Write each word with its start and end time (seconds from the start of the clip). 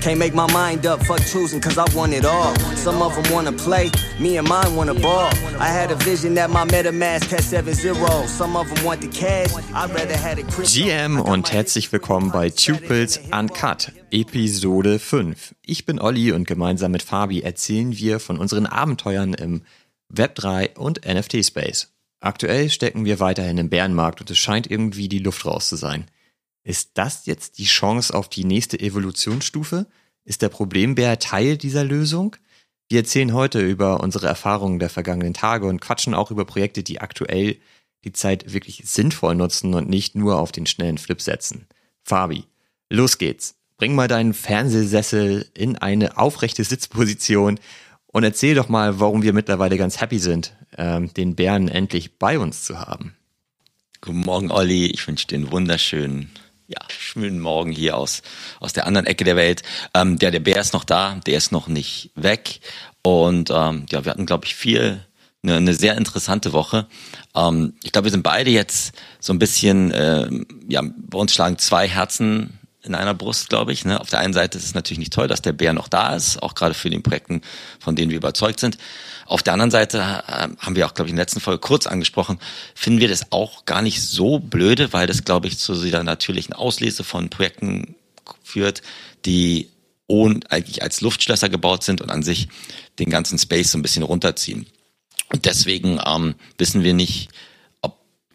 Can't 0.00 0.18
make 0.18 0.32
my 0.32 0.50
mind 0.52 0.86
up, 0.86 1.04
fuck 1.04 1.20
choosing, 1.26 1.60
cause 1.60 1.76
I 1.76 1.84
want 1.94 2.12
it 2.12 2.24
all. 2.24 2.54
Some 2.76 3.02
of 3.02 3.14
them 3.16 3.32
wanna 3.32 3.52
play, 3.52 3.90
me 4.20 4.38
and 4.38 4.48
mine 4.48 4.76
wanna 4.76 4.94
ball. 4.94 5.28
I 5.58 5.66
had 5.66 5.90
a 5.90 5.96
vision 5.96 6.34
that 6.36 6.50
my 6.50 6.64
MetaMask 6.64 7.28
had 7.30 7.42
7-0. 7.42 8.28
Some 8.28 8.56
of 8.56 8.72
them 8.72 8.84
want 8.84 9.00
the 9.00 9.08
cash, 9.08 9.50
I'd 9.74 9.90
rather 9.90 10.16
had 10.16 10.38
a 10.38 10.42
GM 10.42 11.20
und 11.20 11.52
herzlich 11.52 11.90
willkommen 11.90 12.30
bei 12.30 12.48
Tupils 12.50 13.18
Uncut, 13.32 13.92
Episode 14.12 15.00
5. 15.00 15.56
Ich 15.66 15.84
bin 15.84 16.00
Olli 16.00 16.30
und 16.30 16.46
gemeinsam 16.46 16.92
mit 16.92 17.02
Fabi 17.02 17.42
erzählen 17.42 17.96
wir 17.96 18.20
von 18.20 18.38
unseren 18.38 18.66
Abenteuern 18.66 19.34
im 19.34 19.62
Web3 20.14 20.76
und 20.78 21.06
NFT-Space. 21.06 21.92
Aktuell 22.20 22.70
stecken 22.70 23.04
wir 23.04 23.18
weiterhin 23.18 23.58
im 23.58 23.68
Bärenmarkt 23.68 24.20
und 24.20 24.30
es 24.30 24.38
scheint 24.38 24.70
irgendwie 24.70 25.08
die 25.08 25.18
Luft 25.18 25.44
raus 25.44 25.68
zu 25.68 25.76
sein. 25.76 26.06
Ist 26.68 26.90
das 26.98 27.24
jetzt 27.24 27.56
die 27.56 27.64
Chance 27.64 28.12
auf 28.12 28.28
die 28.28 28.44
nächste 28.44 28.78
Evolutionsstufe? 28.78 29.86
Ist 30.26 30.42
der 30.42 30.50
Problembär 30.50 31.18
Teil 31.18 31.56
dieser 31.56 31.82
Lösung? 31.82 32.36
Wir 32.90 32.98
erzählen 32.98 33.32
heute 33.32 33.62
über 33.62 34.00
unsere 34.00 34.26
Erfahrungen 34.26 34.78
der 34.78 34.90
vergangenen 34.90 35.32
Tage 35.32 35.66
und 35.66 35.80
quatschen 35.80 36.12
auch 36.12 36.30
über 36.30 36.44
Projekte, 36.44 36.82
die 36.82 37.00
aktuell 37.00 37.56
die 38.04 38.12
Zeit 38.12 38.52
wirklich 38.52 38.82
sinnvoll 38.84 39.34
nutzen 39.34 39.72
und 39.72 39.88
nicht 39.88 40.14
nur 40.14 40.38
auf 40.38 40.52
den 40.52 40.66
schnellen 40.66 40.98
Flip 40.98 41.22
setzen. 41.22 41.66
Fabi, 42.04 42.44
los 42.90 43.16
geht's. 43.16 43.54
Bring 43.78 43.94
mal 43.94 44.06
deinen 44.06 44.34
Fernsehsessel 44.34 45.48
in 45.54 45.78
eine 45.78 46.18
aufrechte 46.18 46.64
Sitzposition 46.64 47.58
und 48.08 48.24
erzähl 48.24 48.54
doch 48.54 48.68
mal, 48.68 49.00
warum 49.00 49.22
wir 49.22 49.32
mittlerweile 49.32 49.78
ganz 49.78 50.02
happy 50.02 50.18
sind, 50.18 50.54
ähm, 50.76 51.14
den 51.14 51.34
Bären 51.34 51.68
endlich 51.68 52.18
bei 52.18 52.38
uns 52.38 52.64
zu 52.64 52.78
haben. 52.78 53.16
Guten 54.02 54.20
Morgen, 54.20 54.50
Olli. 54.50 54.88
Ich 54.88 55.08
wünsche 55.08 55.28
dir 55.28 55.36
einen 55.36 55.50
wunderschönen 55.50 56.30
ja, 56.68 56.80
schönen 56.90 57.40
Morgen 57.40 57.72
hier 57.72 57.96
aus, 57.96 58.22
aus 58.60 58.74
der 58.74 58.86
anderen 58.86 59.06
Ecke 59.06 59.24
der 59.24 59.36
Welt. 59.36 59.62
Ähm, 59.94 60.18
der, 60.18 60.30
der 60.30 60.40
Bär 60.40 60.60
ist 60.60 60.74
noch 60.74 60.84
da, 60.84 61.18
der 61.26 61.38
ist 61.38 61.50
noch 61.50 61.66
nicht 61.66 62.10
weg. 62.14 62.60
Und 63.02 63.50
ähm, 63.50 63.86
ja, 63.90 64.04
wir 64.04 64.10
hatten, 64.10 64.26
glaube 64.26 64.44
ich, 64.44 64.54
viel, 64.54 65.04
eine, 65.42 65.56
eine 65.56 65.74
sehr 65.74 65.96
interessante 65.96 66.52
Woche. 66.52 66.86
Ähm, 67.34 67.72
ich 67.82 67.92
glaube, 67.92 68.04
wir 68.04 68.12
sind 68.12 68.22
beide 68.22 68.50
jetzt 68.50 68.92
so 69.18 69.32
ein 69.32 69.38
bisschen, 69.38 69.92
äh, 69.92 70.28
ja, 70.68 70.82
bei 70.82 71.18
uns 71.18 71.32
schlagen 71.32 71.56
zwei 71.56 71.88
Herzen 71.88 72.57
in 72.82 72.94
einer 72.94 73.14
Brust, 73.14 73.48
glaube 73.48 73.72
ich. 73.72 73.84
Ne? 73.84 74.00
Auf 74.00 74.08
der 74.08 74.20
einen 74.20 74.32
Seite 74.32 74.56
ist 74.56 74.64
es 74.64 74.74
natürlich 74.74 74.98
nicht 74.98 75.12
toll, 75.12 75.28
dass 75.28 75.42
der 75.42 75.52
Bär 75.52 75.72
noch 75.72 75.88
da 75.88 76.14
ist, 76.14 76.42
auch 76.42 76.54
gerade 76.54 76.74
für 76.74 76.90
die 76.90 76.98
Projekten, 77.00 77.42
von 77.80 77.96
denen 77.96 78.10
wir 78.10 78.16
überzeugt 78.16 78.60
sind. 78.60 78.78
Auf 79.26 79.42
der 79.42 79.52
anderen 79.52 79.70
Seite 79.70 79.98
äh, 79.98 80.48
haben 80.58 80.76
wir 80.76 80.86
auch, 80.86 80.94
glaube 80.94 81.08
ich, 81.08 81.10
in 81.10 81.16
der 81.16 81.24
letzten 81.24 81.40
Folge 81.40 81.60
kurz 81.60 81.86
angesprochen, 81.86 82.38
finden 82.74 83.00
wir 83.00 83.08
das 83.08 83.32
auch 83.32 83.64
gar 83.64 83.82
nicht 83.82 84.02
so 84.02 84.38
blöde, 84.38 84.92
weil 84.92 85.06
das, 85.06 85.24
glaube 85.24 85.48
ich, 85.48 85.58
zu 85.58 85.74
dieser 85.74 86.04
natürlichen 86.04 86.54
Auslese 86.54 87.04
von 87.04 87.30
Projekten 87.30 87.94
führt, 88.42 88.82
die 89.24 89.68
ohne, 90.06 90.40
eigentlich 90.48 90.82
als 90.82 91.00
Luftschlösser 91.00 91.48
gebaut 91.48 91.84
sind 91.84 92.00
und 92.00 92.10
an 92.10 92.22
sich 92.22 92.48
den 92.98 93.10
ganzen 93.10 93.38
Space 93.38 93.72
so 93.72 93.78
ein 93.78 93.82
bisschen 93.82 94.02
runterziehen. 94.02 94.66
Und 95.30 95.44
deswegen 95.44 96.00
ähm, 96.06 96.34
wissen 96.56 96.82
wir 96.82 96.94
nicht, 96.94 97.28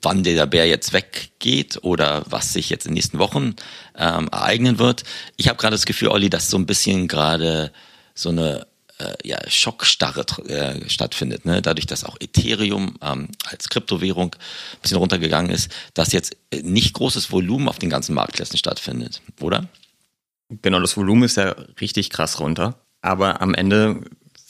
wann 0.03 0.23
der 0.23 0.45
Bär 0.45 0.67
jetzt 0.67 0.93
weggeht 0.93 1.79
oder 1.81 2.23
was 2.27 2.53
sich 2.53 2.69
jetzt 2.69 2.85
in 2.85 2.91
den 2.91 2.95
nächsten 2.95 3.19
Wochen 3.19 3.55
ähm, 3.97 4.27
ereignen 4.31 4.79
wird. 4.79 5.03
Ich 5.37 5.47
habe 5.47 5.57
gerade 5.57 5.75
das 5.75 5.85
Gefühl, 5.85 6.09
Olli, 6.09 6.29
dass 6.29 6.49
so 6.49 6.57
ein 6.57 6.65
bisschen 6.65 7.07
gerade 7.07 7.71
so 8.15 8.29
eine 8.29 8.67
äh, 8.99 9.13
ja, 9.23 9.39
Schockstarre 9.47 10.25
äh, 10.47 10.89
stattfindet. 10.89 11.45
Ne? 11.45 11.61
Dadurch, 11.61 11.87
dass 11.87 12.03
auch 12.03 12.17
Ethereum 12.19 12.97
ähm, 13.01 13.29
als 13.45 13.69
Kryptowährung 13.69 14.35
ein 14.35 14.81
bisschen 14.81 14.97
runtergegangen 14.97 15.51
ist, 15.51 15.71
dass 15.93 16.11
jetzt 16.11 16.37
nicht 16.61 16.93
großes 16.93 17.31
Volumen 17.31 17.67
auf 17.69 17.79
den 17.79 17.89
ganzen 17.89 18.13
Marktplätzen 18.13 18.57
stattfindet, 18.57 19.21
oder? 19.41 19.67
Genau, 20.61 20.79
das 20.79 20.97
Volumen 20.97 21.23
ist 21.23 21.37
ja 21.37 21.55
richtig 21.81 22.09
krass 22.09 22.39
runter. 22.39 22.75
Aber 23.01 23.41
am 23.41 23.53
Ende 23.53 24.01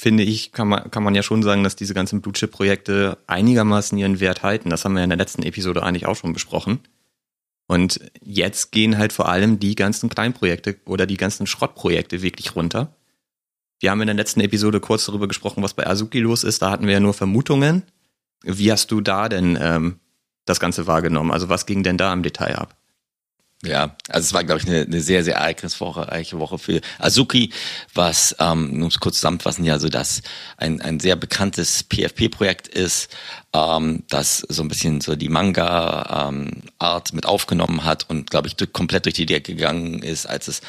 finde 0.04 0.24
ich, 0.24 0.52
kann 0.52 0.68
man, 0.68 0.92
kann 0.92 1.02
man 1.02 1.16
ja 1.16 1.24
schon 1.24 1.44
sagen, 1.44 1.64
dass 1.64 1.78
diese 1.78 1.94
ganzen 1.94 2.22
Blue 2.22 2.34
Chip 2.34 2.52
Projekte 2.52 3.18
einigermaßen 3.26 3.98
ihren 3.98 4.20
Wert 4.20 4.44
halten. 4.44 4.70
Das 4.70 4.84
haben 4.84 4.96
wir 4.96 5.04
in 5.04 5.10
der 5.10 5.18
letzten 5.18 5.44
Episode 5.44 5.82
eigentlich 5.82 6.06
auch 6.06 6.18
schon 6.18 6.34
besprochen. 6.34 6.82
Und 7.68 8.02
jetzt 8.22 8.74
gehen 8.74 8.98
halt 8.98 9.14
vor 9.14 9.30
allem 9.30 9.60
die 9.60 9.76
ganzen 9.76 10.10
Kleinprojekte 10.10 10.76
oder 10.86 11.06
die 11.06 11.16
ganzen 11.16 11.48
Schrottprojekte 11.48 12.22
wirklich 12.22 12.54
runter. 12.58 12.94
Wir 13.80 13.92
haben 13.92 14.02
in 14.02 14.08
der 14.08 14.16
letzten 14.16 14.42
Episode 14.42 14.82
kurz 14.82 15.06
darüber 15.06 15.30
gesprochen, 15.30 15.64
was 15.64 15.74
bei 15.74 15.88
Azuki 15.88 16.20
los 16.20 16.44
ist. 16.44 16.62
Da 16.62 16.70
hatten 16.70 16.86
wir 16.86 16.94
ja 16.94 17.00
nur 17.00 17.14
Vermutungen. 17.14 17.84
Wie 18.44 18.74
hast 18.74 18.92
du 18.92 19.00
da 19.00 19.30
denn 19.30 19.58
ähm, 19.60 20.00
das 20.44 20.60
Ganze 20.60 20.86
wahrgenommen? 20.86 21.32
Also 21.32 21.48
was 21.48 21.66
ging 21.66 21.82
denn 21.82 21.98
da 21.98 22.12
im 22.12 22.24
Detail 22.24 22.58
ab? 22.58 22.76
Ja, 23.66 23.96
also 24.10 24.26
es 24.26 24.34
war, 24.34 24.44
glaube 24.44 24.62
ich, 24.62 24.68
eine, 24.68 24.82
eine 24.82 25.00
sehr, 25.00 25.24
sehr 25.24 25.36
ereignisreiche 25.36 26.38
Woche 26.38 26.58
für 26.58 26.82
Azuki, 27.00 27.52
was, 27.94 28.36
ähm, 28.40 28.82
um 28.82 28.88
es 28.88 29.00
kurz 29.00 29.16
zusammenzufassen, 29.16 29.64
ja 29.64 29.80
so 29.80 29.88
dass 29.88 30.22
ein, 30.58 30.82
ein 30.82 31.00
sehr 31.00 31.16
bekanntes 31.16 31.84
PFP-Projekt 31.84 32.68
ist, 32.68 33.16
ähm, 33.54 34.04
das 34.10 34.40
so 34.40 34.64
ein 34.64 34.68
bisschen 34.68 35.00
so 35.00 35.16
die 35.16 35.30
Manga-Art 35.30 36.34
ähm, 37.10 37.16
mit 37.16 37.26
aufgenommen 37.26 37.86
hat 37.86 38.10
und, 38.10 38.32
glaube 38.32 38.50
ich, 38.50 38.56
durch, 38.58 38.74
komplett 38.74 39.06
durch 39.06 39.16
die 39.16 39.26
Decke 39.26 39.56
gegangen 39.56 40.04
ist, 40.04 40.26
als 40.26 40.50
es 40.50 40.62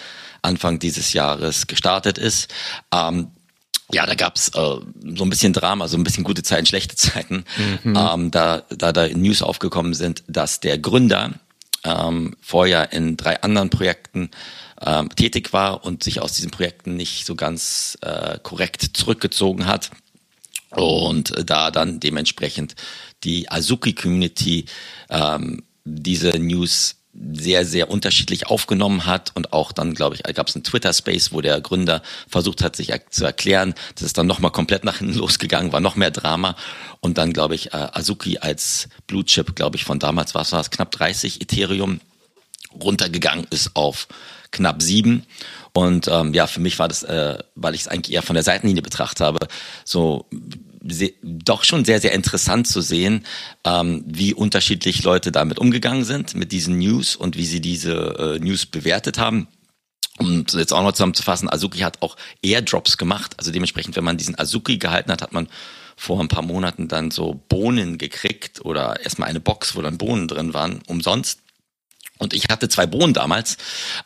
Anfang 0.42 0.78
dieses 0.78 1.14
Jahres 1.14 1.66
gestartet 1.66 2.18
ist. 2.18 2.52
Ähm, 2.92 3.28
ja, 3.92 4.06
da 4.06 4.14
gab's 4.14 4.48
äh, 4.48 4.52
so 4.52 5.24
ein 5.24 5.30
bisschen 5.30 5.52
Drama, 5.52 5.88
so 5.88 5.96
ein 5.96 6.04
bisschen 6.04 6.24
gute 6.24 6.42
Zeiten, 6.42 6.66
schlechte 6.66 6.96
Zeiten, 6.96 7.44
mhm. 7.82 7.96
ähm, 7.96 8.30
da, 8.30 8.62
da 8.70 8.92
da 8.92 9.08
News 9.08 9.42
aufgekommen 9.42 9.94
sind, 9.94 10.22
dass 10.28 10.60
der 10.60 10.78
Gründer 10.78 11.32
ähm, 11.84 12.36
vorher 12.40 12.92
in 12.92 13.16
drei 13.16 13.40
anderen 13.42 13.70
Projekten 13.70 14.30
ähm, 14.80 15.08
tätig 15.14 15.52
war 15.52 15.84
und 15.84 16.02
sich 16.02 16.20
aus 16.20 16.32
diesen 16.34 16.50
Projekten 16.50 16.96
nicht 16.96 17.26
so 17.26 17.34
ganz 17.34 17.98
äh, 18.00 18.38
korrekt 18.42 18.90
zurückgezogen 18.94 19.66
hat. 19.66 19.90
Und 20.70 21.32
da 21.48 21.70
dann 21.70 22.00
dementsprechend 22.00 22.74
die 23.22 23.50
Azuki-Community 23.50 24.64
ähm, 25.08 25.62
diese 25.84 26.38
News 26.38 26.96
sehr, 27.32 27.64
sehr 27.64 27.90
unterschiedlich 27.90 28.46
aufgenommen 28.48 29.06
hat 29.06 29.32
und 29.34 29.52
auch 29.52 29.72
dann, 29.72 29.94
glaube 29.94 30.16
ich, 30.16 30.22
gab 30.34 30.48
es 30.48 30.56
einen 30.56 30.64
Twitter-Space, 30.64 31.32
wo 31.32 31.40
der 31.40 31.60
Gründer 31.60 32.02
versucht 32.28 32.62
hat, 32.62 32.74
sich 32.74 32.92
zu 33.10 33.24
erklären. 33.24 33.74
Das 33.94 34.02
ist 34.02 34.18
dann 34.18 34.26
nochmal 34.26 34.50
komplett 34.50 34.84
nach 34.84 34.98
hinten 34.98 35.14
losgegangen, 35.18 35.72
war 35.72 35.80
noch 35.80 35.96
mehr 35.96 36.10
Drama. 36.10 36.56
Und 37.00 37.18
dann, 37.18 37.32
glaube 37.32 37.54
ich, 37.54 37.72
äh, 37.72 37.88
Azuki 37.92 38.38
als 38.38 38.88
Blue 39.06 39.24
Chip, 39.24 39.54
glaube 39.54 39.76
ich, 39.76 39.84
von 39.84 39.98
damals 39.98 40.34
war 40.34 40.42
es 40.42 40.70
knapp 40.70 40.90
30 40.90 41.40
Ethereum 41.40 42.00
runtergegangen 42.82 43.46
ist 43.50 43.76
auf 43.76 44.08
knapp 44.50 44.82
sieben. 44.82 45.26
Und 45.72 46.08
ähm, 46.08 46.34
ja, 46.34 46.46
für 46.46 46.60
mich 46.60 46.78
war 46.78 46.88
das, 46.88 47.02
äh, 47.02 47.38
weil 47.54 47.74
ich 47.74 47.82
es 47.82 47.88
eigentlich 47.88 48.14
eher 48.14 48.22
von 48.22 48.34
der 48.34 48.44
Seitenlinie 48.44 48.82
betrachtet 48.82 49.20
habe, 49.20 49.46
so 49.84 50.26
doch 51.22 51.64
schon 51.64 51.84
sehr, 51.84 52.00
sehr 52.00 52.12
interessant 52.12 52.68
zu 52.68 52.80
sehen, 52.80 53.24
ähm, 53.64 54.04
wie 54.06 54.34
unterschiedlich 54.34 55.02
Leute 55.02 55.32
damit 55.32 55.58
umgegangen 55.58 56.04
sind, 56.04 56.34
mit 56.34 56.52
diesen 56.52 56.78
News 56.78 57.16
und 57.16 57.36
wie 57.36 57.46
sie 57.46 57.60
diese 57.60 58.36
äh, 58.36 58.38
News 58.38 58.66
bewertet 58.66 59.18
haben. 59.18 59.48
Um 60.18 60.44
jetzt 60.52 60.72
auch 60.72 60.82
noch 60.82 60.92
zusammenzufassen, 60.92 61.50
Azuki 61.50 61.80
hat 61.80 62.02
auch 62.02 62.16
Airdrops 62.42 62.98
gemacht. 62.98 63.34
Also 63.38 63.50
dementsprechend, 63.50 63.96
wenn 63.96 64.04
man 64.04 64.16
diesen 64.16 64.38
Azuki 64.38 64.78
gehalten 64.78 65.10
hat, 65.10 65.22
hat 65.22 65.32
man 65.32 65.48
vor 65.96 66.20
ein 66.20 66.28
paar 66.28 66.42
Monaten 66.42 66.88
dann 66.88 67.10
so 67.10 67.40
Bohnen 67.48 67.98
gekriegt 67.98 68.64
oder 68.64 69.00
erstmal 69.00 69.28
eine 69.28 69.40
Box, 69.40 69.74
wo 69.74 69.82
dann 69.82 69.98
Bohnen 69.98 70.28
drin 70.28 70.54
waren, 70.54 70.82
umsonst. 70.86 71.40
Und 72.18 72.32
ich 72.32 72.48
hatte 72.48 72.68
zwei 72.68 72.86
Bohnen 72.86 73.12
damals, 73.12 73.56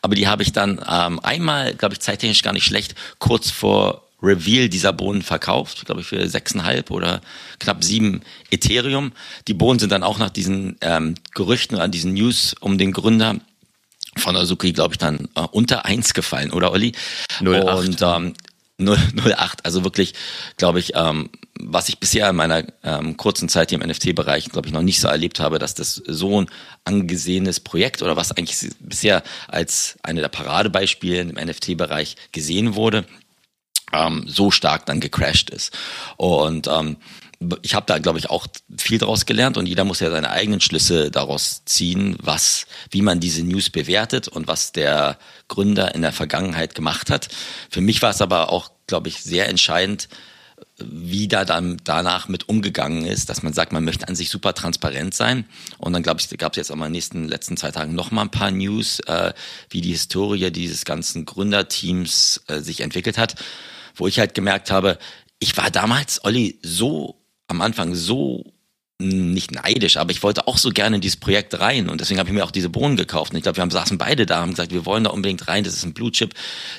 aber 0.01 0.15
die 0.15 0.29
habe 0.29 0.43
ich 0.43 0.53
dann 0.53 0.83
ähm, 0.89 1.21
einmal, 1.21 1.75
glaube 1.75 1.95
ich, 1.95 2.01
zeittechnisch 2.01 2.43
gar 2.43 2.55
nicht 2.55 2.65
schlecht, 2.65 2.95
kurz 3.19 3.51
vor 3.51 4.08
Reveal 4.23 4.69
dieser 4.69 4.93
Bohnen 4.93 5.23
verkauft, 5.23 5.87
glaube 5.87 6.01
ich, 6.01 6.07
für 6.07 6.29
sechseinhalb 6.29 6.91
oder 6.91 7.21
knapp 7.59 7.85
sieben 7.85 8.23
Ethereum. 8.51 9.13
Die 9.47 9.55
Bohnen 9.55 9.79
sind 9.79 9.93
dann 9.93 10.03
auch 10.03 10.19
nach 10.19 10.31
diesen 10.31 10.77
ähm, 10.81 11.15
Gerüchten, 11.35 11.79
an 11.79 11.93
diesen 11.93 12.15
News 12.15 12.55
um 12.61 12.79
den 12.79 12.93
Gründer 12.93 13.37
von 14.17 14.37
Azuki, 14.37 14.73
glaube 14.73 14.95
ich, 14.95 14.99
dann 14.99 15.29
äh, 15.37 15.43
unter 15.53 15.85
eins 15.85 16.15
gefallen, 16.15 16.53
oder 16.53 16.73
Olli? 16.73 16.93
08. 17.41 17.65
Und 17.79 18.03
ähm, 18.03 18.35
08, 18.81 19.65
also 19.65 19.85
wirklich, 19.85 20.15
glaube 20.57 20.81
ich, 20.81 20.93
ähm, 20.95 21.31
was 21.61 21.89
ich 21.89 21.99
bisher 21.99 22.29
in 22.31 22.37
meiner 22.37 22.65
ähm, 22.85 23.17
kurzen 23.17 23.49
Zeit 23.49 23.71
hier 23.71 23.81
im 23.81 23.89
NFT-Bereich, 23.89 24.51
glaube 24.51 24.69
ich, 24.69 24.75
noch 24.75 24.83
nicht 24.83 25.01
so 25.01 25.09
erlebt 25.09 25.41
habe, 25.41 25.59
dass 25.59 25.75
das 25.75 25.95
so 26.07 26.41
ein 26.41 26.51
angesehenes 26.85 27.61
Projekt 27.61 28.03
oder 28.03 28.17
was 28.17 28.33
eigentlich 28.33 28.71
bisher 28.81 29.23
als 29.49 29.97
eine 30.03 30.21
der 30.21 30.29
Paradebeispiele 30.29 31.21
im 31.21 31.31
NFT-Bereich 31.31 32.17
gesehen 32.33 32.77
wurde, 32.77 33.05
ähm, 33.93 34.25
so 34.27 34.51
stark 34.51 34.87
dann 34.87 35.01
gecrashed 35.01 35.51
ist. 35.51 35.77
Und 36.17 36.67
ähm, 36.67 36.97
ich 37.63 37.75
habe 37.75 37.87
da, 37.87 37.99
glaube 37.99 38.19
ich, 38.19 38.31
auch 38.31 38.47
viel 38.77 38.99
daraus 38.99 39.25
gelernt 39.25 39.57
und 39.57 39.67
jeder 39.67 39.85
muss 39.85 40.01
ja 40.01 40.11
seine 40.11 40.31
eigenen 40.31 40.61
Schlüsse 40.61 41.11
daraus 41.11 41.63
ziehen, 41.65 42.17
was, 42.21 42.67
wie 42.91 43.03
man 43.03 43.21
diese 43.21 43.45
News 43.45 43.71
bewertet 43.71 44.27
und 44.27 44.49
was 44.49 44.73
der 44.73 45.19
Gründer 45.47 45.95
in 45.95 46.03
der 46.03 46.13
Vergangenheit 46.13 46.75
gemacht 46.75 47.11
hat. 47.11 47.29
Für 47.71 47.81
mich 47.81 48.03
war 48.03 48.11
es 48.11 48.21
aber 48.21 48.51
auch, 48.51 48.73
glaube 48.89 49.09
ich, 49.09 49.23
sehr 49.23 49.49
entscheidend, 49.49 50.09
wie 50.79 51.29
da 51.29 51.45
dann 51.45 51.77
danach 51.85 52.29
mit 52.29 52.49
umgegangen 52.49 53.05
ist, 53.05 53.29
dass 53.29 53.43
man 53.43 53.53
sagt, 53.53 53.73
man 53.73 53.85
möchte 53.85 54.09
an 54.09 54.17
sich 54.17 54.31
super 54.31 54.55
transparent 54.55 55.15
sein. 55.15 55.45
Und 55.79 55.93
dann 55.93 56.03
glaube 56.03 56.21
ich, 56.21 56.37
gab 56.39 56.53
es 56.53 56.57
jetzt 56.57 56.71
auch 56.71 56.77
mal 56.77 56.87
in 56.87 56.93
den 56.93 56.97
nächsten 56.97 57.29
letzten 57.29 57.57
zwei 57.57 57.71
Tagen 57.71 57.95
noch 57.95 58.11
mal 58.11 58.23
ein 58.23 58.31
paar 58.31 58.51
News, 58.51 59.01
äh, 59.01 59.33
wie 59.71 59.81
die 59.81 59.93
Historie 59.93 60.51
dieses 60.51 60.85
ganzen 60.85 61.25
Gründerteams 61.25 62.43
äh, 62.49 62.61
sich 62.61 62.81
entwickelt 62.81 63.19
hat, 63.19 63.37
wo 63.99 64.07
ich 64.07 64.19
halt 64.19 64.35
gemerkt 64.35 64.71
habe, 64.71 64.99
ich 65.39 65.57
war 65.57 65.71
damals, 65.71 66.25
Olli, 66.25 66.59
so 66.63 67.21
am 67.47 67.61
Anfang 67.61 67.95
so 67.95 68.45
nicht 69.01 69.53
neidisch, 69.53 69.97
aber 69.97 70.11
ich 70.11 70.25
wollte 70.25 70.49
auch 70.49 70.59
so 70.59 70.71
gerne 70.71 70.97
in 70.97 71.01
dieses 71.01 71.19
Projekt 71.19 71.61
rein 71.61 71.89
und 71.89 72.01
deswegen 72.01 72.19
habe 72.19 72.29
ich 72.31 72.35
mir 72.35 72.45
auch 72.45 72.51
diese 72.51 72.69
Bohnen 72.69 72.97
gekauft. 72.97 73.31
Und 73.31 73.37
ich 73.37 73.45
glaube, 73.45 73.57
wir 73.57 73.63
haben 73.63 73.71
saßen 73.71 73.97
beide 73.97 74.27
da, 74.27 74.41
haben 74.41 74.51
gesagt, 74.51 74.73
wir 74.73 74.87
wollen 74.87 75.05
da 75.05 75.11
unbedingt 75.11 75.47
rein. 75.47 75.63
Das 75.63 75.75
ist 75.75 75.85
ein 75.85 75.95
Blue 75.95 76.11
Chip. 76.11 76.35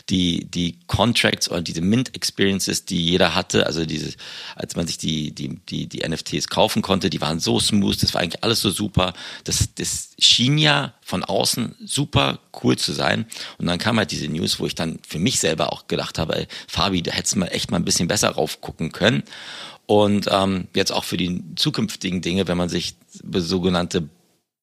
Die 0.10 0.44
die 0.44 0.76
Contracts 0.88 1.50
oder 1.50 1.62
diese 1.62 1.80
Mint 1.80 2.14
Experiences, 2.18 2.84
die 2.84 3.02
jeder 3.02 3.36
hatte, 3.36 3.66
also 3.66 3.86
diese, 3.86 4.14
als 4.58 4.76
man 4.76 4.86
sich 4.86 4.98
die 4.98 5.32
die 5.32 5.60
die 5.70 5.88
die 5.88 6.06
NFTs 6.06 6.50
kaufen 6.50 6.82
konnte, 6.82 7.10
die 7.10 7.22
waren 7.22 7.40
so 7.40 7.58
smooth. 7.58 8.04
Das 8.04 8.14
war 8.14 8.20
eigentlich 8.20 8.44
alles 8.44 8.60
so 8.60 8.70
super. 8.70 9.14
Das 9.46 9.74
das 9.76 10.10
schien 10.20 10.58
ja 10.58 10.96
von 11.00 11.24
außen 11.24 11.76
super 11.86 12.40
cool 12.64 12.78
zu 12.78 12.92
sein. 12.92 13.28
Und 13.60 13.68
dann 13.68 13.80
kam 13.80 13.98
halt 13.98 14.12
diese 14.12 14.28
News, 14.28 14.60
wo 14.60 14.66
ich 14.66 14.76
dann 14.76 15.00
für 15.08 15.20
mich 15.20 15.40
selber 15.40 15.72
auch 15.72 15.88
gedacht 15.88 16.20
habe, 16.20 16.36
ey, 16.36 16.48
Fabi, 16.68 17.02
da 17.02 17.12
hättest 17.12 17.36
du 17.36 17.40
mal 17.40 17.48
echt 17.48 17.72
mal 17.72 17.78
ein 17.78 17.86
bisschen 17.86 18.10
besser 18.10 18.30
raufgucken 18.30 18.92
können. 18.92 19.24
Und 19.90 20.30
ähm, 20.32 20.68
jetzt 20.76 20.92
auch 20.92 21.04
für 21.04 21.18
die 21.18 21.44
zukünftigen 21.56 22.22
Dinge, 22.22 22.48
wenn 22.48 22.60
man 22.60 22.70
sich 22.70 22.94
sogenannte 23.34 24.08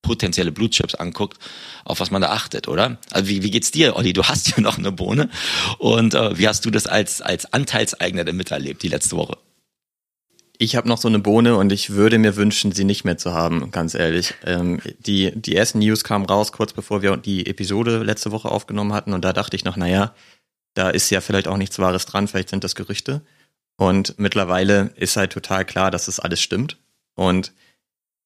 potenzielle 0.01 0.53
Blutchips 0.53 0.95
anguckt, 0.95 1.39
auf 1.85 1.99
was 1.99 2.13
man 2.13 2.23
da 2.23 2.31
achtet, 2.31 2.69
oder? 2.69 2.99
Also 3.11 3.29
wie, 3.29 3.43
wie 3.43 3.51
geht's 3.51 3.73
dir, 3.73 3.97
Olli? 3.97 4.13
Du 4.13 4.23
hast 4.23 4.49
ja 4.57 4.61
noch 4.61 4.79
eine 4.79 4.93
Bohne. 4.93 5.29
Und 5.79 6.15
äh, 6.15 6.39
wie 6.39 6.47
hast 6.47 6.65
du 6.65 6.71
das 6.71 6.87
als, 6.87 7.23
als 7.23 7.53
Anteilseigner 7.53 8.25
denn 8.25 8.37
miterlebt, 8.37 8.85
die 8.85 8.89
letzte 8.89 9.17
Woche? 9.17 9.37
Ich 10.59 10.77
habe 10.77 10.87
noch 10.87 10.99
so 10.99 11.09
eine 11.09 11.19
Bohne 11.19 11.57
und 11.57 11.73
ich 11.73 11.91
würde 11.91 12.19
mir 12.19 12.37
wünschen, 12.37 12.71
sie 12.71 12.85
nicht 12.85 13.05
mehr 13.05 13.19
zu 13.19 13.33
haben, 13.33 13.73
ganz 13.73 13.97
ehrlich. 13.97 14.35
Ähm, 14.45 14.81
die, 15.01 15.33
die 15.35 15.57
ersten 15.57 15.81
News 15.81 16.05
kamen 16.05 16.27
raus, 16.27 16.53
kurz 16.53 16.73
bevor 16.73 17.03
wir 17.03 17.17
die 17.17 17.47
Episode 17.47 18.05
letzte 18.05 18.31
Woche 18.31 18.49
aufgenommen 18.49 18.93
hatten. 18.93 19.13
Und 19.13 19.25
da 19.25 19.33
dachte 19.33 19.57
ich 19.57 19.65
noch, 19.65 19.77
naja, 19.77 20.15
da 20.75 20.89
ist 20.89 21.11
ja 21.11 21.21
vielleicht 21.21 21.49
auch 21.49 21.57
nichts 21.57 21.81
Wahres 21.81 22.07
dran, 22.07 22.29
vielleicht 22.29 22.51
sind 22.51 22.63
das 22.63 22.77
Gerüchte. 22.77 23.23
Und 23.77 24.19
mittlerweile 24.19 24.93
ist 24.97 25.17
halt 25.17 25.33
total 25.33 25.65
klar, 25.65 25.91
dass 25.91 26.07
das 26.07 26.21
alles 26.21 26.41
stimmt. 26.41 26.79
Und 27.15 27.53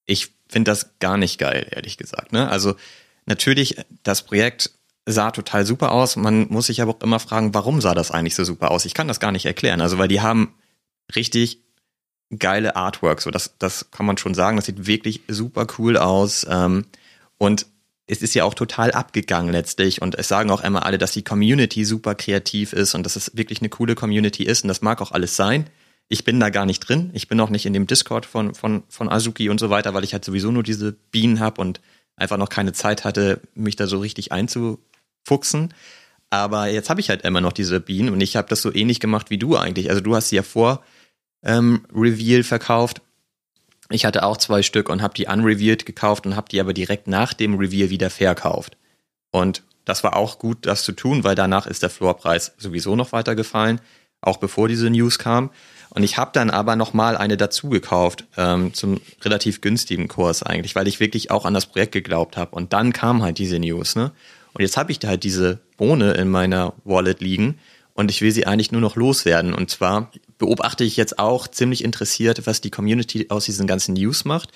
ich 0.06 0.32
finde 0.48 0.70
das 0.70 0.98
gar 0.98 1.16
nicht 1.16 1.38
geil, 1.38 1.66
ehrlich 1.70 1.96
gesagt. 1.96 2.32
Ne? 2.32 2.48
Also 2.48 2.76
natürlich, 3.26 3.76
das 4.02 4.22
Projekt 4.22 4.70
sah 5.06 5.30
total 5.30 5.66
super 5.66 5.92
aus. 5.92 6.16
Man 6.16 6.48
muss 6.48 6.66
sich 6.66 6.80
aber 6.82 6.94
auch 6.94 7.00
immer 7.00 7.20
fragen, 7.20 7.54
warum 7.54 7.80
sah 7.80 7.94
das 7.94 8.10
eigentlich 8.10 8.34
so 8.34 8.44
super 8.44 8.70
aus? 8.70 8.84
Ich 8.84 8.94
kann 8.94 9.08
das 9.08 9.20
gar 9.20 9.32
nicht 9.32 9.46
erklären. 9.46 9.80
Also, 9.80 9.98
weil 9.98 10.08
die 10.08 10.20
haben 10.20 10.54
richtig 11.14 11.60
geile 12.36 12.76
Artwork. 12.76 13.20
So, 13.20 13.30
das, 13.30 13.56
das 13.58 13.90
kann 13.90 14.06
man 14.06 14.18
schon 14.18 14.34
sagen. 14.34 14.56
Das 14.56 14.66
sieht 14.66 14.86
wirklich 14.86 15.22
super 15.28 15.66
cool 15.78 15.96
aus. 15.96 16.46
Ähm, 16.48 16.86
und 17.38 17.66
es 18.10 18.22
ist 18.22 18.34
ja 18.34 18.42
auch 18.44 18.54
total 18.54 18.90
abgegangen 18.90 19.52
letztlich 19.52 20.02
und 20.02 20.16
es 20.16 20.26
sagen 20.26 20.50
auch 20.50 20.64
immer 20.64 20.84
alle, 20.84 20.98
dass 20.98 21.12
die 21.12 21.22
Community 21.22 21.84
super 21.84 22.16
kreativ 22.16 22.72
ist 22.72 22.96
und 22.96 23.04
dass 23.04 23.14
es 23.14 23.36
wirklich 23.36 23.60
eine 23.60 23.68
coole 23.68 23.94
Community 23.94 24.42
ist 24.42 24.64
und 24.64 24.68
das 24.68 24.82
mag 24.82 25.00
auch 25.00 25.12
alles 25.12 25.36
sein. 25.36 25.70
Ich 26.08 26.24
bin 26.24 26.40
da 26.40 26.50
gar 26.50 26.66
nicht 26.66 26.80
drin. 26.80 27.10
Ich 27.14 27.28
bin 27.28 27.38
auch 27.38 27.50
nicht 27.50 27.66
in 27.66 27.72
dem 27.72 27.86
Discord 27.86 28.26
von, 28.26 28.52
von, 28.54 28.82
von 28.88 29.08
Azuki 29.08 29.48
und 29.48 29.60
so 29.60 29.70
weiter, 29.70 29.94
weil 29.94 30.02
ich 30.02 30.12
halt 30.12 30.24
sowieso 30.24 30.50
nur 30.50 30.64
diese 30.64 30.92
Bienen 31.12 31.38
habe 31.38 31.60
und 31.60 31.80
einfach 32.16 32.36
noch 32.36 32.48
keine 32.48 32.72
Zeit 32.72 33.04
hatte, 33.04 33.40
mich 33.54 33.76
da 33.76 33.86
so 33.86 34.00
richtig 34.00 34.32
einzufuchsen. 34.32 35.72
Aber 36.30 36.66
jetzt 36.66 36.90
habe 36.90 37.00
ich 37.00 37.10
halt 37.10 37.22
immer 37.22 37.40
noch 37.40 37.52
diese 37.52 37.78
Bienen 37.78 38.08
und 38.08 38.20
ich 38.20 38.34
habe 38.34 38.48
das 38.48 38.60
so 38.60 38.74
ähnlich 38.74 38.98
gemacht 38.98 39.30
wie 39.30 39.38
du 39.38 39.56
eigentlich. 39.56 39.88
Also 39.88 40.00
du 40.00 40.16
hast 40.16 40.30
sie 40.30 40.36
ja 40.36 40.42
vor 40.42 40.82
ähm, 41.44 41.86
Reveal 41.94 42.42
verkauft 42.42 43.02
ich 43.90 44.04
hatte 44.04 44.24
auch 44.24 44.36
zwei 44.36 44.62
Stück 44.62 44.88
und 44.88 45.02
habe 45.02 45.14
die 45.14 45.26
unrevealed 45.26 45.84
gekauft 45.86 46.26
und 46.26 46.36
habe 46.36 46.48
die 46.48 46.60
aber 46.60 46.72
direkt 46.72 47.08
nach 47.08 47.34
dem 47.34 47.54
Reveal 47.54 47.90
wieder 47.90 48.10
verkauft. 48.10 48.76
Und 49.30 49.62
das 49.84 50.04
war 50.04 50.16
auch 50.16 50.38
gut, 50.38 50.66
das 50.66 50.84
zu 50.84 50.92
tun, 50.92 51.24
weil 51.24 51.34
danach 51.34 51.66
ist 51.66 51.82
der 51.82 51.90
Floorpreis 51.90 52.52
sowieso 52.58 52.96
noch 52.96 53.12
weiter 53.12 53.34
gefallen, 53.34 53.80
auch 54.20 54.36
bevor 54.36 54.68
diese 54.68 54.90
News 54.90 55.18
kam. 55.18 55.50
Und 55.90 56.04
ich 56.04 56.16
habe 56.16 56.30
dann 56.32 56.50
aber 56.50 56.76
nochmal 56.76 57.16
eine 57.16 57.36
dazu 57.36 57.68
gekauft, 57.68 58.24
ähm, 58.36 58.72
zum 58.74 59.00
relativ 59.22 59.60
günstigen 59.60 60.06
Kurs 60.06 60.42
eigentlich, 60.42 60.76
weil 60.76 60.86
ich 60.86 61.00
wirklich 61.00 61.30
auch 61.30 61.44
an 61.44 61.54
das 61.54 61.66
Projekt 61.66 61.92
geglaubt 61.92 62.36
habe. 62.36 62.54
Und 62.54 62.72
dann 62.72 62.92
kam 62.92 63.22
halt 63.22 63.38
diese 63.38 63.58
News, 63.58 63.96
ne? 63.96 64.12
Und 64.52 64.62
jetzt 64.62 64.76
habe 64.76 64.90
ich 64.92 64.98
da 64.98 65.08
halt 65.08 65.24
diese 65.24 65.60
Bohne 65.76 66.12
in 66.12 66.28
meiner 66.28 66.74
Wallet 66.84 67.20
liegen 67.20 67.58
und 68.00 68.10
ich 68.10 68.22
will 68.22 68.32
sie 68.32 68.46
eigentlich 68.46 68.72
nur 68.72 68.80
noch 68.80 68.96
loswerden. 68.96 69.52
Und 69.52 69.68
zwar 69.68 70.10
beobachte 70.38 70.84
ich 70.84 70.96
jetzt 70.96 71.18
auch 71.18 71.46
ziemlich 71.46 71.84
interessiert, 71.84 72.46
was 72.46 72.62
die 72.62 72.70
Community 72.70 73.26
aus 73.28 73.44
diesen 73.44 73.66
ganzen 73.66 73.92
News 73.92 74.24
macht. 74.24 74.52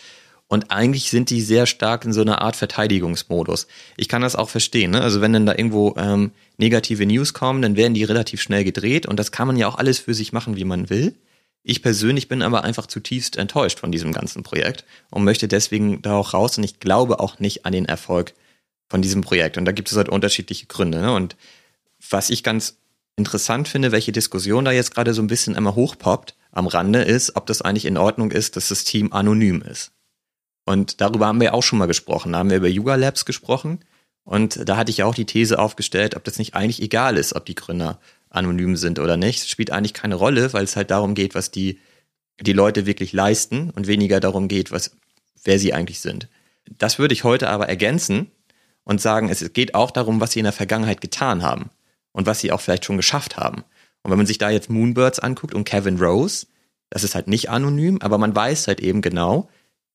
Und 0.49 0.70
eigentlich 0.70 1.11
sind 1.11 1.29
die 1.29 1.43
sehr 1.43 1.67
stark 1.67 2.06
in 2.06 2.14
so 2.14 2.23
einer 2.23 2.41
Art 2.41 2.56
Verteidigungsmodus. 2.56 3.67
Ich 3.99 4.08
kann 4.08 4.23
das 4.23 4.35
auch 4.35 4.49
verstehen. 4.49 4.93
Ne? 4.93 5.02
Also 5.02 5.20
wenn 5.20 5.35
dann 5.35 5.44
da 5.44 5.52
irgendwo 5.52 5.94
ähm, 5.99 6.32
negative 6.56 7.05
News 7.05 7.35
kommen, 7.35 7.61
dann 7.61 7.76
werden 7.76 7.93
die 7.93 8.05
relativ 8.05 8.41
schnell 8.41 8.64
gedreht. 8.64 9.05
Und 9.05 9.19
das 9.19 9.31
kann 9.31 9.46
man 9.46 9.56
ja 9.56 9.69
auch 9.69 9.76
alles 9.76 9.99
für 9.99 10.14
sich 10.14 10.32
machen, 10.32 10.56
wie 10.56 10.64
man 10.64 10.88
will. 10.88 11.14
Ich 11.62 11.82
persönlich 11.82 12.29
bin 12.29 12.41
aber 12.41 12.64
einfach 12.64 12.87
zutiefst 12.87 13.37
enttäuscht 13.37 13.79
von 13.79 13.93
diesem 13.93 14.12
ganzen 14.12 14.43
Projekt 14.43 14.87
und 15.11 15.23
möchte 15.23 15.49
deswegen 15.49 16.00
da 16.00 16.14
auch 16.14 16.32
raus. 16.32 16.56
Und 16.56 16.64
ich 16.64 16.81
glaube 16.81 17.20
auch 17.20 17.38
nicht 17.41 17.67
an 17.67 17.75
den 17.75 17.85
Erfolg 17.85 18.32
von 18.88 19.02
diesem 19.02 19.20
Projekt. 19.20 19.58
Und 19.58 19.67
da 19.67 19.73
gibt 19.73 19.91
es 19.91 19.96
halt 19.99 20.08
unterschiedliche 20.08 20.64
Gründe. 20.64 21.02
Ne? 21.02 21.12
Und 21.12 21.37
was 22.08 22.31
ich 22.31 22.43
ganz 22.43 22.79
interessant 23.16 23.69
finde, 23.69 23.93
welche 23.93 24.12
Diskussion 24.12 24.64
da 24.64 24.72
jetzt 24.72 24.94
gerade 24.94 25.14
so 25.14 25.22
ein 25.22 25.28
bisschen 25.28 25.55
immer 25.55 25.75
hochpoppt 25.75 26.34
am 26.52 26.66
Rande 26.66 27.02
ist, 27.02 27.37
ob 27.37 27.46
das 27.46 27.62
eigentlich 27.62 27.84
in 27.84 27.96
Ordnung 27.96 28.31
ist, 28.31 28.56
dass 28.56 28.69
das 28.69 28.84
Team 28.84 29.12
anonym 29.12 29.62
ist. 29.62 29.93
Und 30.64 31.00
darüber 31.00 31.26
haben 31.26 31.40
wir 31.40 31.55
auch 31.55 31.62
schon 31.62 31.78
mal 31.78 31.87
gesprochen. 31.87 32.32
Da 32.32 32.38
haben 32.38 32.50
wir 32.50 32.56
über 32.56 32.69
Yuga 32.69 32.94
Labs 32.94 33.25
gesprochen. 33.25 33.81
Und 34.25 34.66
da 34.69 34.76
hatte 34.76 34.90
ich 34.90 35.02
auch 35.02 35.14
die 35.14 35.26
These 35.26 35.58
aufgestellt, 35.58 36.16
ob 36.16 36.25
das 36.25 36.38
nicht 36.38 36.55
eigentlich 36.55 36.81
egal 36.81 37.19
ist, 37.19 37.34
ob 37.34 37.44
die 37.44 37.55
Gründer 37.55 38.00
anonym 38.31 38.76
sind 38.76 38.99
oder 38.99 39.17
nicht. 39.17 39.40
Es 39.40 39.49
spielt 39.49 39.70
eigentlich 39.70 39.93
keine 39.93 40.14
Rolle, 40.14 40.52
weil 40.52 40.64
es 40.64 40.76
halt 40.76 40.90
darum 40.90 41.14
geht, 41.14 41.34
was 41.34 41.50
die, 41.50 41.78
die 42.40 42.55
Leute 42.55 42.87
wirklich 42.87 43.12
leisten 43.12 43.70
und 43.70 43.87
weniger 43.87 44.20
darum 44.20 44.49
geht, 44.49 44.72
was, 44.72 44.96
wer 45.44 45.58
sie 45.58 45.75
eigentlich 45.75 46.00
sind. 46.00 46.28
Das 46.78 46.99
würde 46.99 47.12
ich 47.12 47.25
heute 47.25 47.50
aber 47.50 47.69
ergänzen 47.69 48.31
und 48.84 49.00
sagen, 49.00 49.28
es 49.28 49.52
geht 49.52 49.75
auch 49.75 49.90
darum, 49.90 50.20
was 50.20 50.32
sie 50.32 50.40
in 50.40 50.44
der 50.44 50.52
Vergangenheit 50.52 51.02
getan 51.02 51.43
haben 51.43 51.70
und 52.14 52.25
was 52.26 52.40
sie 52.40 52.52
auch 52.52 52.61
vielleicht 52.62 52.87
schon 52.87 52.96
geschafft 52.96 53.37
haben. 53.37 53.64
Und 54.02 54.11
wenn 54.11 54.19
man 54.19 54.26
sich 54.26 54.38
da 54.38 54.49
jetzt 54.49 54.70
Moonbirds 54.70 55.19
anguckt 55.19 55.55
und 55.55 55.64
Kevin 55.64 55.99
Rose, 55.99 56.46
das 56.88 57.05
ist 57.05 57.14
halt 57.14 57.28
nicht 57.28 57.50
anonym, 57.50 57.99
aber 58.00 58.16
man 58.16 58.34
weiß 58.34 58.69
halt 58.69 58.81
eben 58.81 59.02
genau, 59.02 59.50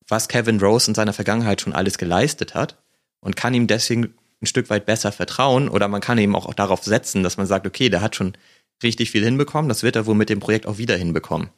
was 0.06 0.28
Kevin 0.28 0.60
Rose 0.60 0.90
in 0.90 0.94
seiner 0.94 1.12
Vergangenheit 1.12 1.60
schon 1.60 1.72
alles 1.72 1.98
geleistet 1.98 2.54
hat 2.54 2.78
und 3.20 3.36
kann 3.36 3.54
ihm 3.54 3.66
deswegen 3.66 4.14
ein 4.42 4.46
Stück 4.46 4.70
weit 4.70 4.86
besser 4.86 5.12
vertrauen 5.12 5.68
oder 5.68 5.88
man 5.88 6.00
kann 6.00 6.18
eben 6.18 6.34
auch 6.34 6.52
darauf 6.54 6.84
setzen, 6.84 7.22
dass 7.22 7.36
man 7.36 7.46
sagt, 7.46 7.66
okay, 7.66 7.88
der 7.88 8.02
hat 8.02 8.16
schon 8.16 8.34
richtig 8.82 9.10
viel 9.10 9.24
hinbekommen, 9.24 9.68
das 9.68 9.82
wird 9.82 9.96
er 9.96 10.06
wohl 10.06 10.14
mit 10.14 10.30
dem 10.30 10.40
Projekt 10.40 10.66
auch 10.66 10.78
wieder 10.78 10.96
hinbekommen. 10.96 11.50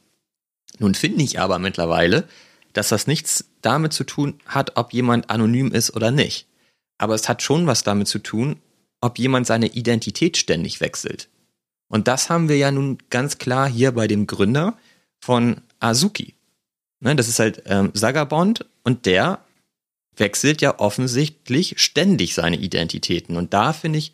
Nun 0.79 0.95
finde 0.95 1.23
ich 1.23 1.39
aber 1.39 1.59
mittlerweile, 1.59 2.27
dass 2.73 2.89
das 2.89 3.07
nichts 3.07 3.45
damit 3.61 3.93
zu 3.93 4.03
tun 4.03 4.39
hat, 4.45 4.75
ob 4.75 4.93
jemand 4.93 5.29
anonym 5.29 5.71
ist 5.71 5.95
oder 5.95 6.11
nicht. 6.11 6.47
Aber 6.97 7.15
es 7.15 7.29
hat 7.29 7.41
schon 7.41 7.67
was 7.67 7.83
damit 7.83 8.07
zu 8.07 8.19
tun, 8.19 8.59
ob 9.03 9.19
jemand 9.19 9.45
seine 9.45 9.67
Identität 9.67 10.37
ständig 10.37 10.79
wechselt. 10.79 11.27
Und 11.89 12.07
das 12.07 12.29
haben 12.29 12.47
wir 12.47 12.57
ja 12.57 12.71
nun 12.71 12.97
ganz 13.09 13.37
klar 13.37 13.69
hier 13.69 13.91
bei 13.91 14.07
dem 14.07 14.27
Gründer 14.27 14.77
von 15.19 15.57
Azuki. 15.79 16.35
Ne, 17.01 17.13
das 17.15 17.27
ist 17.27 17.39
halt 17.39 17.63
ähm, 17.65 17.91
Sagabond 17.93 18.65
und 18.83 19.05
der 19.05 19.43
wechselt 20.15 20.61
ja 20.61 20.79
offensichtlich 20.79 21.75
ständig 21.77 22.33
seine 22.33 22.55
Identitäten. 22.55 23.35
Und 23.35 23.53
da 23.53 23.73
finde 23.73 23.99
ich, 23.99 24.13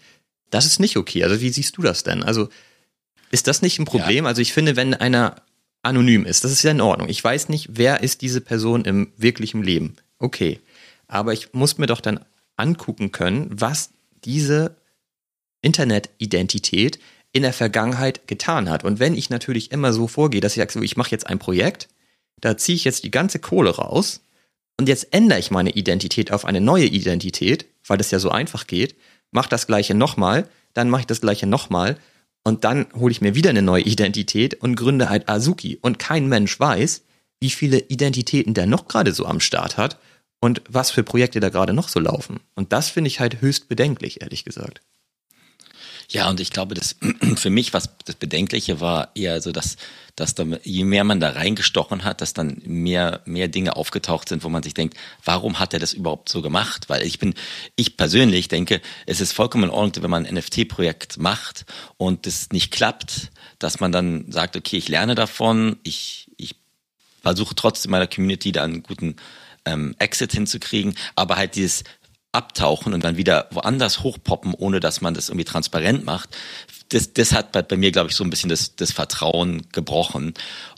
das 0.49 0.65
ist 0.65 0.79
nicht 0.79 0.97
okay. 0.97 1.23
Also 1.23 1.39
wie 1.39 1.51
siehst 1.51 1.77
du 1.77 1.83
das 1.83 2.01
denn? 2.01 2.23
Also 2.23 2.49
ist 3.29 3.47
das 3.47 3.61
nicht 3.61 3.77
ein 3.77 3.85
Problem? 3.85 4.23
Ja. 4.25 4.29
Also 4.29 4.41
ich 4.41 4.53
finde, 4.53 4.75
wenn 4.75 4.95
einer 4.95 5.35
anonym 5.83 6.25
ist, 6.25 6.43
das 6.43 6.51
ist 6.51 6.63
ja 6.63 6.71
in 6.71 6.81
Ordnung. 6.81 7.09
Ich 7.09 7.23
weiß 7.23 7.49
nicht, 7.49 7.69
wer 7.73 8.01
ist 8.01 8.23
diese 8.23 8.41
Person 8.41 8.85
im 8.85 9.13
wirklichen 9.17 9.61
Leben. 9.61 9.97
Okay. 10.17 10.59
Aber 11.07 11.31
ich 11.33 11.53
muss 11.53 11.77
mir 11.77 11.85
doch 11.85 12.01
dann 12.01 12.25
angucken 12.57 13.11
können, 13.11 13.49
was 13.51 13.91
diese 14.29 14.77
Internetidentität 15.61 16.99
in 17.31 17.41
der 17.41 17.53
Vergangenheit 17.53 18.27
getan 18.27 18.69
hat. 18.69 18.83
Und 18.83 18.99
wenn 18.99 19.15
ich 19.15 19.29
natürlich 19.29 19.71
immer 19.71 19.91
so 19.91 20.07
vorgehe, 20.07 20.39
dass 20.39 20.55
ich 20.55 20.71
sage, 20.71 20.85
ich 20.85 20.97
mache 20.97 21.11
jetzt 21.11 21.27
ein 21.27 21.39
Projekt, 21.39 21.89
da 22.39 22.55
ziehe 22.55 22.75
ich 22.75 22.83
jetzt 22.83 23.03
die 23.03 23.11
ganze 23.11 23.39
Kohle 23.39 23.71
raus 23.71 24.21
und 24.79 24.87
jetzt 24.87 25.13
ändere 25.13 25.39
ich 25.39 25.51
meine 25.51 25.71
Identität 25.71 26.31
auf 26.31 26.45
eine 26.45 26.61
neue 26.61 26.85
Identität, 26.85 27.65
weil 27.85 27.97
das 27.97 28.11
ja 28.11 28.19
so 28.19 28.29
einfach 28.29 28.67
geht, 28.67 28.95
mache 29.31 29.49
das 29.49 29.67
gleiche 29.67 29.95
nochmal, 29.95 30.47
dann 30.73 30.89
mache 30.89 31.01
ich 31.01 31.07
das 31.07 31.21
gleiche 31.21 31.47
nochmal 31.47 31.97
und 32.43 32.63
dann 32.63 32.87
hole 32.95 33.11
ich 33.11 33.21
mir 33.21 33.35
wieder 33.35 33.49
eine 33.49 33.63
neue 33.63 33.83
Identität 33.83 34.61
und 34.61 34.75
gründe 34.75 35.09
halt 35.09 35.27
Azuki. 35.27 35.77
Und 35.81 35.99
kein 35.99 36.27
Mensch 36.29 36.59
weiß, 36.59 37.03
wie 37.41 37.49
viele 37.49 37.79
Identitäten 37.79 38.53
der 38.53 38.67
noch 38.67 38.87
gerade 38.87 39.11
so 39.11 39.25
am 39.25 39.39
Start 39.39 39.77
hat 39.77 39.99
und 40.39 40.61
was 40.69 40.91
für 40.91 41.03
Projekte 41.03 41.39
da 41.39 41.49
gerade 41.49 41.73
noch 41.73 41.89
so 41.89 41.99
laufen. 41.99 42.39
Und 42.55 42.71
das 42.73 42.89
finde 42.89 43.09
ich 43.09 43.19
halt 43.19 43.41
höchst 43.41 43.67
bedenklich, 43.67 44.21
ehrlich 44.21 44.45
gesagt. 44.45 44.81
Ja, 46.11 46.27
und 46.27 46.39
ich 46.39 46.49
glaube, 46.49 46.73
das 46.73 46.95
für 47.35 47.51
mich, 47.51 47.73
was 47.73 47.89
das 48.05 48.15
Bedenkliche 48.15 48.81
war, 48.81 49.11
eher 49.13 49.41
so, 49.41 49.51
dass, 49.51 49.77
dass 50.15 50.33
da, 50.33 50.43
je 50.63 50.83
mehr 50.83 51.03
man 51.03 51.19
da 51.19 51.29
reingestochen 51.29 52.03
hat, 52.03 52.21
dass 52.21 52.33
dann 52.33 52.61
mehr, 52.65 53.21
mehr 53.25 53.47
Dinge 53.47 53.75
aufgetaucht 53.75 54.27
sind, 54.27 54.43
wo 54.43 54.49
man 54.49 54.63
sich 54.63 54.73
denkt, 54.73 54.97
warum 55.23 55.59
hat 55.59 55.73
er 55.73 55.79
das 55.79 55.93
überhaupt 55.93 56.29
so 56.29 56.41
gemacht? 56.41 56.89
Weil 56.89 57.03
ich 57.03 57.19
bin, 57.19 57.35
ich 57.75 57.95
persönlich 57.95 58.47
denke, 58.47 58.81
es 59.05 59.21
ist 59.21 59.33
vollkommen 59.33 59.65
in 59.65 59.69
Ordnung, 59.69 60.03
wenn 60.03 60.09
man 60.09 60.25
ein 60.25 60.33
NFT-Projekt 60.33 61.19
macht 61.19 61.65
und 61.97 62.25
es 62.25 62.49
nicht 62.49 62.71
klappt, 62.71 63.29
dass 63.59 63.79
man 63.79 63.91
dann 63.91 64.31
sagt, 64.31 64.55
okay, 64.55 64.77
ich 64.77 64.87
lerne 64.87 65.13
davon, 65.13 65.77
ich, 65.83 66.31
ich 66.37 66.55
versuche 67.21 67.53
trotzdem 67.53 67.91
meiner 67.91 68.07
Community 68.07 68.51
da 68.51 68.63
einen 68.63 68.81
guten 68.81 69.15
ähm, 69.65 69.95
Exit 69.99 70.31
hinzukriegen, 70.31 70.95
aber 71.15 71.35
halt 71.35 71.55
dieses 71.55 71.83
abtauchen 72.31 72.93
und 72.93 73.03
dann 73.03 73.17
wieder 73.17 73.47
woanders 73.51 74.03
hochpoppen, 74.03 74.53
ohne 74.53 74.79
dass 74.79 75.01
man 75.01 75.13
das 75.13 75.29
irgendwie 75.29 75.45
transparent 75.45 76.05
macht, 76.05 76.35
das, 76.89 77.13
das 77.13 77.33
hat 77.33 77.51
bei, 77.51 77.61
bei 77.61 77.77
mir, 77.77 77.91
glaube 77.91 78.09
ich, 78.09 78.15
so 78.15 78.23
ein 78.23 78.29
bisschen 78.29 78.49
das, 78.49 78.75
das 78.75 78.91
Vertrauen 78.91 79.67
gebrochen. 79.71 80.33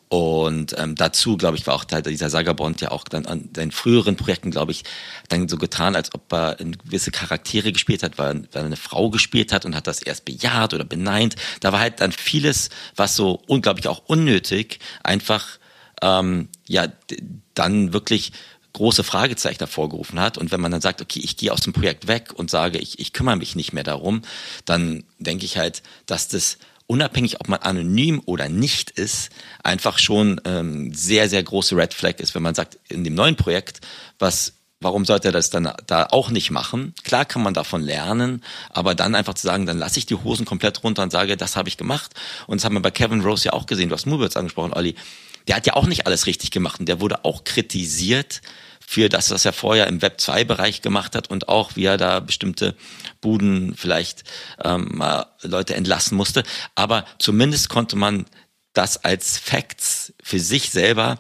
Und 0.08 0.76
ähm, 0.78 0.96
dazu, 0.96 1.38
glaube 1.38 1.56
ich, 1.56 1.66
war 1.68 1.74
auch 1.74 1.86
dieser 1.86 2.30
Sagabond 2.30 2.82
ja 2.82 2.92
auch 2.92 3.06
dann 3.06 3.26
an 3.26 3.50
seinen 3.56 3.72
früheren 3.72 4.18
Projekten, 4.18 4.52
glaube 4.52 4.74
ich, 4.74 4.84
dann 5.30 5.48
so 5.48 5.58
getan, 5.58 5.96
als 5.96 6.14
ob 6.14 6.34
er 6.34 6.60
in 6.60 6.78
gewisse 6.78 7.12
Charaktere 7.12 7.72
gespielt 7.72 8.04
hat, 8.04 8.18
weil, 8.18 8.44
weil 8.52 8.64
er 8.64 8.66
eine 8.66 8.76
Frau 8.76 9.10
gespielt 9.10 9.54
hat 9.54 9.64
und 9.64 9.74
hat 9.74 9.88
das 9.88 10.02
erst 10.02 10.26
bejaht 10.26 10.74
oder 10.74 10.84
beneint. 10.84 11.38
Da 11.62 11.72
war 11.72 11.80
halt 11.80 12.02
dann 12.02 12.12
vieles, 12.12 12.70
was 12.98 13.16
so 13.16 13.42
unglaublich 13.48 13.88
auch 13.88 14.04
unnötig 14.06 14.80
einfach 15.02 15.60
ähm, 16.02 16.50
ja 16.68 16.88
dann 17.54 17.94
wirklich 17.94 18.34
große 18.74 19.04
Fragezeichen 19.04 19.60
hervorgerufen 19.60 20.20
hat. 20.20 20.38
Und 20.38 20.52
wenn 20.52 20.62
man 20.62 20.72
dann 20.72 20.82
sagt, 20.82 21.02
okay, 21.02 21.22
ich 21.24 21.38
gehe 21.38 21.52
aus 21.52 21.62
dem 21.62 21.74
Projekt 21.74 22.08
weg 22.08 22.34
und 22.34 22.50
sage, 22.50 22.78
ich, 22.78 23.00
ich 23.00 23.14
kümmere 23.14 23.38
mich 23.38 23.56
nicht 23.56 23.74
mehr 23.74 23.84
darum, 23.84 24.22
dann 24.66 25.04
denke 25.20 25.46
ich 25.46 25.58
halt, 25.58 25.84
dass 26.06 26.28
das 26.28 26.58
unabhängig, 26.88 27.40
ob 27.40 27.48
man 27.48 27.60
anonym 27.62 28.22
oder 28.26 28.50
nicht 28.50 28.92
ist, 28.92 29.30
einfach 29.64 29.98
schon 29.98 30.42
ähm, 30.46 30.94
sehr, 30.94 31.30
sehr 31.30 31.42
große 31.42 31.76
Red 31.76 31.94
Flag 31.94 32.20
ist, 32.20 32.36
wenn 32.36 32.44
man 32.44 32.56
sagt, 32.56 32.78
in 32.90 33.04
dem 33.04 33.16
neuen 33.16 33.36
Projekt, 33.36 33.82
was 34.20 34.54
Warum 34.84 35.06
sollte 35.06 35.30
er 35.30 35.32
das 35.32 35.52
dann 35.52 35.72
da 35.86 36.08
auch 36.10 36.32
nicht 36.32 36.50
machen? 36.50 36.96
Klar 37.04 37.26
kann 37.26 37.44
man 37.44 37.54
davon 37.54 37.84
lernen, 37.84 38.44
aber 38.72 38.96
dann 38.96 39.14
einfach 39.14 39.36
zu 39.36 39.46
sagen, 39.46 39.68
dann 39.68 39.78
lasse 39.78 40.00
ich 40.00 40.08
die 40.08 40.16
Hosen 40.16 40.44
komplett 40.44 40.84
runter 40.84 41.04
und 41.04 41.12
sage, 41.12 41.38
das 41.38 41.56
habe 41.56 41.70
ich 41.70 41.78
gemacht. 41.78 42.16
Und 42.48 42.60
das 42.60 42.66
haben 42.66 42.74
wir 42.74 42.82
bei 42.82 42.90
Kevin 42.90 43.22
Rose 43.22 43.46
ja 43.46 43.54
auch 43.54 43.68
gesehen. 43.68 43.90
Du 43.90 43.96
hast 43.96 44.08
Moonbirds 44.08 44.38
angesprochen, 44.38 44.74
Olli 44.74 44.96
der 45.52 45.58
hat 45.58 45.68
ja 45.68 45.74
auch 45.74 45.86
nicht 45.86 46.08
alles 46.08 46.28
richtig 46.28 46.52
gemacht 46.52 46.80
und 46.80 46.86
der 46.88 47.02
wurde 47.02 47.26
auch 47.26 47.44
kritisiert 47.44 48.42
für 48.80 49.10
das, 49.10 49.32
was 49.32 49.44
er 49.44 49.52
vorher 49.52 49.88
im 49.88 50.02
Web 50.02 50.16
2-Bereich 50.18 50.82
gemacht 50.82 51.14
hat 51.14 51.30
und 51.30 51.50
auch, 51.50 51.76
wie 51.76 51.84
er 51.84 51.98
da 51.98 52.22
bestimmte 52.22 52.74
Buden 53.20 53.76
vielleicht 53.76 54.24
ähm, 54.64 55.04
Leute 55.42 55.76
entlassen 55.76 56.16
musste. 56.16 56.44
Aber 56.74 57.04
zumindest 57.20 57.68
konnte 57.68 57.98
man 57.98 58.28
das 58.72 59.04
als 59.04 59.38
Facts 59.38 60.14
für 60.24 60.40
sich 60.40 60.70
selber 60.70 61.20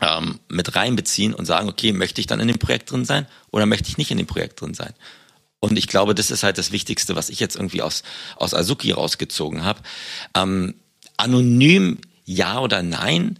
ähm, 0.00 0.40
mit 0.48 0.74
reinbeziehen 0.74 1.32
und 1.32 1.46
sagen, 1.46 1.68
okay, 1.68 1.92
möchte 1.92 2.20
ich 2.20 2.26
dann 2.26 2.40
in 2.40 2.48
dem 2.48 2.58
Projekt 2.58 2.90
drin 2.90 3.04
sein 3.04 3.28
oder 3.52 3.64
möchte 3.64 3.88
ich 3.88 3.96
nicht 3.96 4.10
in 4.10 4.18
dem 4.18 4.26
Projekt 4.26 4.60
drin 4.60 4.74
sein? 4.74 4.92
Und 5.60 5.78
ich 5.78 5.86
glaube, 5.86 6.16
das 6.16 6.32
ist 6.32 6.42
halt 6.42 6.58
das 6.58 6.72
Wichtigste, 6.72 7.14
was 7.14 7.30
ich 7.30 7.38
jetzt 7.38 7.54
irgendwie 7.54 7.82
aus, 7.82 8.02
aus 8.34 8.54
Azuki 8.54 8.90
rausgezogen 8.90 9.62
habe. 9.62 9.82
Ähm, 10.34 10.74
anonym 11.16 11.98
ja 12.26 12.60
oder 12.60 12.82
nein. 12.82 13.38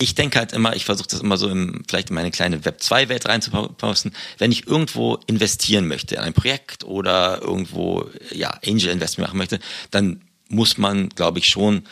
Ich 0.00 0.14
denke 0.14 0.38
halt 0.38 0.52
immer, 0.52 0.76
ich 0.76 0.84
versuche 0.84 1.08
das 1.08 1.20
immer 1.20 1.36
so 1.36 1.48
im, 1.48 1.82
vielleicht 1.88 2.08
in 2.08 2.14
meine 2.14 2.30
kleine 2.30 2.64
Web 2.64 2.80
2 2.82 3.08
Welt 3.08 3.26
reinzuposten, 3.26 4.14
wenn 4.38 4.52
ich 4.52 4.66
irgendwo 4.66 5.18
investieren 5.26 5.88
möchte 5.88 6.14
in 6.14 6.20
ein 6.20 6.32
Projekt 6.32 6.84
oder 6.84 7.42
irgendwo 7.42 8.08
ja 8.32 8.58
Angel 8.64 8.90
Investment 8.90 9.28
machen 9.28 9.38
möchte, 9.38 9.58
dann 9.90 10.22
muss 10.48 10.78
man, 10.78 11.08
glaube 11.10 11.40
ich, 11.40 11.48
schon 11.48 11.82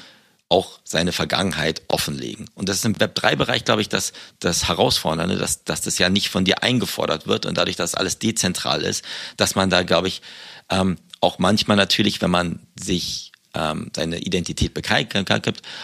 auch 0.48 0.78
seine 0.84 1.10
Vergangenheit 1.10 1.82
offenlegen. 1.88 2.48
Und 2.54 2.68
das 2.68 2.76
ist 2.76 2.84
im 2.84 3.00
Web 3.00 3.16
3 3.16 3.34
Bereich, 3.34 3.64
glaube 3.64 3.82
ich, 3.82 3.88
das, 3.88 4.12
das 4.38 4.68
Herausfordernde, 4.68 5.36
dass, 5.36 5.64
dass 5.64 5.80
das 5.80 5.98
ja 5.98 6.08
nicht 6.08 6.28
von 6.28 6.44
dir 6.44 6.62
eingefordert 6.62 7.26
wird 7.26 7.46
und 7.46 7.58
dadurch, 7.58 7.76
dass 7.76 7.96
alles 7.96 8.20
dezentral 8.20 8.82
ist, 8.82 9.04
dass 9.36 9.56
man 9.56 9.70
da, 9.70 9.82
glaube 9.82 10.06
ich, 10.06 10.22
ähm, 10.70 10.98
auch 11.20 11.40
manchmal 11.40 11.76
natürlich, 11.76 12.22
wenn 12.22 12.30
man 12.30 12.60
sich 12.78 13.32
ähm, 13.56 13.90
seine 13.94 14.18
Identität 14.18 14.74
bekannt 14.74 15.14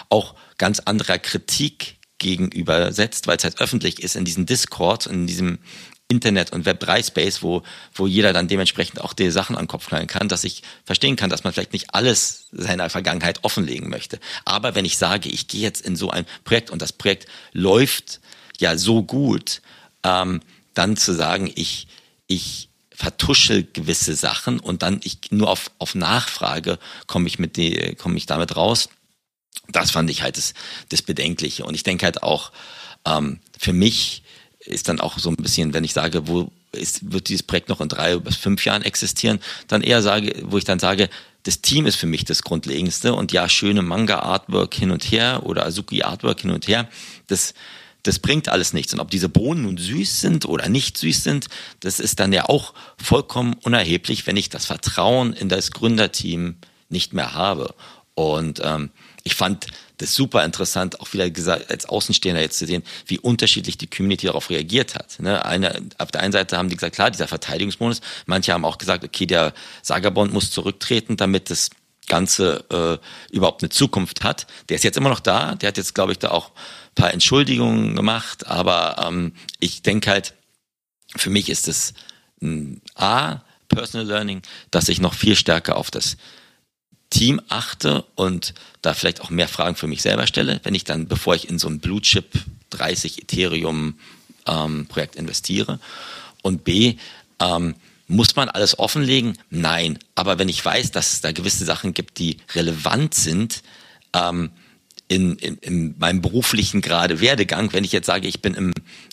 auch 0.08 0.34
ganz 0.58 0.80
anderer 0.80 1.18
Kritik 1.18 1.96
gegenüber 2.18 2.92
setzt, 2.92 3.26
weil 3.26 3.36
es 3.36 3.44
halt 3.44 3.60
öffentlich 3.60 4.02
ist 4.02 4.14
in 4.14 4.24
diesen 4.24 4.46
Discords, 4.46 5.06
in 5.06 5.26
diesem 5.26 5.58
Internet- 6.08 6.52
und 6.52 6.66
Web3-Space, 6.66 7.42
wo, 7.42 7.62
wo 7.94 8.06
jeder 8.06 8.32
dann 8.32 8.46
dementsprechend 8.46 9.00
auch 9.00 9.14
die 9.14 9.30
Sachen 9.30 9.56
an 9.56 9.62
den 9.64 9.68
Kopf 9.68 9.88
knallen 9.88 10.06
kann, 10.06 10.28
dass 10.28 10.44
ich 10.44 10.62
verstehen 10.84 11.16
kann, 11.16 11.30
dass 11.30 11.42
man 11.42 11.52
vielleicht 11.52 11.72
nicht 11.72 11.94
alles 11.94 12.48
seiner 12.52 12.90
Vergangenheit 12.90 13.42
offenlegen 13.44 13.88
möchte. 13.88 14.20
Aber 14.44 14.74
wenn 14.74 14.84
ich 14.84 14.98
sage, 14.98 15.30
ich 15.30 15.48
gehe 15.48 15.62
jetzt 15.62 15.84
in 15.84 15.96
so 15.96 16.10
ein 16.10 16.26
Projekt 16.44 16.70
und 16.70 16.82
das 16.82 16.92
Projekt 16.92 17.26
läuft 17.52 18.20
ja 18.60 18.76
so 18.76 19.02
gut, 19.02 19.62
ähm, 20.04 20.40
dann 20.74 20.96
zu 20.96 21.14
sagen, 21.14 21.50
ich, 21.54 21.88
ich 22.26 22.68
vertuschel 23.02 23.66
gewisse 23.72 24.14
Sachen 24.14 24.60
und 24.60 24.82
dann 24.82 25.00
ich 25.02 25.18
nur 25.30 25.50
auf, 25.50 25.72
auf 25.78 25.96
Nachfrage 25.96 26.78
komme 27.08 27.26
ich 27.26 27.40
mit 27.40 27.56
die, 27.56 27.96
komme 27.96 28.16
ich 28.16 28.26
damit 28.26 28.54
raus. 28.54 28.90
Das 29.70 29.90
fand 29.90 30.08
ich 30.08 30.22
halt 30.22 30.36
das, 30.36 30.54
das 30.88 31.02
Bedenkliche. 31.02 31.64
Und 31.64 31.74
ich 31.74 31.82
denke 31.82 32.04
halt 32.04 32.22
auch, 32.22 32.52
ähm, 33.04 33.40
für 33.58 33.72
mich 33.72 34.22
ist 34.60 34.88
dann 34.88 35.00
auch 35.00 35.18
so 35.18 35.30
ein 35.30 35.36
bisschen, 35.36 35.74
wenn 35.74 35.82
ich 35.82 35.92
sage, 35.92 36.28
wo 36.28 36.52
ist, 36.70 37.10
wird 37.10 37.28
dieses 37.28 37.42
Projekt 37.42 37.70
noch 37.70 37.80
in 37.80 37.88
drei 37.88 38.16
bis 38.18 38.36
fünf 38.36 38.64
Jahren 38.64 38.82
existieren, 38.82 39.40
dann 39.66 39.82
eher 39.82 40.00
sage, 40.00 40.40
wo 40.44 40.56
ich 40.56 40.64
dann 40.64 40.78
sage, 40.78 41.10
das 41.42 41.60
Team 41.60 41.86
ist 41.86 41.96
für 41.96 42.06
mich 42.06 42.24
das 42.24 42.42
Grundlegendste 42.42 43.14
und 43.14 43.32
ja, 43.32 43.48
schöne 43.48 43.82
Manga-Artwork 43.82 44.72
hin 44.74 44.92
und 44.92 45.02
her 45.10 45.42
oder 45.44 45.66
Azuki-Artwork 45.66 46.42
hin 46.42 46.52
und 46.52 46.68
her, 46.68 46.88
das, 47.26 47.52
das 48.02 48.18
bringt 48.18 48.48
alles 48.48 48.72
nichts. 48.72 48.92
Und 48.92 49.00
ob 49.00 49.10
diese 49.10 49.28
Bohnen 49.28 49.62
nun 49.62 49.78
süß 49.78 50.20
sind 50.20 50.46
oder 50.46 50.68
nicht 50.68 50.98
süß 50.98 51.22
sind, 51.22 51.46
das 51.80 52.00
ist 52.00 52.20
dann 52.20 52.32
ja 52.32 52.48
auch 52.48 52.74
vollkommen 53.02 53.54
unerheblich, 53.62 54.26
wenn 54.26 54.36
ich 54.36 54.48
das 54.48 54.66
Vertrauen 54.66 55.32
in 55.32 55.48
das 55.48 55.70
Gründerteam 55.70 56.56
nicht 56.88 57.12
mehr 57.12 57.34
habe. 57.34 57.74
Und 58.14 58.60
ähm, 58.62 58.90
ich 59.22 59.34
fand 59.34 59.66
das 59.98 60.14
super 60.14 60.44
interessant, 60.44 61.00
auch 61.00 61.12
wieder 61.12 61.30
gesagt, 61.30 61.70
als 61.70 61.86
Außenstehender 61.86 62.42
jetzt 62.42 62.58
zu 62.58 62.66
sehen, 62.66 62.82
wie 63.06 63.18
unterschiedlich 63.18 63.78
die 63.78 63.86
Community 63.86 64.26
darauf 64.26 64.50
reagiert 64.50 64.94
hat. 64.96 65.20
Ne? 65.20 65.44
Eine, 65.44 65.80
auf 65.98 66.10
der 66.10 66.22
einen 66.22 66.32
Seite 66.32 66.58
haben 66.58 66.68
die 66.68 66.76
gesagt, 66.76 66.96
klar, 66.96 67.10
dieser 67.10 67.28
Verteidigungsmodus. 67.28 68.00
Manche 68.26 68.52
haben 68.52 68.64
auch 68.64 68.78
gesagt, 68.78 69.04
okay, 69.04 69.26
der 69.26 69.54
Sagabond 69.82 70.32
muss 70.32 70.50
zurücktreten, 70.50 71.16
damit 71.16 71.50
das 71.50 71.70
Ganze 72.08 72.64
äh, 73.30 73.34
überhaupt 73.34 73.62
eine 73.62 73.70
Zukunft 73.70 74.24
hat. 74.24 74.46
Der 74.68 74.74
ist 74.74 74.82
jetzt 74.82 74.96
immer 74.96 75.08
noch 75.08 75.20
da. 75.20 75.54
Der 75.54 75.68
hat 75.68 75.76
jetzt, 75.76 75.94
glaube 75.94 76.12
ich, 76.12 76.18
da 76.18 76.32
auch 76.32 76.50
paar 76.94 77.12
Entschuldigungen 77.12 77.96
gemacht, 77.96 78.46
aber 78.46 79.06
ähm, 79.06 79.32
ich 79.60 79.82
denke 79.82 80.10
halt, 80.10 80.34
für 81.16 81.30
mich 81.30 81.48
ist 81.48 81.68
es 81.68 81.94
ein 82.40 82.80
A, 82.94 83.40
Personal 83.68 84.06
Learning, 84.06 84.42
dass 84.70 84.88
ich 84.88 85.00
noch 85.00 85.14
viel 85.14 85.36
stärker 85.36 85.76
auf 85.76 85.90
das 85.90 86.16
Team 87.10 87.40
achte 87.48 88.04
und 88.14 88.54
da 88.80 88.94
vielleicht 88.94 89.20
auch 89.20 89.30
mehr 89.30 89.48
Fragen 89.48 89.76
für 89.76 89.86
mich 89.86 90.02
selber 90.02 90.26
stelle, 90.26 90.60
wenn 90.62 90.74
ich 90.74 90.84
dann, 90.84 91.08
bevor 91.08 91.34
ich 91.34 91.48
in 91.48 91.58
so 91.58 91.68
ein 91.68 91.78
Blue 91.78 92.00
Chip 92.00 92.26
30 92.70 93.22
Ethereum 93.22 93.98
ähm, 94.46 94.86
Projekt 94.86 95.16
investiere. 95.16 95.78
Und 96.42 96.64
B, 96.64 96.96
ähm, 97.38 97.74
muss 98.08 98.36
man 98.36 98.48
alles 98.48 98.78
offenlegen? 98.78 99.38
Nein. 99.50 99.98
Aber 100.14 100.38
wenn 100.38 100.48
ich 100.48 100.64
weiß, 100.64 100.90
dass 100.90 101.12
es 101.12 101.20
da 101.20 101.32
gewisse 101.32 101.64
Sachen 101.64 101.94
gibt, 101.94 102.18
die 102.18 102.38
relevant 102.54 103.14
sind, 103.14 103.62
ähm, 104.12 104.50
in, 105.12 105.36
in, 105.36 105.56
in 105.58 105.98
meinem 105.98 106.22
beruflichen 106.22 106.80
gerade 106.80 107.20
Werdegang, 107.20 107.72
wenn 107.74 107.84
ich 107.84 107.92
jetzt 107.92 108.06
sage, 108.06 108.26
ich 108.26 108.40
bin 108.40 108.54
im, 108.54 108.72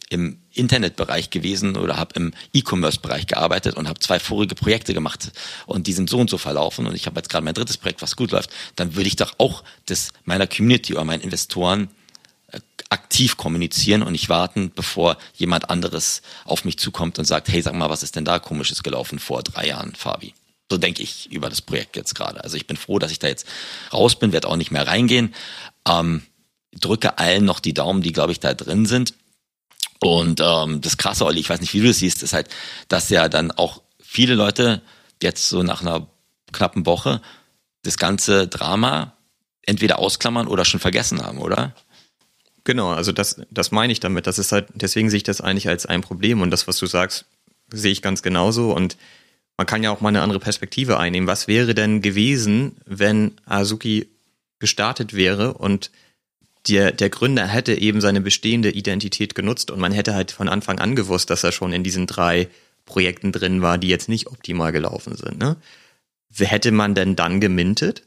im 0.09 0.39
Internetbereich 0.53 1.29
gewesen 1.29 1.75
oder 1.75 1.97
habe 1.97 2.15
im 2.15 2.33
E-Commerce-Bereich 2.53 3.27
gearbeitet 3.27 3.75
und 3.75 3.89
habe 3.89 3.99
zwei 3.99 4.19
vorige 4.19 4.55
Projekte 4.55 4.93
gemacht 4.93 5.31
und 5.65 5.87
die 5.87 5.93
sind 5.93 6.09
so 6.09 6.17
und 6.17 6.29
so 6.29 6.37
verlaufen 6.37 6.87
und 6.87 6.95
ich 6.95 7.05
habe 7.05 7.17
jetzt 7.17 7.29
gerade 7.29 7.43
mein 7.43 7.53
drittes 7.53 7.77
Projekt, 7.77 8.01
was 8.01 8.15
gut 8.15 8.31
läuft, 8.31 8.49
dann 8.77 8.95
würde 8.95 9.09
ich 9.09 9.17
doch 9.17 9.35
auch 9.39 9.63
das 9.87 10.11
meiner 10.23 10.47
Community 10.47 10.93
oder 10.93 11.03
meinen 11.03 11.21
Investoren 11.21 11.89
äh, 12.53 12.61
aktiv 12.89 13.35
kommunizieren 13.35 14.01
und 14.01 14.13
nicht 14.13 14.29
warten, 14.29 14.71
bevor 14.73 15.17
jemand 15.35 15.69
anderes 15.69 16.21
auf 16.45 16.63
mich 16.63 16.79
zukommt 16.79 17.19
und 17.19 17.25
sagt, 17.25 17.49
hey, 17.49 17.61
sag 17.61 17.73
mal, 17.75 17.89
was 17.89 18.03
ist 18.03 18.15
denn 18.15 18.25
da 18.25 18.39
komisches 18.39 18.83
gelaufen 18.83 19.19
vor 19.19 19.43
drei 19.43 19.67
Jahren, 19.67 19.93
Fabi? 19.95 20.33
So 20.71 20.77
denke 20.77 21.01
ich 21.01 21.31
über 21.31 21.49
das 21.49 21.61
Projekt 21.61 21.95
jetzt 21.95 22.13
gerade. 22.13 22.43
Also 22.43 22.55
ich 22.55 22.67
bin 22.67 22.77
froh, 22.77 22.99
dass 22.99 23.11
ich 23.11 23.19
da 23.19 23.27
jetzt 23.27 23.47
raus 23.91 24.17
bin, 24.17 24.31
werde 24.31 24.47
auch 24.47 24.55
nicht 24.55 24.71
mehr 24.71 24.87
reingehen. 24.87 25.33
Ähm, 25.87 26.21
drücke 26.79 27.17
allen 27.17 27.45
noch 27.45 27.59
die 27.59 27.73
Daumen, 27.73 28.01
die, 28.01 28.11
glaube 28.11 28.31
ich, 28.31 28.39
da 28.39 28.53
drin 28.53 28.85
sind. 28.85 29.13
Und 29.99 30.41
ähm, 30.43 30.81
das 30.81 30.97
Krasse, 30.97 31.25
Olli, 31.25 31.39
ich 31.39 31.49
weiß 31.49 31.59
nicht, 31.61 31.73
wie 31.73 31.81
du 31.81 31.87
das 31.87 31.97
siehst, 31.97 32.23
ist 32.23 32.33
halt, 32.33 32.49
dass 32.87 33.09
ja 33.09 33.27
dann 33.27 33.51
auch 33.51 33.81
viele 33.99 34.35
Leute 34.35 34.81
jetzt 35.21 35.49
so 35.49 35.63
nach 35.63 35.81
einer 35.81 36.07
knappen 36.51 36.85
Woche 36.85 37.21
das 37.83 37.97
ganze 37.97 38.47
Drama 38.47 39.13
entweder 39.63 39.99
ausklammern 39.99 40.47
oder 40.47 40.65
schon 40.65 40.79
vergessen 40.79 41.21
haben, 41.21 41.39
oder? 41.39 41.75
Genau, 42.63 42.89
also 42.89 43.11
das, 43.11 43.41
das 43.49 43.71
meine 43.71 43.91
ich 43.91 43.99
damit. 43.99 44.27
Das 44.27 44.39
ist 44.39 44.51
halt, 44.51 44.67
deswegen 44.73 45.09
sehe 45.09 45.17
ich 45.17 45.23
das 45.23 45.41
eigentlich 45.41 45.67
als 45.67 45.85
ein 45.85 46.01
Problem 46.01 46.41
und 46.41 46.51
das, 46.51 46.67
was 46.67 46.77
du 46.77 46.85
sagst, 46.85 47.25
sehe 47.71 47.91
ich 47.91 48.01
ganz 48.01 48.21
genauso 48.21 48.73
und 48.73 48.97
man 49.59 49.65
kann 49.65 49.83
ja 49.83 49.91
auch 49.91 49.99
mal 49.99 50.07
eine 50.07 50.21
andere 50.21 50.39
Perspektive 50.39 50.99
einnehmen. 50.99 51.27
Was 51.27 51.49
wäre 51.49 51.75
denn 51.75 52.01
gewesen, 52.01 52.77
wenn 52.85 53.33
Azuki 53.45 54.07
gestartet 54.57 55.13
wäre 55.13 55.53
und 55.55 55.91
der, 56.69 56.93
der 56.93 57.09
Gründer 57.09 57.45
hätte 57.45 57.73
eben 57.73 57.99
seine 57.99 58.21
bestehende 58.21 58.71
Identität 58.71 59.35
genutzt 59.35 59.69
und 59.69 59.81
man 59.81 59.91
hätte 59.91 60.15
halt 60.15 60.31
von 60.31 60.47
Anfang 60.47 60.79
an 60.79 60.95
gewusst, 60.95 61.29
dass 61.29 61.43
er 61.43 61.51
schon 61.51 61.73
in 61.73 61.83
diesen 61.83 62.07
drei 62.07 62.47
Projekten 62.85 63.33
drin 63.33 63.61
war, 63.61 63.77
die 63.77 63.89
jetzt 63.89 64.07
nicht 64.07 64.27
optimal 64.27 64.71
gelaufen 64.71 65.17
sind. 65.17 65.39
Ne? 65.39 65.57
Hätte 66.37 66.71
man 66.71 66.95
denn 66.95 67.17
dann 67.17 67.41
gemintet? 67.41 68.03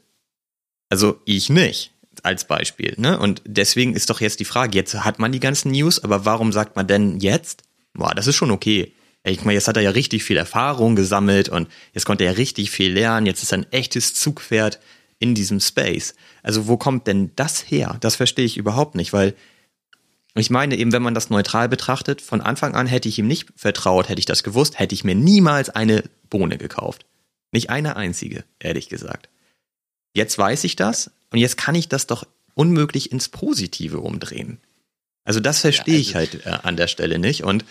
Also 0.89 1.21
ich 1.23 1.51
nicht, 1.51 1.91
als 2.23 2.47
Beispiel. 2.47 2.95
Ne? 2.97 3.19
Und 3.19 3.43
deswegen 3.45 3.93
ist 3.93 4.09
doch 4.09 4.21
jetzt 4.21 4.39
die 4.39 4.45
Frage, 4.45 4.75
jetzt 4.75 4.95
hat 5.05 5.19
man 5.19 5.31
die 5.31 5.39
ganzen 5.39 5.71
News, 5.71 6.03
aber 6.03 6.25
warum 6.25 6.51
sagt 6.51 6.75
man 6.75 6.87
denn 6.87 7.19
jetzt, 7.19 7.61
boah, 7.93 8.15
das 8.15 8.25
ist 8.25 8.37
schon 8.37 8.49
okay. 8.49 8.91
Ich 9.25 9.45
meine, 9.45 9.53
jetzt 9.53 9.67
hat 9.67 9.77
er 9.77 9.83
ja 9.83 9.91
richtig 9.91 10.23
viel 10.23 10.35
Erfahrung 10.35 10.95
gesammelt 10.95 11.47
und 11.47 11.69
jetzt 11.93 12.05
konnte 12.05 12.25
er 12.25 12.37
richtig 12.37 12.71
viel 12.71 12.91
lernen, 12.91 13.25
jetzt 13.25 13.41
ist 13.41 13.53
er 13.53 13.59
ein 13.59 13.71
echtes 13.71 14.13
Zugpferd 14.13 14.79
in 15.19 15.33
diesem 15.33 15.61
Space. 15.61 16.13
Also 16.41 16.67
wo 16.67 16.75
kommt 16.75 17.07
denn 17.07 17.31
das 17.37 17.61
her? 17.71 17.97
Das 18.01 18.17
verstehe 18.17 18.45
ich 18.45 18.57
überhaupt 18.57 18.95
nicht, 18.95 19.13
weil 19.13 19.33
ich 20.35 20.49
meine 20.49 20.75
eben, 20.75 20.91
wenn 20.91 21.03
man 21.03 21.13
das 21.13 21.29
neutral 21.29 21.69
betrachtet, 21.69 22.19
von 22.19 22.41
Anfang 22.41 22.75
an 22.75 22.87
hätte 22.87 23.07
ich 23.07 23.19
ihm 23.19 23.27
nicht 23.27 23.47
vertraut, 23.55 24.09
hätte 24.09 24.19
ich 24.19 24.25
das 24.25 24.43
gewusst, 24.43 24.79
hätte 24.79 24.95
ich 24.95 25.03
mir 25.03 25.15
niemals 25.15 25.69
eine 25.69 26.03
Bohne 26.29 26.57
gekauft. 26.57 27.05
Nicht 27.51 27.69
eine 27.69 27.95
einzige, 27.95 28.43
ehrlich 28.59 28.89
gesagt. 28.89 29.29
Jetzt 30.13 30.37
weiß 30.37 30.63
ich 30.65 30.75
das 30.75 31.11
und 31.31 31.39
jetzt 31.39 31.55
kann 31.55 31.75
ich 31.75 31.87
das 31.87 32.07
doch 32.07 32.25
unmöglich 32.55 33.11
ins 33.11 33.29
Positive 33.29 33.99
umdrehen. 33.99 34.59
Also 35.23 35.39
das 35.39 35.61
verstehe 35.61 35.99
ja, 35.99 35.99
also 35.99 36.09
ich 36.09 36.15
halt 36.15 36.45
äh, 36.45 36.49
an 36.63 36.77
der 36.77 36.87
Stelle 36.87 37.19
nicht. 37.19 37.43
Und 37.43 37.65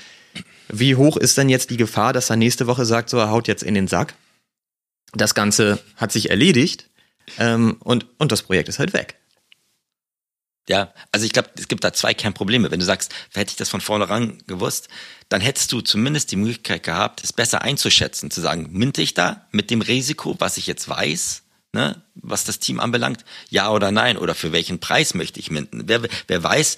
wie 0.69 0.97
hoch 0.97 1.17
ist 1.17 1.37
denn 1.37 1.49
jetzt 1.49 1.71
die 1.71 1.77
Gefahr, 1.77 2.13
dass 2.13 2.31
er 2.31 2.37
nächste 2.37 2.67
Woche 2.67 2.87
sagt, 2.87 3.11
so 3.11 3.19
er 3.19 3.31
haut 3.31 3.49
jetzt 3.49 3.63
in 3.63 3.75
den 3.75 3.89
Sack? 3.89 4.15
Das 5.13 5.35
Ganze 5.35 5.79
hat 5.97 6.13
sich 6.13 6.31
erledigt 6.31 6.89
ähm, 7.39 7.77
und, 7.81 8.07
und 8.19 8.33
das 8.33 8.43
Projekt 8.43 8.69
ist 8.69 8.79
halt 8.79 8.95
weg. 8.95 9.17
Ja, 10.69 10.95
also 11.11 11.27
ich 11.27 11.33
glaube, 11.33 11.51
es 11.57 11.67
gibt 11.67 11.83
da 11.83 11.93
zwei 11.93 12.15
Kernprobleme. 12.15 12.71
Wenn 12.71 12.79
du 12.79 12.87
sagst, 12.87 13.13
hätte 13.35 13.51
ich 13.51 13.57
das 13.57 13.69
von 13.69 13.81
vornherein 13.81 14.39
gewusst, 14.47 14.89
dann 15.29 15.41
hättest 15.41 15.73
du 15.73 15.81
zumindest 15.81 16.31
die 16.31 16.37
Möglichkeit 16.37 16.85
gehabt, 16.85 17.25
es 17.25 17.33
besser 17.33 17.63
einzuschätzen, 17.63 18.31
zu 18.31 18.41
sagen, 18.41 18.69
minte 18.71 19.03
ich 19.03 19.13
da 19.13 19.49
mit 19.51 19.71
dem 19.71 19.81
Risiko, 19.81 20.37
was 20.39 20.57
ich 20.59 20.69
jetzt 20.69 20.89
weiß, 20.89 21.42
ne, 21.73 22.03
was 22.15 22.45
das 22.45 22.59
Team 22.59 22.81
anbelangt, 22.81 23.25
ja 23.51 23.71
oder 23.71 23.91
nein, 23.91 24.17
oder 24.17 24.35
für 24.35 24.53
welchen 24.53 24.79
Preis 24.79 25.15
möchte 25.15 25.41
ich 25.41 25.51
minden? 25.51 25.83
Wer, 25.87 26.03
wer 26.27 26.43
weiß, 26.43 26.77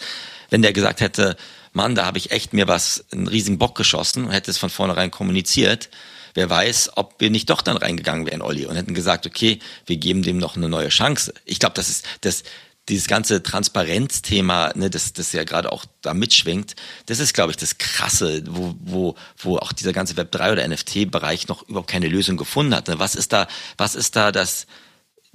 wenn 0.50 0.62
der 0.62 0.72
gesagt 0.72 1.00
hätte, 1.00 1.36
Mann, 1.72 1.94
da 1.94 2.06
habe 2.06 2.18
ich 2.18 2.30
echt 2.30 2.52
mir 2.52 2.68
was, 2.68 3.04
einen 3.10 3.26
riesigen 3.26 3.58
Bock 3.58 3.76
geschossen 3.76 4.26
und 4.26 4.30
hätte 4.30 4.50
es 4.50 4.58
von 4.58 4.70
vornherein 4.70 5.10
kommuniziert, 5.10 5.90
wer 6.34 6.48
weiß, 6.48 6.92
ob 6.96 7.20
wir 7.20 7.30
nicht 7.30 7.50
doch 7.50 7.62
dann 7.62 7.76
reingegangen 7.76 8.26
wären, 8.26 8.42
Olli, 8.42 8.66
und 8.66 8.76
hätten 8.76 8.94
gesagt, 8.94 9.26
okay, 9.26 9.58
wir 9.86 9.96
geben 9.96 10.22
dem 10.22 10.38
noch 10.38 10.56
eine 10.56 10.68
neue 10.68 10.88
Chance. 10.88 11.34
Ich 11.44 11.58
glaube, 11.58 11.74
das 11.74 11.88
ist 11.88 12.06
das 12.20 12.44
dieses 12.88 13.08
ganze 13.08 13.42
Transparenzthema, 13.42 14.72
ne, 14.74 14.90
das, 14.90 15.14
das 15.14 15.32
ja 15.32 15.44
gerade 15.44 15.72
auch 15.72 15.86
da 16.02 16.12
mitschwingt, 16.12 16.76
das 17.06 17.18
ist, 17.18 17.32
glaube 17.32 17.50
ich, 17.50 17.56
das 17.56 17.78
Krasse, 17.78 18.42
wo, 18.46 18.74
wo, 18.78 19.14
wo 19.38 19.56
auch 19.56 19.72
dieser 19.72 19.92
ganze 19.92 20.16
Web 20.16 20.30
3 20.32 20.52
oder 20.52 20.68
NFT-Bereich 20.68 21.48
noch 21.48 21.66
überhaupt 21.68 21.90
keine 21.90 22.08
Lösung 22.08 22.36
gefunden 22.36 22.74
hat. 22.74 22.88
Ne? 22.88 22.98
Was 22.98 23.14
ist 23.14 23.32
da, 23.32 23.48
was 23.78 23.94
ist 23.94 24.16
da 24.16 24.32
das 24.32 24.66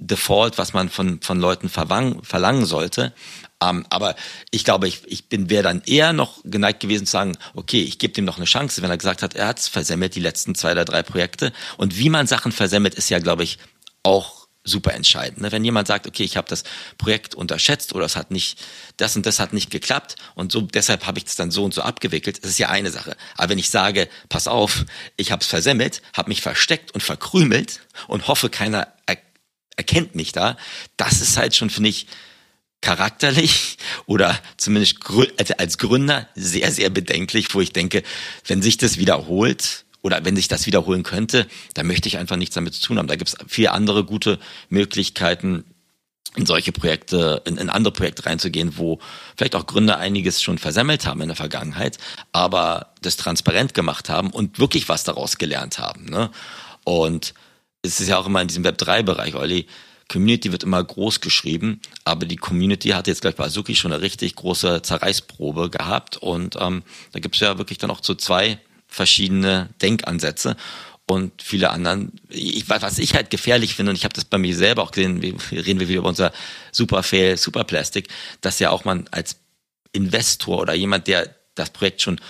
Default, 0.00 0.58
was 0.58 0.72
man 0.72 0.88
von, 0.88 1.20
von 1.20 1.38
Leuten 1.38 1.68
verwang, 1.68 2.22
verlangen 2.22 2.64
sollte? 2.64 3.12
Ähm, 3.62 3.84
aber 3.90 4.16
ich 4.50 4.64
glaube, 4.64 4.88
ich, 4.88 5.02
ich 5.06 5.28
bin 5.28 5.50
wäre 5.50 5.62
dann 5.62 5.82
eher 5.84 6.12
noch 6.12 6.40
geneigt 6.44 6.80
gewesen 6.80 7.06
zu 7.06 7.12
sagen, 7.12 7.36
okay, 7.54 7.82
ich 7.82 7.98
gebe 7.98 8.14
dem 8.14 8.24
noch 8.24 8.38
eine 8.38 8.46
Chance, 8.46 8.80
wenn 8.80 8.90
er 8.90 8.96
gesagt 8.96 9.22
hat, 9.22 9.34
er 9.34 9.48
hat 9.48 9.60
versemmelt 9.60 10.14
die 10.14 10.20
letzten 10.20 10.54
zwei 10.54 10.72
oder 10.72 10.86
drei 10.86 11.02
Projekte. 11.02 11.52
Und 11.76 11.98
wie 11.98 12.08
man 12.08 12.26
Sachen 12.26 12.52
versemmelt, 12.52 12.94
ist 12.94 13.10
ja, 13.10 13.18
glaube 13.18 13.44
ich, 13.44 13.58
auch 14.02 14.40
super 14.64 14.94
entscheidend. 14.94 15.40
Ne? 15.40 15.52
Wenn 15.52 15.64
jemand 15.64 15.88
sagt, 15.88 16.06
okay, 16.06 16.22
ich 16.22 16.36
habe 16.36 16.48
das 16.48 16.64
Projekt 16.98 17.34
unterschätzt 17.34 17.94
oder 17.94 18.04
es 18.04 18.16
hat 18.16 18.30
nicht, 18.30 18.58
das 18.96 19.16
und 19.16 19.24
das 19.26 19.40
hat 19.40 19.52
nicht 19.52 19.70
geklappt 19.70 20.16
und 20.34 20.52
so 20.52 20.60
deshalb 20.60 21.06
habe 21.06 21.18
ich 21.18 21.26
es 21.26 21.36
dann 21.36 21.50
so 21.50 21.64
und 21.64 21.72
so 21.72 21.82
abgewickelt, 21.82 22.42
das 22.42 22.50
ist 22.50 22.58
ja 22.58 22.68
eine 22.68 22.90
Sache. 22.90 23.16
Aber 23.36 23.50
wenn 23.50 23.58
ich 23.58 23.70
sage, 23.70 24.08
pass 24.28 24.48
auf, 24.48 24.84
ich 25.16 25.32
habe 25.32 25.40
es 25.40 25.46
versemmelt, 25.46 26.02
habe 26.14 26.28
mich 26.28 26.42
versteckt 26.42 26.92
und 26.92 27.02
verkrümelt 27.02 27.80
und 28.06 28.28
hoffe, 28.28 28.50
keiner 28.50 28.88
er 29.06 29.16
erkennt 29.80 30.14
mich 30.14 30.32
da, 30.32 30.58
das 30.98 31.22
ist 31.22 31.38
halt 31.38 31.56
schon, 31.56 31.70
finde 31.70 31.88
ich, 31.88 32.06
charakterlich 32.82 33.78
oder 34.06 34.38
zumindest 34.58 34.98
also 35.38 35.54
als 35.56 35.78
Gründer 35.78 36.28
sehr, 36.34 36.70
sehr 36.70 36.90
bedenklich, 36.90 37.54
wo 37.54 37.62
ich 37.62 37.72
denke, 37.72 38.02
wenn 38.46 38.60
sich 38.60 38.76
das 38.76 38.98
wiederholt 38.98 39.86
oder 40.02 40.22
wenn 40.24 40.36
sich 40.36 40.48
das 40.48 40.66
wiederholen 40.66 41.02
könnte, 41.02 41.46
dann 41.74 41.86
möchte 41.86 42.08
ich 42.08 42.18
einfach 42.18 42.36
nichts 42.36 42.54
damit 42.54 42.74
zu 42.74 42.82
tun 42.82 42.98
haben. 42.98 43.08
Da 43.08 43.16
gibt 43.16 43.30
es 43.30 43.36
viele 43.48 43.72
andere 43.72 44.04
gute 44.04 44.38
Möglichkeiten, 44.68 45.64
in 46.36 46.46
solche 46.46 46.72
Projekte, 46.72 47.42
in, 47.44 47.56
in 47.56 47.70
andere 47.70 47.92
Projekte 47.92 48.24
reinzugehen, 48.24 48.76
wo 48.76 49.00
vielleicht 49.36 49.56
auch 49.56 49.66
Gründer 49.66 49.98
einiges 49.98 50.40
schon 50.40 50.58
versammelt 50.58 51.04
haben 51.04 51.20
in 51.22 51.28
der 51.28 51.36
Vergangenheit, 51.36 51.98
aber 52.32 52.94
das 53.02 53.16
transparent 53.16 53.74
gemacht 53.74 54.08
haben 54.08 54.30
und 54.30 54.60
wirklich 54.60 54.88
was 54.88 55.02
daraus 55.02 55.38
gelernt 55.38 55.80
haben. 55.80 56.04
Ne? 56.04 56.30
Und 56.84 57.34
es 57.82 58.00
ist 58.00 58.08
ja 58.08 58.18
auch 58.18 58.26
immer 58.26 58.42
in 58.42 58.48
diesem 58.48 58.64
Web3-Bereich, 58.64 59.34
Olli, 59.34 59.66
Community 60.08 60.50
wird 60.50 60.64
immer 60.64 60.82
groß 60.82 61.20
geschrieben, 61.20 61.80
aber 62.04 62.26
die 62.26 62.36
Community 62.36 62.88
hat 62.88 63.06
jetzt 63.06 63.22
gleich 63.22 63.36
bei 63.36 63.44
Azuki 63.44 63.76
schon 63.76 63.92
eine 63.92 64.02
richtig 64.02 64.34
große 64.34 64.82
Zerreißprobe 64.82 65.70
gehabt 65.70 66.16
und 66.16 66.56
ähm, 66.58 66.82
da 67.12 67.20
gibt 67.20 67.36
es 67.36 67.40
ja 67.40 67.58
wirklich 67.58 67.78
dann 67.78 67.92
auch 67.92 68.00
so 68.02 68.14
zwei 68.16 68.58
verschiedene 68.88 69.68
Denkansätze 69.80 70.56
und 71.06 71.42
viele 71.42 71.70
anderen. 71.70 72.12
Ich, 72.28 72.68
was 72.68 72.98
ich 72.98 73.14
halt 73.14 73.30
gefährlich 73.30 73.74
finde, 73.74 73.90
und 73.90 73.96
ich 73.96 74.04
habe 74.04 74.14
das 74.14 74.24
bei 74.24 74.38
mir 74.38 74.54
selber 74.54 74.82
auch 74.82 74.90
gesehen, 74.90 75.22
wie, 75.22 75.36
reden 75.56 75.78
wir 75.78 75.88
wieder 75.88 76.00
über 76.00 76.08
unser 76.08 76.32
Superfail, 76.72 77.36
Superplastik, 77.36 78.08
dass 78.40 78.58
ja 78.58 78.70
auch 78.70 78.84
man 78.84 79.06
als 79.12 79.36
Investor 79.92 80.60
oder 80.60 80.74
jemand, 80.74 81.06
der 81.06 81.34
das 81.54 81.70
Projekt 81.70 82.02
schon 82.02 82.20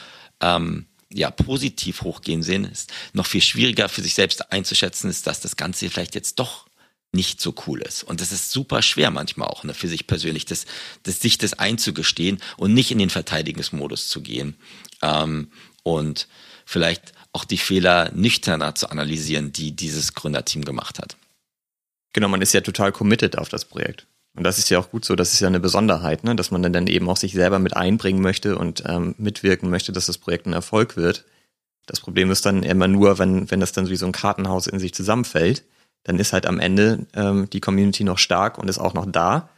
ähm, 0.41 0.87
ja, 1.13 1.31
positiv 1.31 2.03
hochgehen 2.03 2.43
sehen, 2.43 2.65
ist 2.65 2.93
noch 3.13 3.27
viel 3.27 3.43
schwieriger 3.43 3.89
für 3.89 4.03
sich 4.03 4.15
selbst 4.15 4.53
einzuschätzen, 4.53 5.11
ist, 5.11 5.27
dass 5.27 5.41
das 5.41 5.57
Ganze 5.57 5.91
vielleicht 5.91 6.15
jetzt 6.15 6.39
doch 6.39 6.67
nicht 7.13 7.41
so 7.41 7.55
cool 7.67 7.83
ist. 7.83 8.05
Und 8.05 8.21
das 8.21 8.31
ist 8.31 8.53
super 8.53 8.83
schwer 8.83 9.11
manchmal 9.11 9.49
auch 9.49 9.65
ne, 9.65 9.75
für 9.75 9.89
sich 9.89 10.07
persönlich, 10.07 10.45
das, 10.45 10.67
das, 11.03 11.21
sich 11.21 11.39
das 11.39 11.55
einzugestehen 11.55 12.41
und 12.57 12.73
nicht 12.73 12.93
in 12.93 12.99
den 12.99 13.11
Verteidigungsmodus 13.11 14.09
zu 14.09 14.21
gehen. 14.21 14.57
Ähm, 15.03 15.51
und 15.83 16.29
vielleicht 16.65 17.13
auch 17.33 17.45
die 17.45 17.59
Fehler 17.59 18.13
nüchterner 18.13 18.75
zu 18.75 18.91
analysieren, 18.91 19.53
die 19.53 19.73
dieses 19.75 20.15
Gründerteam 20.15 20.65
gemacht 20.65 20.99
hat. 20.99 21.17
Genau, 22.13 22.29
man 22.29 22.43
ist 22.43 22.55
ja 22.55 22.61
total 22.61 22.93
committed 22.93 23.39
auf 23.39 23.49
das 23.49 23.65
Projekt. 23.65 24.07
Und 24.41 24.45
das 24.45 24.59
ist 24.59 24.71
ja 24.71 24.79
auch 24.79 24.91
gut 24.91 25.05
so, 25.05 25.15
das 25.17 25.35
ist 25.35 25.41
ja 25.41 25.49
eine 25.49 25.61
Besonderheit, 25.61 26.25
ne? 26.25 26.35
dass 26.35 26.51
man 26.51 26.63
dann 26.63 26.87
eben 26.87 27.09
auch 27.09 27.19
sich 27.19 27.35
selber 27.35 27.59
mit 27.59 27.77
einbringen 27.77 28.23
möchte 28.23 28.57
und 28.57 28.83
ähm, 28.87 29.15
mitwirken 29.19 29.69
möchte, 29.69 29.93
dass 29.93 30.07
das 30.07 30.19
Projekt 30.19 30.47
ein 30.47 30.55
Erfolg 30.55 30.97
wird. 30.97 31.25
Das 31.87 32.01
Problem 32.01 32.31
ist 32.31 32.47
dann 32.47 32.63
immer 32.63 32.89
nur, 32.89 33.19
wenn, 33.19 33.51
wenn 33.51 33.61
das 33.61 33.73
dann 33.73 33.89
wie 33.89 33.97
so 33.97 34.07
ein 34.07 34.13
Kartenhaus 34.13 34.67
in 34.67 34.79
sich 34.79 34.95
zusammenfällt 34.95 35.63
dann 36.05 36.19
ist 36.19 36.33
halt 36.33 36.47
am 36.47 36.61
Ende 36.61 37.07
ähm, 37.15 37.49
die 37.51 37.61
Community 37.61 38.05
noch 38.05 38.19
stark 38.19 38.59
und 38.59 38.69
ist 38.69 38.79
auch 38.79 38.95
noch 38.95 39.07
da, 39.11 39.49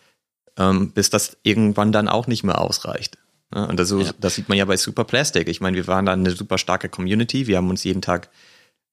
ähm, 0.57 0.91
bis 0.91 1.11
das 1.11 1.37
irgendwann 1.43 1.93
dann 1.93 2.09
auch 2.09 2.27
nicht 2.27 2.43
mehr 2.43 2.61
ausreicht. 2.61 3.19
Ja, 3.55 3.65
und 3.65 3.79
das, 3.79 3.91
ja. 3.91 4.11
das 4.19 4.35
sieht 4.35 4.49
man 4.49 4.59
ja 4.59 4.65
bei 4.65 4.77
Superplastic. 4.77 5.49
Ich 5.49 5.61
meine, 5.61 5.77
wir 5.77 5.87
waren 5.87 6.07
da 6.07 6.13
eine 6.13 6.31
super 6.31 6.59
starke 6.59 6.89
Community, 6.89 7.47
wir 7.47 7.59
haben 7.59 7.71
uns 7.71 7.85
jeden 7.85 8.03
Tag 8.03 8.29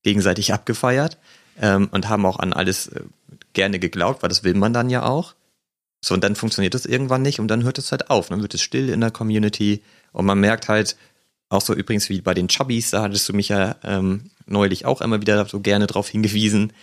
gegenseitig 0.04 0.54
abgefeiert 0.54 1.18
ähm, 1.60 1.90
und 1.92 2.08
haben 2.08 2.26
auch 2.26 2.40
an 2.40 2.54
alles 2.54 2.88
äh, 2.88 3.02
gerne 3.54 3.80
geglaubt, 3.80 4.22
weil 4.22 4.30
das 4.30 4.44
will 4.44 4.54
man 4.54 4.74
dann 4.74 4.90
ja 4.90 5.04
auch. 5.04 5.34
So, 6.02 6.14
und 6.14 6.24
dann 6.24 6.36
funktioniert 6.36 6.74
das 6.74 6.86
irgendwann 6.86 7.22
nicht 7.22 7.40
und 7.40 7.50
dann 7.50 7.64
hört 7.64 7.78
es 7.78 7.92
halt 7.92 8.10
auf. 8.10 8.30
Dann 8.30 8.42
wird 8.42 8.54
es 8.54 8.62
still 8.62 8.90
in 8.90 9.02
der 9.02 9.12
Community 9.12 9.84
und 10.12 10.26
man 10.26 10.40
merkt 10.40 10.70
halt, 10.70 10.96
auch 11.50 11.62
so 11.62 11.74
übrigens 11.74 12.10
wie 12.10 12.22
bei 12.22 12.34
den 12.34 12.48
Chubbies, 12.48 12.92
da 12.92 13.02
hattest 13.02 13.28
du 13.28 13.34
mich 13.34 13.50
ja 13.50 13.76
ähm, 13.84 14.30
neulich 14.46 14.86
auch 14.86 15.02
immer 15.02 15.20
wieder 15.20 15.46
so 15.46 15.60
gerne 15.60 15.88
drauf 15.88 16.08
hingewiesen, 16.08 16.74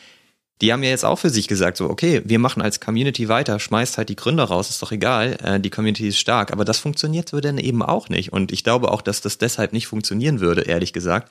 die 0.61 0.73
haben 0.73 0.83
ja 0.83 0.91
jetzt 0.91 1.05
auch 1.05 1.19
für 1.19 1.31
sich 1.31 1.49
gesagt, 1.49 1.77
so, 1.77 1.91
okay, 1.91 2.23
wir 2.25 2.39
machen 2.39 2.63
als 2.63 2.81
Community 2.81 3.29
weiter, 3.29 3.61
schmeißt 3.61 3.99
halt 3.99 4.09
die 4.09 4.17
Gründer 4.17 4.45
raus, 4.45 4.71
ist 4.71 4.83
doch 4.83 4.91
egal, 4.91 5.37
äh, 5.43 5.61
die 5.61 5.71
Community 5.71 6.09
ist 6.09 6.19
stark, 6.19 6.53
aber 6.53 6.65
das 6.65 6.79
funktioniert 6.79 7.29
so 7.29 7.41
dann 7.41 7.59
eben 7.59 7.83
auch 7.83 8.09
nicht. 8.09 8.33
Und 8.33 8.53
ich 8.53 8.65
glaube 8.65 8.91
auch, 8.91 9.03
dass 9.03 9.21
das 9.21 9.39
deshalb 9.39 9.73
nicht 9.73 9.87
funktionieren 9.87 10.41
würde, 10.41 10.63
ehrlich 10.63 10.93
gesagt, 10.93 11.31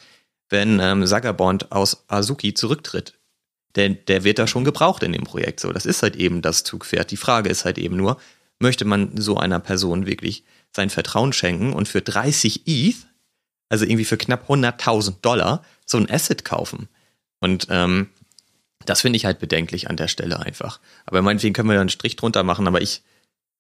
wenn 0.50 0.80
ähm, 0.80 1.08
Sagabond 1.08 1.72
aus 1.72 2.06
Azuki 2.08 2.54
zurücktritt. 2.54 3.18
Denn 3.76 3.98
der 4.08 4.24
wird 4.24 4.40
da 4.40 4.48
schon 4.48 4.64
gebraucht 4.64 5.04
in 5.04 5.14
dem 5.14 5.24
Projekt. 5.24 5.60
So, 5.60 5.72
das 5.72 5.86
ist 5.86 6.02
halt 6.02 6.16
eben 6.16 6.42
das 6.42 6.64
Zugpferd. 6.64 7.12
Die 7.12 7.18
Frage 7.18 7.50
ist 7.50 7.66
halt 7.66 7.78
eben 7.78 7.98
nur, 7.98 8.18
möchte 8.60 8.86
man 8.86 9.18
so 9.18 9.38
einer 9.38 9.60
Person 9.60 10.06
wirklich 10.06 10.44
sein 10.72 10.90
Vertrauen 10.90 11.34
schenken 11.34 11.74
und 11.74 11.88
für 11.88 12.02
30 12.02 12.68
ETH, 12.68 12.96
also 13.70 13.86
irgendwie 13.86 14.06
für 14.06 14.18
knapp 14.18 14.50
100.000 14.50 15.16
Dollar, 15.22 15.64
so 15.86 15.98
ein 15.98 16.10
Asset 16.10 16.46
kaufen? 16.46 16.88
Und 17.40 17.68
ähm, 17.70 18.10
das 18.86 19.02
finde 19.02 19.18
ich 19.18 19.26
halt 19.26 19.40
bedenklich 19.40 19.90
an 19.90 19.98
der 19.98 20.08
Stelle 20.08 20.40
einfach. 20.40 20.80
Aber 21.06 21.22
meinetwegen 21.22 21.54
können 21.54 21.70
wir 21.70 21.76
da 21.76 21.82
einen 21.82 21.90
Strich 21.90 22.16
drunter 22.16 22.44
machen, 22.44 22.68
aber 22.68 22.82
ich 22.82 23.02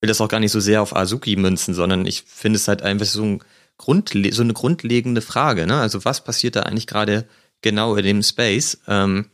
will 0.02 0.08
das 0.08 0.22
auch 0.22 0.30
gar 0.30 0.40
nicht 0.40 0.52
so 0.52 0.60
sehr 0.60 0.82
auf 0.82 0.96
Azuki 0.96 1.36
münzen, 1.36 1.74
sondern 1.74 2.06
ich 2.06 2.24
finde 2.24 2.58
es 2.58 2.68
halt 2.68 2.82
einfach 2.84 3.06
so, 3.06 3.24
ein 3.24 3.44
Grundle 3.78 4.32
so 4.32 4.44
eine 4.44 4.54
grundlegende 4.54 5.22
Frage. 5.22 5.68
Ne? 5.68 5.80
Also 5.80 6.06
was 6.06 6.24
passiert 6.24 6.56
da 6.56 6.62
eigentlich 6.62 6.88
gerade 6.88 7.28
genau 7.62 7.96
in 7.96 8.06
dem 8.06 8.24
Space. 8.24 8.78
Ähm, 8.88 9.30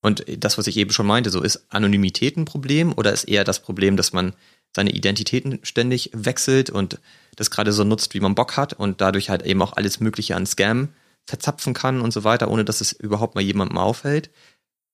und 0.00 0.24
das, 0.28 0.58
was 0.58 0.66
ich 0.66 0.76
eben 0.76 0.92
schon 0.92 1.06
meinte, 1.06 1.30
so 1.30 1.42
ist 1.42 1.66
Anonymität 1.70 2.36
ein 2.36 2.44
Problem 2.44 2.92
oder 2.96 3.12
ist 3.12 3.24
eher 3.24 3.44
das 3.44 3.60
Problem, 3.60 3.96
dass 3.96 4.12
man 4.12 4.34
seine 4.74 4.90
Identitäten 4.90 5.58
ständig 5.62 6.10
wechselt 6.12 6.70
und 6.70 7.00
das 7.36 7.50
gerade 7.50 7.72
so 7.72 7.84
nutzt, 7.84 8.14
wie 8.14 8.20
man 8.20 8.34
Bock 8.34 8.56
hat 8.56 8.74
und 8.74 9.00
dadurch 9.00 9.30
halt 9.30 9.42
eben 9.42 9.62
auch 9.62 9.72
alles 9.72 10.00
Mögliche 10.00 10.36
an 10.36 10.46
Scam 10.46 10.90
verzapfen 11.26 11.74
kann 11.74 12.00
und 12.00 12.12
so 12.12 12.24
weiter, 12.24 12.50
ohne 12.50 12.64
dass 12.64 12.80
es 12.80 12.92
überhaupt 12.92 13.34
mal 13.34 13.40
jemandem 13.42 13.78
auffällt. 13.78 14.30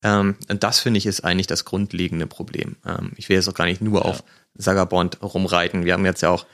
Ähm, 0.03 0.37
und 0.49 0.63
das 0.63 0.81
finde 0.81 0.99
ich 0.99 1.07
ist 1.07 1.25
eigentlich 1.25 1.47
das 1.47 1.65
grundlegende 1.65 2.27
Problem. 2.27 2.77
Ähm, 2.85 3.13
ich 3.17 3.29
will 3.29 3.37
jetzt 3.37 3.49
auch 3.49 3.55
gar 3.55 3.67
nicht 3.67 3.81
nur 3.81 4.01
ja. 4.01 4.07
auf 4.07 4.25
Sagabond 4.55 5.23
rumreiten. 5.23 5.85
Wir 5.85 5.95
haben 5.95 6.05
jetzt 6.05 6.23
ja 6.23 6.31
auch 6.31 6.47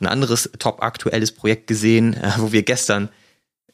ein 0.00 0.06
anderes 0.06 0.50
top 0.58 0.82
aktuelles 0.82 1.32
Projekt 1.32 1.66
gesehen, 1.66 2.14
äh, 2.14 2.32
wo 2.38 2.52
wir 2.52 2.62
gestern 2.62 3.08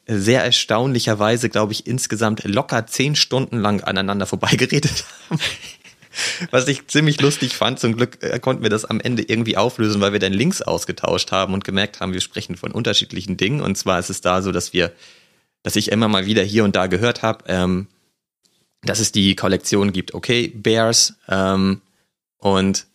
sehr 0.07 0.43
erstaunlicherweise, 0.43 1.49
glaube 1.49 1.73
ich, 1.73 1.87
insgesamt 1.87 2.43
locker 2.43 2.87
zehn 2.87 3.15
Stunden 3.15 3.59
lang 3.59 3.81
aneinander 3.81 4.25
vorbeigeredet 4.25 5.05
haben. 5.29 5.39
Was 6.51 6.67
ich 6.67 6.87
ziemlich 6.87 7.21
lustig 7.21 7.55
fand. 7.55 7.79
Zum 7.79 7.95
Glück 7.95 8.21
äh, 8.21 8.37
konnten 8.39 8.63
wir 8.63 8.69
das 8.69 8.83
am 8.83 8.99
Ende 8.99 9.23
irgendwie 9.23 9.55
auflösen, 9.55 10.01
weil 10.01 10.11
wir 10.11 10.19
dann 10.19 10.33
Links 10.33 10.61
ausgetauscht 10.61 11.31
haben 11.31 11.53
und 11.53 11.63
gemerkt 11.63 12.01
haben, 12.01 12.11
wir 12.11 12.19
sprechen 12.19 12.57
von 12.57 12.71
unterschiedlichen 12.71 13.37
Dingen. 13.37 13.61
Und 13.61 13.77
zwar 13.77 13.99
ist 13.99 14.09
es 14.09 14.19
da 14.19 14.41
so, 14.41 14.51
dass 14.51 14.73
wir, 14.73 14.91
dass 15.63 15.77
ich 15.77 15.89
immer 15.89 16.09
mal 16.09 16.25
wieder 16.25 16.43
hier 16.43 16.65
und 16.65 16.75
da 16.75 16.87
gehört 16.87 17.21
habe, 17.21 17.45
ähm, 17.47 17.87
dass 18.83 18.99
es 18.99 19.13
die 19.13 19.35
Kollektion 19.35 19.93
gibt, 19.93 20.13
okay, 20.13 20.49
Bears, 20.49 21.13
ähm, 21.29 21.81
und 22.41 22.87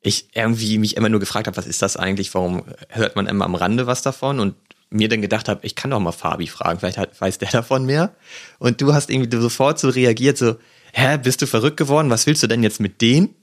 ich 0.00 0.30
irgendwie 0.34 0.78
mich 0.78 0.96
immer 0.96 1.08
nur 1.08 1.20
gefragt 1.20 1.46
habe, 1.46 1.56
was 1.56 1.66
ist 1.66 1.82
das 1.82 1.96
eigentlich? 1.96 2.34
Warum 2.34 2.64
hört 2.88 3.14
man 3.14 3.26
immer 3.26 3.44
am 3.44 3.54
Rande 3.54 3.86
was 3.86 4.02
davon? 4.02 4.40
Und 4.40 4.56
mir 4.92 5.08
dann 5.08 5.22
gedacht 5.22 5.48
habe, 5.48 5.64
ich 5.64 5.74
kann 5.74 5.90
doch 5.90 6.00
mal 6.00 6.12
Fabi 6.12 6.46
fragen, 6.46 6.78
vielleicht 6.78 6.98
hat, 6.98 7.20
weiß 7.20 7.38
der 7.38 7.48
davon 7.52 7.84
mehr. 7.84 8.14
Und 8.58 8.80
du 8.80 8.94
hast 8.94 9.10
irgendwie 9.10 9.36
sofort 9.36 9.78
so 9.78 9.88
reagiert, 9.88 10.38
so, 10.38 10.56
hä, 10.92 11.18
bist 11.18 11.42
du 11.42 11.46
verrückt 11.46 11.76
geworden? 11.76 12.10
Was 12.10 12.26
willst 12.26 12.42
du 12.42 12.46
denn 12.46 12.62
jetzt 12.62 12.80
mit 12.80 13.00
denen? 13.00 13.34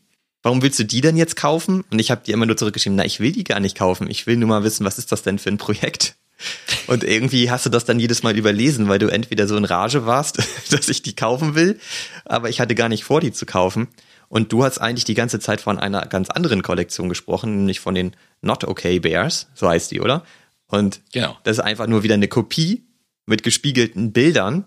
Warum 0.42 0.62
willst 0.62 0.80
du 0.80 0.86
die 0.86 1.02
denn 1.02 1.18
jetzt 1.18 1.36
kaufen? 1.36 1.84
Und 1.92 2.00
ich 2.00 2.12
habe 2.12 2.24
dir 2.24 2.34
immer 2.34 2.46
nur 2.46 2.56
zurückgeschrieben, 2.56 2.96
na, 2.96 3.04
ich 3.04 3.20
will 3.20 3.34
die 3.34 3.44
gar 3.44 3.60
nicht 3.60 3.78
kaufen. 3.78 4.10
Ich 4.10 4.26
will 4.26 4.38
nur 4.38 4.48
mal 4.48 4.64
wissen, 4.64 4.86
was 4.86 4.98
ist 4.98 5.12
das 5.12 5.22
denn 5.22 5.38
für 5.38 5.50
ein 5.50 5.58
Projekt? 5.58 6.16
Und 6.88 7.04
irgendwie 7.04 7.52
hast 7.52 7.66
du 7.66 7.70
das 7.70 7.86
dann 7.86 8.00
jedes 8.00 8.24
Mal 8.24 8.38
überlesen, 8.38 8.88
weil 8.88 9.00
du 9.00 9.08
entweder 9.08 9.48
so 9.48 9.58
in 9.58 9.66
Rage 9.66 10.06
warst, 10.06 10.38
dass 10.72 10.90
ich 10.90 11.02
die 11.02 11.16
kaufen 11.16 11.56
will, 11.56 11.80
aber 12.26 12.50
ich 12.50 12.62
hatte 12.62 12.76
gar 12.76 12.90
nicht 12.90 13.04
vor, 13.04 13.22
die 13.22 13.32
zu 13.32 13.46
kaufen. 13.46 13.88
Und 14.30 14.54
du 14.54 14.64
hast 14.64 14.78
eigentlich 14.78 15.06
die 15.06 15.16
ganze 15.16 15.40
Zeit 15.40 15.60
von 15.60 15.80
einer 15.80 16.06
ganz 16.06 16.30
anderen 16.30 16.62
Kollektion 16.62 17.10
gesprochen, 17.10 17.58
nämlich 17.58 17.80
von 17.80 17.96
den 17.96 18.16
Not 18.42 18.64
Okay 18.64 19.00
Bears, 19.00 19.48
so 19.56 19.68
heißt 19.68 19.92
die, 19.92 20.02
oder? 20.02 20.24
Und 20.70 21.02
genau. 21.12 21.38
das 21.44 21.58
ist 21.58 21.64
einfach 21.64 21.88
nur 21.88 22.04
wieder 22.04 22.14
eine 22.14 22.28
Kopie 22.28 22.88
mit 23.26 23.44
gespiegelten 23.44 24.14
Bildern. 24.14 24.66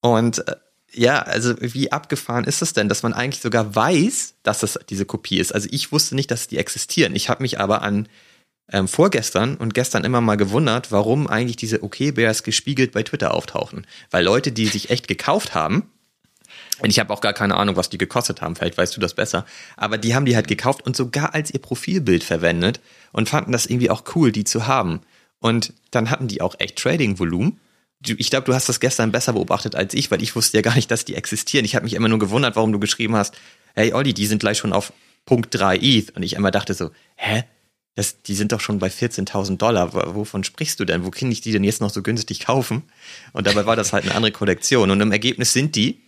Und 0.00 0.46
äh, 0.48 0.56
ja, 0.92 1.20
also 1.20 1.54
wie 1.60 1.92
abgefahren 1.92 2.44
ist 2.44 2.62
es 2.62 2.72
denn, 2.72 2.88
dass 2.88 3.02
man 3.02 3.12
eigentlich 3.12 3.42
sogar 3.42 3.74
weiß, 3.74 4.34
dass 4.42 4.60
das 4.60 4.78
diese 4.88 5.04
Kopie 5.04 5.38
ist? 5.38 5.54
Also 5.54 5.68
ich 5.70 5.92
wusste 5.92 6.14
nicht, 6.14 6.30
dass 6.30 6.48
die 6.48 6.58
existieren. 6.58 7.14
Ich 7.14 7.28
habe 7.28 7.42
mich 7.42 7.60
aber 7.60 7.82
an 7.82 8.08
ähm, 8.70 8.88
vorgestern 8.88 9.56
und 9.56 9.74
gestern 9.74 10.04
immer 10.04 10.20
mal 10.20 10.36
gewundert, 10.36 10.92
warum 10.92 11.26
eigentlich 11.26 11.56
diese 11.56 11.82
Okay 11.82 12.12
Bears 12.12 12.42
gespiegelt 12.42 12.92
bei 12.92 13.02
Twitter 13.02 13.34
auftauchen. 13.34 13.86
Weil 14.10 14.24
Leute, 14.24 14.52
die 14.52 14.66
sich 14.66 14.90
echt 14.90 15.08
gekauft 15.08 15.54
haben, 15.54 15.90
und 16.80 16.90
ich 16.90 16.98
habe 16.98 17.12
auch 17.12 17.20
gar 17.20 17.32
keine 17.32 17.56
Ahnung, 17.56 17.76
was 17.76 17.90
die 17.90 17.98
gekostet 17.98 18.40
haben, 18.40 18.56
vielleicht 18.56 18.76
weißt 18.76 18.96
du 18.96 19.00
das 19.00 19.14
besser. 19.14 19.46
Aber 19.76 19.98
die 19.98 20.14
haben 20.14 20.26
die 20.26 20.34
halt 20.34 20.48
gekauft 20.48 20.84
und 20.84 20.96
sogar 20.96 21.34
als 21.34 21.52
ihr 21.52 21.60
Profilbild 21.60 22.24
verwendet 22.24 22.80
und 23.12 23.28
fanden 23.28 23.52
das 23.52 23.66
irgendwie 23.66 23.90
auch 23.90 24.04
cool, 24.14 24.32
die 24.32 24.44
zu 24.44 24.66
haben. 24.66 25.00
Und 25.42 25.74
dann 25.90 26.08
hatten 26.08 26.28
die 26.28 26.40
auch 26.40 26.54
echt 26.58 26.78
Trading-Volumen. 26.78 27.60
Ich 28.06 28.30
glaube, 28.30 28.46
du 28.46 28.54
hast 28.54 28.68
das 28.68 28.80
gestern 28.80 29.12
besser 29.12 29.34
beobachtet 29.34 29.74
als 29.74 29.92
ich, 29.92 30.10
weil 30.10 30.22
ich 30.22 30.34
wusste 30.34 30.56
ja 30.56 30.62
gar 30.62 30.74
nicht, 30.74 30.90
dass 30.90 31.04
die 31.04 31.14
existieren. 31.14 31.64
Ich 31.64 31.74
habe 31.74 31.84
mich 31.84 31.94
immer 31.94 32.08
nur 32.08 32.18
gewundert, 32.18 32.56
warum 32.56 32.72
du 32.72 32.78
geschrieben 32.78 33.16
hast, 33.16 33.34
hey 33.74 33.92
Olli, 33.92 34.14
die 34.14 34.26
sind 34.26 34.38
gleich 34.38 34.58
schon 34.58 34.72
auf 34.72 34.92
Punkt 35.26 35.54
3 35.54 35.76
ETH. 35.76 36.16
Und 36.16 36.22
ich 36.22 36.34
immer 36.34 36.50
dachte 36.50 36.74
so, 36.74 36.90
hä? 37.16 37.44
Das, 37.94 38.22
die 38.22 38.34
sind 38.34 38.52
doch 38.52 38.60
schon 38.60 38.78
bei 38.78 38.86
14.000 38.86 39.58
Dollar. 39.58 39.92
Wovon 40.14 40.44
sprichst 40.44 40.80
du 40.80 40.86
denn? 40.86 41.04
Wo 41.04 41.10
kann 41.10 41.30
ich 41.30 41.42
die 41.42 41.52
denn 41.52 41.64
jetzt 41.64 41.82
noch 41.82 41.90
so 41.90 42.02
günstig 42.02 42.40
kaufen? 42.40 42.84
Und 43.32 43.46
dabei 43.46 43.66
war 43.66 43.76
das 43.76 43.92
halt 43.92 44.04
eine 44.04 44.14
andere 44.14 44.32
Kollektion. 44.32 44.90
Und 44.90 45.00
im 45.00 45.12
Ergebnis 45.12 45.52
sind 45.52 45.76
die 45.76 46.00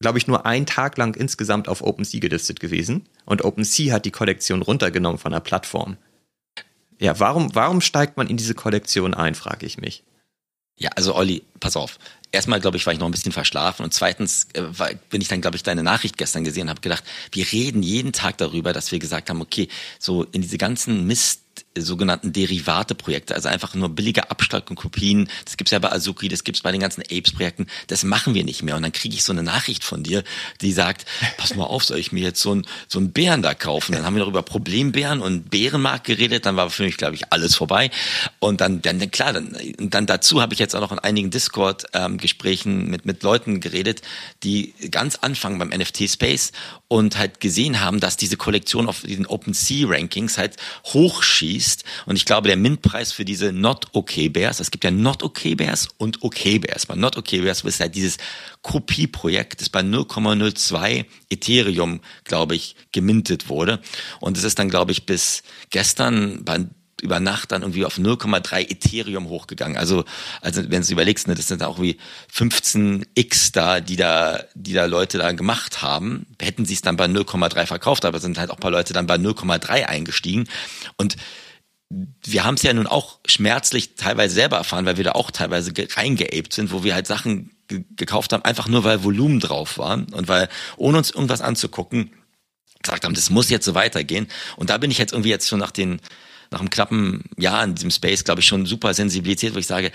glaube 0.00 0.18
ich, 0.18 0.26
nur 0.26 0.46
einen 0.46 0.66
Tag 0.66 0.98
lang 0.98 1.16
insgesamt 1.16 1.68
auf 1.68 1.82
OpenSea 1.82 2.20
gelistet 2.20 2.60
gewesen. 2.60 3.08
Und 3.24 3.44
OpenSea 3.44 3.94
hat 3.94 4.04
die 4.04 4.10
Kollektion 4.10 4.62
runtergenommen 4.62 5.18
von 5.18 5.32
der 5.32 5.40
Plattform. 5.40 5.96
Ja, 6.98 7.18
warum, 7.20 7.54
warum 7.54 7.80
steigt 7.80 8.16
man 8.16 8.26
in 8.26 8.36
diese 8.36 8.54
Kollektion 8.54 9.14
ein, 9.14 9.34
frage 9.34 9.66
ich 9.66 9.78
mich. 9.78 10.04
Ja, 10.78 10.90
also 10.94 11.14
Olli, 11.14 11.42
pass 11.58 11.76
auf. 11.76 11.98
Erstmal, 12.32 12.60
glaube 12.60 12.76
ich, 12.76 12.84
war 12.84 12.92
ich 12.92 12.98
noch 12.98 13.06
ein 13.06 13.12
bisschen 13.12 13.32
verschlafen 13.32 13.82
und 13.82 13.94
zweitens 13.94 14.48
äh, 14.52 14.62
war, 14.78 14.90
bin 15.08 15.22
ich 15.22 15.28
dann, 15.28 15.40
glaube 15.40 15.56
ich, 15.56 15.62
deine 15.62 15.82
Nachricht 15.82 16.18
gestern 16.18 16.44
gesehen 16.44 16.64
und 16.64 16.70
habe 16.70 16.80
gedacht, 16.82 17.04
wir 17.32 17.50
reden 17.50 17.82
jeden 17.82 18.12
Tag 18.12 18.36
darüber, 18.36 18.74
dass 18.74 18.92
wir 18.92 18.98
gesagt 18.98 19.30
haben, 19.30 19.40
okay, 19.40 19.68
so 19.98 20.24
in 20.24 20.42
diese 20.42 20.58
ganzen 20.58 21.06
Mist 21.06 21.45
sogenannten 21.76 22.32
Derivate-Projekte, 22.32 23.34
also 23.34 23.48
einfach 23.48 23.74
nur 23.74 23.88
billige 23.88 24.30
Abstraktkopien. 24.30 25.28
Das 25.44 25.56
gibt's 25.56 25.70
ja 25.70 25.78
bei 25.78 25.92
Azuki, 25.92 26.28
das 26.28 26.44
gibt's 26.44 26.62
bei 26.62 26.72
den 26.72 26.80
ganzen 26.80 27.02
Apes-Projekten. 27.02 27.66
Das 27.86 28.04
machen 28.04 28.34
wir 28.34 28.44
nicht 28.44 28.62
mehr. 28.62 28.76
Und 28.76 28.82
dann 28.82 28.92
kriege 28.92 29.14
ich 29.14 29.24
so 29.24 29.32
eine 29.32 29.42
Nachricht 29.42 29.84
von 29.84 30.02
dir, 30.02 30.24
die 30.60 30.72
sagt, 30.72 31.06
pass 31.36 31.54
mal 31.54 31.64
auf, 31.64 31.84
soll 31.84 31.98
ich 31.98 32.12
mir 32.12 32.22
jetzt 32.22 32.40
so 32.40 32.52
einen 32.52 32.66
so 32.88 32.98
einen 32.98 33.12
Bären 33.12 33.42
da 33.42 33.54
kaufen? 33.54 33.92
Dann 33.92 34.04
haben 34.04 34.14
wir 34.14 34.20
noch 34.20 34.28
über 34.28 34.42
Problembären 34.42 35.20
und 35.20 35.50
Bärenmarkt 35.50 36.06
geredet. 36.06 36.46
Dann 36.46 36.56
war 36.56 36.70
für 36.70 36.84
mich, 36.84 36.96
glaube 36.96 37.14
ich, 37.14 37.32
alles 37.32 37.54
vorbei. 37.54 37.90
Und 38.38 38.60
dann, 38.60 38.82
dann 38.82 39.10
klar, 39.10 39.32
dann, 39.32 39.56
dann 39.78 40.06
dazu 40.06 40.40
habe 40.40 40.54
ich 40.54 40.58
jetzt 40.58 40.74
auch 40.74 40.80
noch 40.80 40.92
in 40.92 40.98
einigen 40.98 41.30
Discord-Gesprächen 41.30 42.80
ähm, 42.80 42.90
mit, 42.90 43.06
mit 43.06 43.22
Leuten 43.22 43.60
geredet, 43.60 44.02
die 44.42 44.74
ganz 44.90 45.16
anfangen 45.16 45.58
beim 45.58 45.68
NFT-Space 45.68 46.52
und 46.88 47.18
halt 47.18 47.40
gesehen 47.40 47.80
haben, 47.80 48.00
dass 48.00 48.16
diese 48.16 48.36
Kollektion 48.36 48.88
auf 48.88 49.00
diesen 49.00 49.26
OpenSea-Rankings 49.26 50.38
halt 50.38 50.56
hochschießt. 50.84 51.84
Und 52.06 52.16
ich 52.16 52.24
glaube, 52.24 52.48
der 52.48 52.56
Mintpreis 52.56 53.12
für 53.12 53.24
diese 53.24 53.52
Not 53.52 53.86
Okay 53.92 54.28
Bears, 54.28 54.60
es 54.60 54.70
gibt 54.70 54.84
ja 54.84 54.90
Not 54.90 55.22
Okay 55.22 55.54
Bears 55.54 55.88
und 55.98 56.22
Okay 56.22 56.58
Bears. 56.58 56.86
Bei 56.86 56.94
Not 56.94 57.16
Okay 57.16 57.40
Bears 57.40 57.62
ist 57.64 57.80
halt 57.80 57.94
dieses 57.94 58.18
Kopieprojekt, 58.62 59.60
das 59.60 59.68
bei 59.68 59.80
0,02 59.80 61.06
Ethereum, 61.28 62.00
glaube 62.24 62.54
ich, 62.54 62.76
gemintet 62.92 63.48
wurde. 63.48 63.80
Und 64.20 64.36
es 64.36 64.44
ist 64.44 64.58
dann, 64.58 64.68
glaube 64.68 64.92
ich, 64.92 65.06
bis 65.06 65.42
gestern 65.70 66.44
bei 66.44 66.66
über 67.02 67.20
Nacht 67.20 67.52
dann 67.52 67.62
irgendwie 67.62 67.84
auf 67.84 67.98
0,3 67.98 68.70
Ethereum 68.70 69.28
hochgegangen. 69.28 69.76
Also, 69.76 70.04
also 70.40 70.62
wenn 70.70 70.82
du 70.82 70.92
überlegst, 70.92 71.28
ne, 71.28 71.34
das 71.34 71.48
sind 71.48 71.62
auch 71.62 71.80
wie 71.80 71.98
15x 72.34 73.52
da, 73.52 73.80
die 73.80 73.96
da, 73.96 74.44
die 74.54 74.72
da 74.72 74.86
Leute 74.86 75.18
da 75.18 75.32
gemacht 75.32 75.82
haben. 75.82 76.26
Hätten 76.40 76.64
sie 76.64 76.74
es 76.74 76.82
dann 76.82 76.96
bei 76.96 77.04
0,3 77.04 77.66
verkauft, 77.66 78.04
aber 78.04 78.18
sind 78.18 78.38
halt 78.38 78.50
auch 78.50 78.58
paar 78.58 78.70
Leute 78.70 78.94
dann 78.94 79.06
bei 79.06 79.16
0,3 79.16 79.84
eingestiegen. 79.84 80.48
Und 80.96 81.16
wir 81.88 82.44
haben 82.44 82.54
es 82.54 82.62
ja 82.62 82.72
nun 82.72 82.86
auch 82.86 83.20
schmerzlich 83.26 83.94
teilweise 83.94 84.34
selber 84.34 84.56
erfahren, 84.56 84.86
weil 84.86 84.96
wir 84.96 85.04
da 85.04 85.12
auch 85.12 85.30
teilweise 85.30 85.72
reingeabt 85.76 86.52
sind, 86.52 86.72
wo 86.72 86.82
wir 86.82 86.94
halt 86.94 87.06
Sachen 87.06 87.50
gekauft 87.68 88.32
haben, 88.32 88.44
einfach 88.44 88.68
nur 88.68 88.84
weil 88.84 89.04
Volumen 89.04 89.40
drauf 89.40 89.78
war 89.78 89.94
und 89.94 90.28
weil, 90.28 90.48
ohne 90.76 90.98
uns 90.98 91.10
irgendwas 91.10 91.40
anzugucken, 91.40 92.12
gesagt 92.82 93.04
haben, 93.04 93.14
das 93.14 93.30
muss 93.30 93.50
jetzt 93.50 93.64
so 93.64 93.74
weitergehen. 93.74 94.28
Und 94.56 94.70
da 94.70 94.78
bin 94.78 94.90
ich 94.90 94.98
jetzt 94.98 95.12
irgendwie 95.12 95.30
jetzt 95.30 95.48
schon 95.48 95.58
nach 95.58 95.70
den 95.70 96.00
nach 96.50 96.60
einem 96.60 96.70
knappen 96.70 97.24
Jahr 97.36 97.62
in 97.64 97.74
diesem 97.74 97.90
Space, 97.90 98.24
glaube 98.24 98.40
ich, 98.40 98.46
schon 98.46 98.66
super 98.66 98.94
sensibilisiert, 98.94 99.54
wo 99.54 99.58
ich 99.58 99.66
sage, 99.66 99.92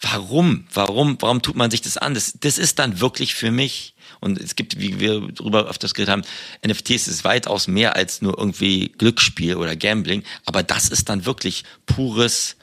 warum, 0.00 0.66
warum, 0.72 1.16
warum 1.20 1.42
tut 1.42 1.56
man 1.56 1.70
sich 1.70 1.80
das 1.80 1.96
an? 1.96 2.14
Das, 2.14 2.34
das 2.40 2.58
ist 2.58 2.78
dann 2.78 3.00
wirklich 3.00 3.34
für 3.34 3.50
mich, 3.50 3.94
und 4.20 4.40
es 4.40 4.56
gibt, 4.56 4.78
wie 4.80 5.00
wir 5.00 5.20
darüber 5.32 5.68
öfters 5.68 5.94
geredet 5.94 6.12
haben, 6.12 6.22
NFTs 6.66 7.08
ist 7.08 7.24
weitaus 7.24 7.68
mehr 7.68 7.96
als 7.96 8.20
nur 8.20 8.36
irgendwie 8.36 8.92
Glücksspiel 8.98 9.56
oder 9.56 9.76
Gambling, 9.76 10.24
aber 10.44 10.62
das 10.62 10.88
ist 10.88 11.08
dann 11.08 11.24
wirklich 11.24 11.64
pures, 11.86 12.56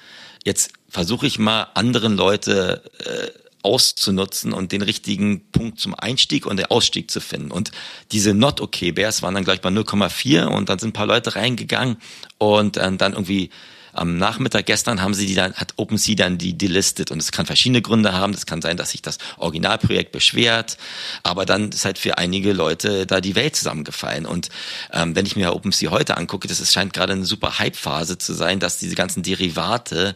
jetzt 0.43 0.73
versuche 0.89 1.27
ich 1.27 1.39
mal 1.39 1.67
anderen 1.73 2.15
Leute 2.15 2.83
äh, 3.05 3.48
auszunutzen 3.63 4.53
und 4.53 4.71
den 4.71 4.81
richtigen 4.81 5.41
Punkt 5.51 5.79
zum 5.79 5.93
Einstieg 5.95 6.45
und 6.45 6.57
der 6.57 6.71
Ausstieg 6.71 7.11
zu 7.11 7.19
finden. 7.19 7.51
Und 7.51 7.71
diese 8.11 8.33
Not 8.33 8.61
Okay 8.61 8.91
Bears 8.91 9.21
waren 9.21 9.35
dann 9.35 9.43
gleich 9.43 9.61
bei 9.61 9.69
0,4 9.69 10.45
und 10.45 10.69
dann 10.69 10.79
sind 10.79 10.89
ein 10.89 10.93
paar 10.93 11.07
Leute 11.07 11.35
reingegangen 11.35 11.97
und 12.37 12.77
äh, 12.77 12.95
dann 12.95 13.13
irgendwie 13.13 13.49
am 13.93 14.17
Nachmittag 14.17 14.65
gestern 14.65 15.01
haben 15.01 15.13
sie 15.13 15.25
die 15.25 15.35
dann, 15.35 15.53
hat 15.55 15.73
OpenSea 15.77 16.15
dann 16.15 16.37
die 16.37 16.57
delistet 16.57 17.11
und 17.11 17.19
es 17.19 17.31
kann 17.31 17.45
verschiedene 17.45 17.81
Gründe 17.81 18.13
haben. 18.13 18.33
Das 18.33 18.45
kann 18.45 18.61
sein, 18.61 18.77
dass 18.77 18.91
sich 18.91 19.01
das 19.01 19.17
Originalprojekt 19.37 20.11
beschwert, 20.11 20.77
aber 21.23 21.45
dann 21.45 21.69
ist 21.69 21.85
halt 21.85 21.97
für 21.97 22.17
einige 22.17 22.53
Leute 22.53 23.05
da 23.05 23.19
die 23.19 23.35
Welt 23.35 23.55
zusammengefallen. 23.55 24.25
Und 24.25 24.49
ähm, 24.93 25.15
wenn 25.15 25.25
ich 25.25 25.35
mir 25.35 25.53
OpenSea 25.53 25.91
heute 25.91 26.17
angucke, 26.17 26.47
das 26.47 26.59
ist, 26.59 26.73
scheint 26.73 26.93
gerade 26.93 27.13
eine 27.13 27.25
super 27.25 27.59
Hype-Phase 27.59 28.17
zu 28.17 28.33
sein, 28.33 28.59
dass 28.59 28.77
diese 28.77 28.95
ganzen 28.95 29.23
Derivate 29.23 30.15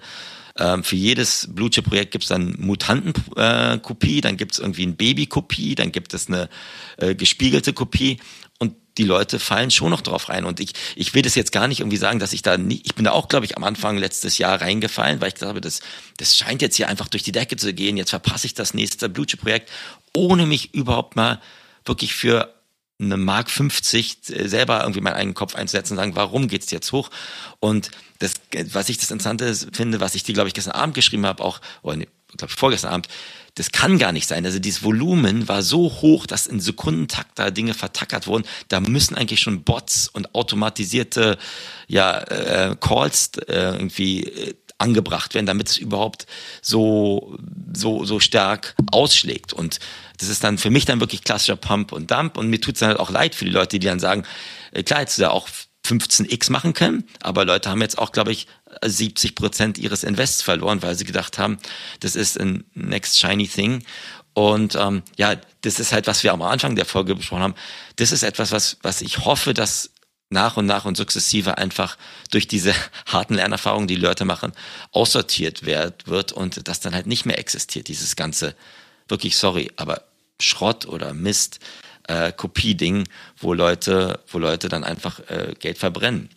ähm, 0.58 0.84
für 0.84 0.96
jedes 0.96 1.48
Blue 1.52 1.70
Chip 1.70 1.86
Projekt 1.86 2.12
gibt 2.12 2.26
es 2.26 2.30
dann 2.30 2.56
Mutantenkopie, 2.60 4.18
äh, 4.18 4.22
dann 4.22 4.38
gibt 4.38 4.54
es 4.54 4.60
irgendwie 4.60 4.84
eine 4.84 4.94
Babykopie, 4.94 5.76
dann 5.76 5.92
gibt 5.92 6.14
es 6.14 6.28
eine 6.28 6.50
äh, 6.98 7.16
gespiegelte 7.16 7.74
Kopie. 7.74 8.20
Und 8.60 8.76
die 9.00 9.04
Leute 9.04 9.40
fallen 9.40 9.72
schon 9.72 9.90
noch 9.90 10.02
drauf 10.02 10.30
rein. 10.30 10.46
Und 10.46 10.60
ich, 10.60 10.74
ich 10.96 11.16
will 11.16 11.24
das 11.24 11.34
jetzt 11.34 11.52
gar 11.52 11.68
nicht 11.68 11.80
irgendwie 11.80 11.98
sagen, 11.98 12.20
dass 12.20 12.34
ich 12.34 12.44
da 12.44 12.58
nicht, 12.58 12.86
ich 12.86 12.94
bin 12.94 13.06
da 13.06 13.12
auch, 13.12 13.28
glaube 13.28 13.46
ich, 13.46 13.58
am 13.58 13.64
Anfang 13.64 13.98
letztes 13.98 14.38
Jahr 14.38 14.62
reingefallen, 14.62 15.22
weil 15.22 15.34
ich 15.36 15.42
habe, 15.42 15.60
das, 15.60 15.82
das 16.18 16.38
scheint 16.38 16.62
jetzt 16.62 16.76
hier 16.76 16.88
einfach 16.88 17.08
durch 17.08 17.24
die 17.24 17.32
Decke 17.32 17.58
zu 17.58 17.74
gehen. 17.74 17.98
Jetzt 17.98 18.12
verpasse 18.12 18.46
ich 18.46 18.54
das 18.54 18.76
nächste 18.76 19.10
Blue-Projekt, 19.10 19.72
ohne 20.16 20.46
mich 20.46 20.74
überhaupt 20.76 21.16
mal 21.16 21.42
wirklich 21.84 22.14
für 22.14 22.54
eine 23.06 23.18
Mark 23.18 23.50
50 23.50 24.18
äh, 24.30 24.48
selber 24.48 24.82
irgendwie 24.82 25.02
meinen 25.02 25.16
eigenen 25.16 25.34
Kopf 25.36 25.56
einzusetzen 25.56 25.94
und 25.94 25.98
sagen, 25.98 26.16
warum 26.16 26.48
geht's 26.48 26.72
jetzt 26.72 26.92
hoch? 26.92 27.10
Und 27.60 27.92
das, 28.20 28.34
was 28.72 28.90
ich 28.90 28.98
das 28.98 29.12
Interessante 29.12 29.54
finde, 29.74 30.00
was 30.00 30.16
ich 30.16 30.24
dir, 30.24 30.34
glaube 30.34 30.48
ich, 30.48 30.54
gestern 30.54 30.74
Abend 30.74 30.96
geschrieben 30.96 31.26
habe, 31.26 31.44
auch, 31.44 31.60
oder 31.82 31.98
nee, 31.98 32.08
glaube 32.38 32.52
ich, 32.52 32.60
vorgestern 32.60 32.92
Abend, 32.92 33.08
das 33.56 33.72
kann 33.72 34.00
gar 34.00 34.12
nicht 34.12 34.28
sein. 34.28 34.46
Also 34.46 34.58
dieses 34.58 34.84
Volumen 34.84 35.48
war 35.48 35.62
so 35.62 35.84
hoch, 36.02 36.26
dass 36.26 36.48
in 36.48 36.60
Sekundentakt 36.60 37.38
da 37.38 37.52
Dinge 37.52 37.76
vertackert 37.76 38.26
wurden. 38.26 38.46
Da 38.68 38.80
müssen 38.80 39.16
eigentlich 39.16 39.42
schon 39.42 39.64
Bots 39.64 40.08
und 40.08 40.34
automatisierte 40.34 41.38
ja, 41.88 42.20
äh, 42.20 42.76
Calls 42.80 43.32
äh, 43.48 43.76
irgendwie 43.76 44.24
äh, 44.24 44.56
angebracht 44.78 45.34
werden, 45.34 45.46
damit 45.46 45.70
es 45.70 45.78
überhaupt 45.78 46.26
so, 46.62 47.38
so, 47.74 48.06
so 48.06 48.20
stark 48.20 48.76
ausschlägt. 48.92 49.54
Und 49.54 49.80
das 50.18 50.30
ist 50.30 50.44
dann 50.44 50.58
für 50.58 50.70
mich 50.70 50.86
dann 50.86 51.00
wirklich 51.00 51.24
klassischer 51.24 51.56
Pump 51.56 51.92
und 51.92 52.12
Dump. 52.12 52.38
Und 52.38 52.50
mir 52.50 52.62
tut 52.62 52.76
es 52.76 52.80
dann 52.80 52.90
halt 52.90 53.00
auch 53.00 53.10
leid 53.10 53.36
für 53.36 53.46
die 53.46 53.52
Leute, 53.52 53.80
die 53.80 53.88
dann 53.88 54.00
sagen, 54.00 54.24
äh, 54.72 54.84
klar, 54.84 55.02
hättest 55.02 55.18
du 55.18 55.24
da 55.24 55.30
auch 55.30 55.48
15x 55.86 56.50
machen 56.52 56.74
können, 56.74 57.04
aber 57.22 57.44
Leute 57.44 57.70
haben 57.70 57.82
jetzt 57.82 57.98
auch, 57.98 58.14
glaube 58.14 58.32
ich, 58.32 58.48
70 58.84 59.36
Prozent 59.36 59.78
ihres 59.78 60.04
Invests 60.04 60.42
verloren, 60.42 60.82
weil 60.82 60.96
sie 60.96 61.04
gedacht 61.04 61.38
haben, 61.38 61.58
das 62.00 62.16
ist 62.16 62.40
ein 62.40 62.64
next 62.74 63.20
shiny 63.20 63.48
thing. 63.48 63.84
Und 64.34 64.76
ähm, 64.76 65.04
ja, 65.18 65.36
das 65.62 65.80
ist 65.80 65.92
halt, 65.92 66.08
was 66.08 66.24
wir 66.24 66.34
am 66.34 66.42
Anfang 66.42 66.76
der 66.76 66.86
Folge 66.86 67.16
besprochen 67.16 67.44
haben. 67.44 67.56
Das 67.98 68.12
ist 68.12 68.24
etwas, 68.24 68.52
was, 68.52 68.78
was 68.82 69.02
ich 69.02 69.20
hoffe, 69.26 69.54
dass 69.54 69.92
nach 70.34 70.58
und 70.58 70.66
nach 70.66 70.84
und 70.84 70.98
sukzessive 70.98 71.58
einfach 71.58 71.98
durch 72.32 72.48
diese 72.48 72.74
harten 73.06 73.36
Lernerfahrungen, 73.36 73.88
die 73.88 73.96
Leute 73.96 74.26
machen, 74.26 74.52
aussortiert 74.92 75.66
wird, 75.66 76.08
wird 76.08 76.34
und 76.34 76.68
das 76.68 76.82
dann 76.82 76.94
halt 76.94 77.08
nicht 77.08 77.26
mehr 77.26 77.40
existiert, 77.40 77.88
dieses 77.88 78.18
ganze, 78.18 78.56
wirklich 79.08 79.38
sorry, 79.38 79.72
aber 79.78 80.04
Schrott 80.42 80.86
oder 80.86 81.14
Mist, 81.14 81.60
äh, 82.08 82.34
Kopie-Ding, 82.34 83.08
wo 83.38 83.54
Leute, 83.54 84.20
wo 84.28 84.40
Leute 84.40 84.68
dann 84.68 84.84
einfach 84.84 85.22
äh, 85.30 85.54
Geld 85.58 85.78
verbrennen 85.78 86.30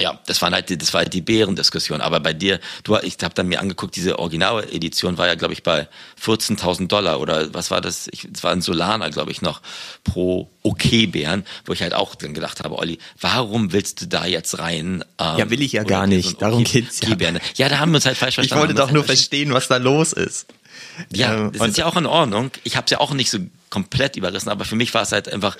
ja, 0.00 0.18
das 0.26 0.40
waren 0.42 0.54
halt 0.54 0.70
das 0.80 0.92
war 0.92 1.00
halt 1.00 1.12
die 1.12 1.20
Bärendiskussion. 1.20 2.00
Aber 2.00 2.20
bei 2.20 2.32
dir, 2.32 2.60
du, 2.84 2.96
ich 2.98 3.16
habe 3.22 3.34
dann 3.34 3.48
mir 3.48 3.60
angeguckt, 3.60 3.96
diese 3.96 4.18
Originaledition 4.18 5.18
war 5.18 5.26
ja, 5.26 5.34
glaube 5.34 5.54
ich, 5.54 5.62
bei 5.62 5.88
14.000 6.22 6.86
Dollar 6.86 7.20
oder 7.20 7.52
was 7.52 7.70
war 7.70 7.80
das? 7.80 8.08
Ich, 8.12 8.24
es 8.24 8.44
war 8.44 8.52
ein 8.52 8.62
Solana, 8.62 9.08
glaube 9.08 9.32
ich, 9.32 9.42
noch 9.42 9.60
pro 10.04 10.48
OK-Bären, 10.62 11.44
wo 11.64 11.72
ich 11.72 11.82
halt 11.82 11.94
auch 11.94 12.14
dann 12.14 12.34
gedacht 12.34 12.62
habe, 12.62 12.78
Olli, 12.78 12.98
warum 13.20 13.72
willst 13.72 14.02
du 14.02 14.06
da 14.06 14.26
jetzt 14.26 14.58
rein? 14.58 15.04
Ähm, 15.18 15.38
ja, 15.38 15.50
will 15.50 15.62
ich 15.62 15.72
ja 15.72 15.82
gar 15.82 16.06
nicht. 16.06 16.30
So 16.30 16.36
Darum 16.36 16.60
okay, 16.60 16.82
geht's 16.82 17.00
ja. 17.00 17.16
Ja, 17.56 17.68
da 17.68 17.78
haben 17.78 17.90
wir 17.90 17.96
uns 17.96 18.06
halt 18.06 18.16
falsch 18.16 18.36
verstanden. 18.36 18.64
Ich 18.64 18.68
wollte 18.68 18.74
doch 18.74 18.92
nur 18.92 19.04
verstehen, 19.04 19.52
was 19.52 19.68
da 19.68 19.78
los 19.78 20.12
ist. 20.12 20.46
Ja, 21.12 21.34
ähm, 21.34 21.52
das 21.52 21.68
ist 21.68 21.78
ja 21.78 21.86
auch 21.86 21.96
in 21.96 22.06
Ordnung. 22.06 22.50
Ich 22.64 22.76
habe 22.76 22.84
es 22.84 22.90
ja 22.90 23.00
auch 23.00 23.12
nicht 23.12 23.30
so 23.30 23.38
komplett 23.70 24.16
überrissen, 24.16 24.48
aber 24.48 24.64
für 24.64 24.76
mich 24.76 24.94
war 24.94 25.02
es 25.02 25.12
halt 25.12 25.32
einfach, 25.32 25.56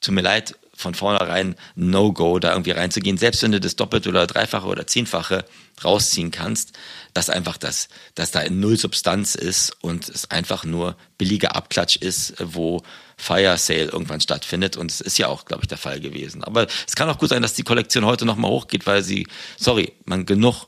tut 0.00 0.14
mir 0.14 0.22
leid, 0.22 0.54
von 0.80 0.94
vornherein 0.94 1.56
No-Go, 1.74 2.38
da 2.38 2.52
irgendwie 2.52 2.70
reinzugehen, 2.70 3.18
selbst 3.18 3.42
wenn 3.42 3.52
du 3.52 3.60
das 3.60 3.76
Doppelte 3.76 4.08
oder 4.08 4.26
Dreifache 4.26 4.66
oder 4.66 4.86
Zehnfache 4.86 5.44
rausziehen 5.84 6.30
kannst, 6.30 6.72
dass 7.12 7.30
einfach 7.30 7.58
das, 7.58 7.88
dass 8.14 8.30
da 8.30 8.48
null 8.48 8.78
Substanz 8.78 9.34
ist 9.34 9.76
und 9.82 10.08
es 10.08 10.30
einfach 10.30 10.64
nur 10.64 10.96
billiger 11.18 11.54
Abklatsch 11.54 11.96
ist, 11.96 12.34
wo 12.38 12.82
Fire 13.16 13.58
Sale 13.58 13.84
irgendwann 13.84 14.20
stattfindet 14.20 14.76
und 14.76 14.90
es 14.90 15.00
ist 15.00 15.18
ja 15.18 15.28
auch, 15.28 15.44
glaube 15.44 15.64
ich, 15.64 15.68
der 15.68 15.78
Fall 15.78 16.00
gewesen. 16.00 16.42
Aber 16.42 16.66
es 16.86 16.96
kann 16.96 17.10
auch 17.10 17.18
gut 17.18 17.28
sein, 17.28 17.42
dass 17.42 17.54
die 17.54 17.62
Kollektion 17.62 18.06
heute 18.06 18.24
nochmal 18.24 18.50
hochgeht, 18.50 18.86
weil 18.86 19.02
sie, 19.02 19.26
sorry, 19.58 19.92
man 20.06 20.24
genug 20.24 20.66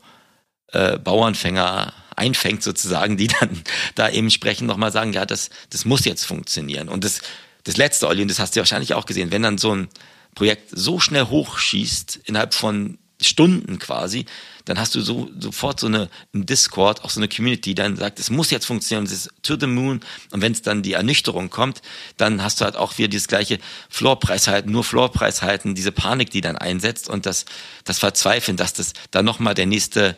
äh, 0.69 0.99
Bauernfänger 0.99 1.95
einfängt 2.17 2.63
sozusagen, 2.63 3.17
die 3.17 3.29
dann 3.29 3.63
da 3.95 4.11
eben 4.11 4.31
sprechen, 4.31 4.67
nochmal 4.67 4.93
sagen, 4.93 5.15
ja, 5.15 5.25
das, 5.25 5.49
das 5.71 5.87
muss 5.87 6.05
jetzt 6.05 6.25
funktionieren. 6.25 6.91
Und 6.91 7.05
das 7.05 7.23
das 7.65 7.77
letzte, 7.77 8.09
Olli, 8.09 8.23
und 8.23 8.29
das 8.29 8.39
hast 8.39 8.57
du 8.57 8.61
wahrscheinlich 8.61 8.95
auch 8.95 9.07
gesehen, 9.07 9.31
wenn 9.31 9.43
dann 9.43 9.59
so 9.59 9.75
ein 9.75 9.89
Projekt 10.35 10.71
so 10.73 10.99
schnell 10.99 11.27
hochschießt, 11.27 12.21
innerhalb 12.25 12.55
von 12.55 12.99
Stunden 13.21 13.79
quasi, 13.79 14.27
dann 14.65 14.79
hast 14.79 14.95
du 14.95 15.01
so 15.01 15.31
sofort 15.39 15.81
so 15.81 15.87
eine 15.87 16.09
im 16.33 16.47
Discord 16.47 17.05
auch 17.05 17.11
so 17.11 17.21
eine 17.21 17.29
Community, 17.29 17.71
die 17.71 17.75
dann 17.75 17.97
sagt, 17.97 18.19
es 18.19 18.31
muss 18.31 18.51
jetzt 18.51 18.67
funktionieren, 18.67 19.05
es 19.07 19.13
ist 19.13 19.31
to 19.43 19.57
the 19.59 19.67
moon. 19.67 20.01
Und 20.31 20.41
wenn 20.41 20.53
es 20.53 20.63
dann 20.63 20.83
die 20.83 20.95
Ernüchterung 20.95 21.51
kommt, 21.51 21.83
dann 22.17 22.43
hast 22.43 22.61
du 22.61 22.65
halt 22.65 22.77
auch 22.77 22.99
wieder 22.99 23.09
dieses 23.09 23.29
gleiche 23.29 23.59
Floorpreis 23.89 24.49
halten, 24.49 24.71
nur 24.71 24.85
Floorpreis 24.85 25.43
halten, 25.43 25.75
diese 25.75 25.93
Panik, 25.93 26.31
die 26.31 26.41
dann 26.41 26.57
einsetzt 26.57 27.09
und 27.09 27.27
das 27.27 27.45
das 27.85 27.99
Verzweifeln, 27.99 28.57
dass 28.57 28.73
das 28.73 28.93
dann 29.11 29.25
nochmal 29.25 29.55
der 29.55 29.67
nächste 29.67 30.17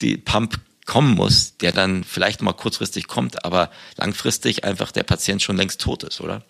die 0.00 0.16
Pump 0.16 0.58
kommen 0.90 1.14
muss, 1.14 1.56
der 1.58 1.70
dann 1.70 2.02
vielleicht 2.02 2.42
mal 2.42 2.52
kurzfristig 2.52 3.06
kommt, 3.06 3.44
aber 3.44 3.70
langfristig 3.96 4.64
einfach 4.64 4.90
der 4.90 5.04
Patient 5.04 5.40
schon 5.40 5.56
längst 5.56 5.80
tot 5.80 6.02
ist, 6.02 6.20
oder? 6.20 6.42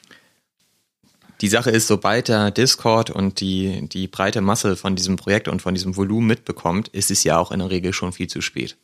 Die 1.43 1.49
Sache 1.49 1.71
ist, 1.71 1.87
sobald 1.87 2.29
der 2.29 2.51
Discord 2.51 3.11
und 3.11 3.41
die, 3.41 3.87
die 3.87 4.09
breite 4.09 4.41
Masse 4.41 4.77
von 4.77 4.97
diesem 4.97 5.17
Projekt 5.17 5.47
und 5.47 5.61
von 5.61 5.75
diesem 5.75 5.95
Volumen 5.95 6.27
mitbekommt, 6.27 6.89
ist 6.89 7.11
es 7.11 7.23
ja 7.23 7.37
auch 7.37 7.53
in 7.53 7.59
der 7.59 7.69
Regel 7.69 7.93
schon 7.93 8.15
viel 8.15 8.29
zu 8.29 8.41
spät. 8.41 8.79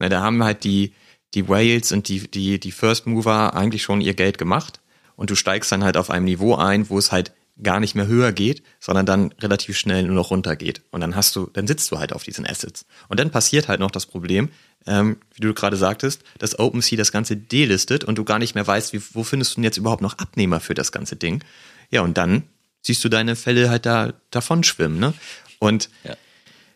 Na, 0.00 0.08
da 0.08 0.22
haben 0.22 0.42
halt 0.42 0.64
die, 0.64 0.92
die 1.34 1.48
Whales 1.48 1.92
und 1.92 2.08
die, 2.08 2.28
die, 2.28 2.58
die 2.58 2.72
First 2.72 3.06
Mover 3.06 3.54
eigentlich 3.54 3.84
schon 3.84 4.00
ihr 4.00 4.14
Geld 4.14 4.38
gemacht 4.38 4.80
und 5.14 5.30
du 5.30 5.36
steigst 5.36 5.70
dann 5.70 5.84
halt 5.84 5.96
auf 5.96 6.10
einem 6.10 6.24
Niveau 6.24 6.56
ein, 6.56 6.90
wo 6.90 6.98
es 6.98 7.12
halt 7.12 7.32
gar 7.62 7.80
nicht 7.80 7.94
mehr 7.94 8.06
höher 8.06 8.32
geht, 8.32 8.62
sondern 8.80 9.06
dann 9.06 9.32
relativ 9.40 9.78
schnell 9.78 10.02
nur 10.02 10.14
noch 10.14 10.30
runter 10.30 10.56
geht. 10.56 10.82
Und 10.90 11.00
dann 11.00 11.16
hast 11.16 11.34
du, 11.36 11.48
dann 11.52 11.66
sitzt 11.66 11.90
du 11.90 11.98
halt 11.98 12.12
auf 12.12 12.22
diesen 12.22 12.46
Assets. 12.46 12.86
Und 13.08 13.20
dann 13.20 13.30
passiert 13.30 13.68
halt 13.68 13.80
noch 13.80 13.90
das 13.90 14.06
Problem, 14.06 14.50
ähm, 14.86 15.18
wie 15.34 15.40
du 15.40 15.54
gerade 15.54 15.76
sagtest, 15.76 16.22
dass 16.38 16.58
OpenSea 16.58 16.96
das 16.96 17.12
Ganze 17.12 17.36
delistet 17.36 18.04
und 18.04 18.16
du 18.16 18.24
gar 18.24 18.38
nicht 18.38 18.54
mehr 18.54 18.66
weißt, 18.66 18.92
wie, 18.92 19.02
wo 19.12 19.24
findest 19.24 19.52
du 19.52 19.54
denn 19.56 19.64
jetzt 19.64 19.78
überhaupt 19.78 20.02
noch 20.02 20.18
Abnehmer 20.18 20.60
für 20.60 20.74
das 20.74 20.92
ganze 20.92 21.16
Ding. 21.16 21.42
Ja, 21.90 22.02
und 22.02 22.16
dann 22.16 22.44
siehst 22.82 23.04
du 23.04 23.08
deine 23.08 23.36
Fälle 23.36 23.70
halt 23.70 23.86
da 23.86 24.12
davon 24.30 24.64
schwimmen, 24.64 24.98
ne? 24.98 25.14
Und 25.58 25.88
ja, 26.04 26.16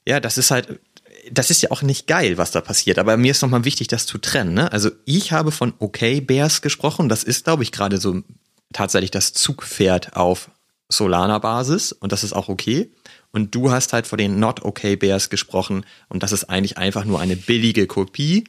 ja 0.07 0.21
das 0.21 0.39
ist 0.39 0.51
halt, 0.51 0.81
das 1.31 1.51
ist 1.51 1.63
ja 1.63 1.71
auch 1.71 1.83
nicht 1.83 2.07
geil, 2.07 2.39
was 2.39 2.51
da 2.51 2.61
passiert. 2.61 2.99
Aber 2.99 3.17
mir 3.17 3.31
ist 3.31 3.43
nochmal 3.43 3.65
wichtig, 3.65 3.89
das 3.89 4.07
zu 4.07 4.19
trennen. 4.19 4.55
Ne? 4.55 4.73
Also 4.73 4.91
ich 5.05 5.33
habe 5.33 5.53
von 5.53 5.75
Okay 5.79 6.21
Bears 6.21 6.63
gesprochen. 6.63 7.09
Das 7.09 7.25
ist, 7.25 7.45
glaube 7.45 7.63
ich, 7.63 7.73
gerade 7.73 7.99
so 7.99 8.23
tatsächlich 8.73 9.11
das 9.11 9.33
Zugpferd 9.33 10.17
auf 10.17 10.51
Solana-Basis 10.89 11.93
und 11.93 12.13
das 12.13 12.25
ist 12.25 12.33
auch 12.33 12.49
okay. 12.49 12.91
Und 13.33 13.55
du 13.55 13.71
hast 13.71 13.93
halt 13.93 14.07
vor 14.07 14.19
den 14.19 14.41
Not 14.41 14.65
Okay 14.65 14.97
Bears 14.97 15.31
gesprochen 15.31 15.85
und 16.09 16.23
das 16.23 16.33
ist 16.33 16.45
eigentlich 16.45 16.79
einfach 16.79 17.05
nur 17.05 17.21
eine 17.21 17.37
billige 17.37 17.87
Kopie. 17.87 18.45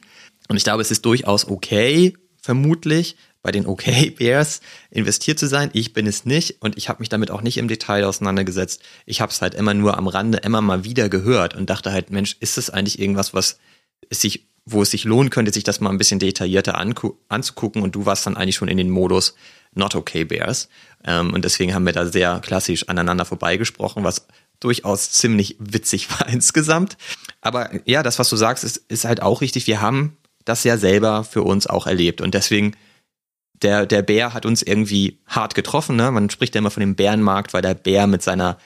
Und 0.48 0.56
ich 0.56 0.64
glaube, 0.64 0.82
es 0.82 0.90
ist 0.90 1.04
durchaus 1.04 1.46
okay, 1.46 2.14
vermutlich, 2.40 3.16
bei 3.42 3.50
den 3.50 3.66
Okay 3.66 4.10
Bears 4.18 4.60
investiert 4.90 5.38
zu 5.38 5.46
sein. 5.46 5.70
Ich 5.72 5.92
bin 5.92 6.06
es 6.06 6.24
nicht 6.24 6.62
und 6.62 6.76
ich 6.76 6.88
habe 6.88 7.00
mich 7.00 7.08
damit 7.08 7.30
auch 7.30 7.42
nicht 7.42 7.58
im 7.58 7.68
Detail 7.68 8.04
auseinandergesetzt. 8.04 8.82
Ich 9.04 9.20
habe 9.20 9.32
es 9.32 9.42
halt 9.42 9.54
immer 9.54 9.74
nur 9.74 9.98
am 9.98 10.08
Rande 10.08 10.38
immer 10.38 10.60
mal 10.60 10.84
wieder 10.84 11.08
gehört 11.08 11.54
und 11.54 11.68
dachte 11.68 11.92
halt, 11.92 12.10
Mensch, 12.10 12.36
ist 12.40 12.58
es 12.58 12.70
eigentlich 12.70 12.98
irgendwas, 12.98 13.34
was 13.34 13.58
es 14.08 14.20
sich, 14.20 14.46
wo 14.64 14.82
es 14.82 14.90
sich 14.90 15.04
lohnen 15.04 15.30
könnte, 15.30 15.52
sich 15.52 15.64
das 15.64 15.80
mal 15.80 15.90
ein 15.90 15.98
bisschen 15.98 16.20
detaillierter 16.20 16.78
anzugucken 17.28 17.82
und 17.82 17.94
du 17.94 18.06
warst 18.06 18.26
dann 18.26 18.36
eigentlich 18.36 18.56
schon 18.56 18.68
in 18.68 18.76
den 18.76 18.90
Modus 18.90 19.34
Not 19.74 19.94
Okay 19.94 20.24
Bears. 20.24 20.68
Ähm, 21.04 21.32
und 21.32 21.44
deswegen 21.44 21.74
haben 21.74 21.86
wir 21.86 21.92
da 21.92 22.06
sehr 22.06 22.40
klassisch 22.40 22.88
aneinander 22.88 23.24
vorbeigesprochen, 23.24 24.04
was 24.04 24.26
durchaus 24.62 25.10
ziemlich 25.10 25.56
witzig 25.58 26.10
war 26.18 26.28
insgesamt. 26.28 26.96
Aber 27.40 27.70
ja, 27.84 28.02
das, 28.02 28.18
was 28.18 28.28
du 28.28 28.36
sagst, 28.36 28.64
ist, 28.64 28.78
ist 28.88 29.04
halt 29.04 29.22
auch 29.22 29.40
richtig. 29.40 29.66
Wir 29.66 29.80
haben 29.80 30.16
das 30.44 30.64
ja 30.64 30.76
selber 30.76 31.24
für 31.24 31.42
uns 31.42 31.66
auch 31.66 31.86
erlebt. 31.86 32.20
Und 32.20 32.34
deswegen, 32.34 32.76
der, 33.54 33.86
der 33.86 34.02
Bär 34.02 34.34
hat 34.34 34.46
uns 34.46 34.62
irgendwie 34.62 35.20
hart 35.26 35.54
getroffen. 35.54 35.96
Ne? 35.96 36.10
Man 36.10 36.30
spricht 36.30 36.54
ja 36.54 36.60
immer 36.60 36.70
von 36.70 36.80
dem 36.80 36.96
Bärenmarkt, 36.96 37.54
weil 37.54 37.62
der 37.62 37.74
Bär 37.74 38.06
mit 38.06 38.22
seiner 38.22 38.58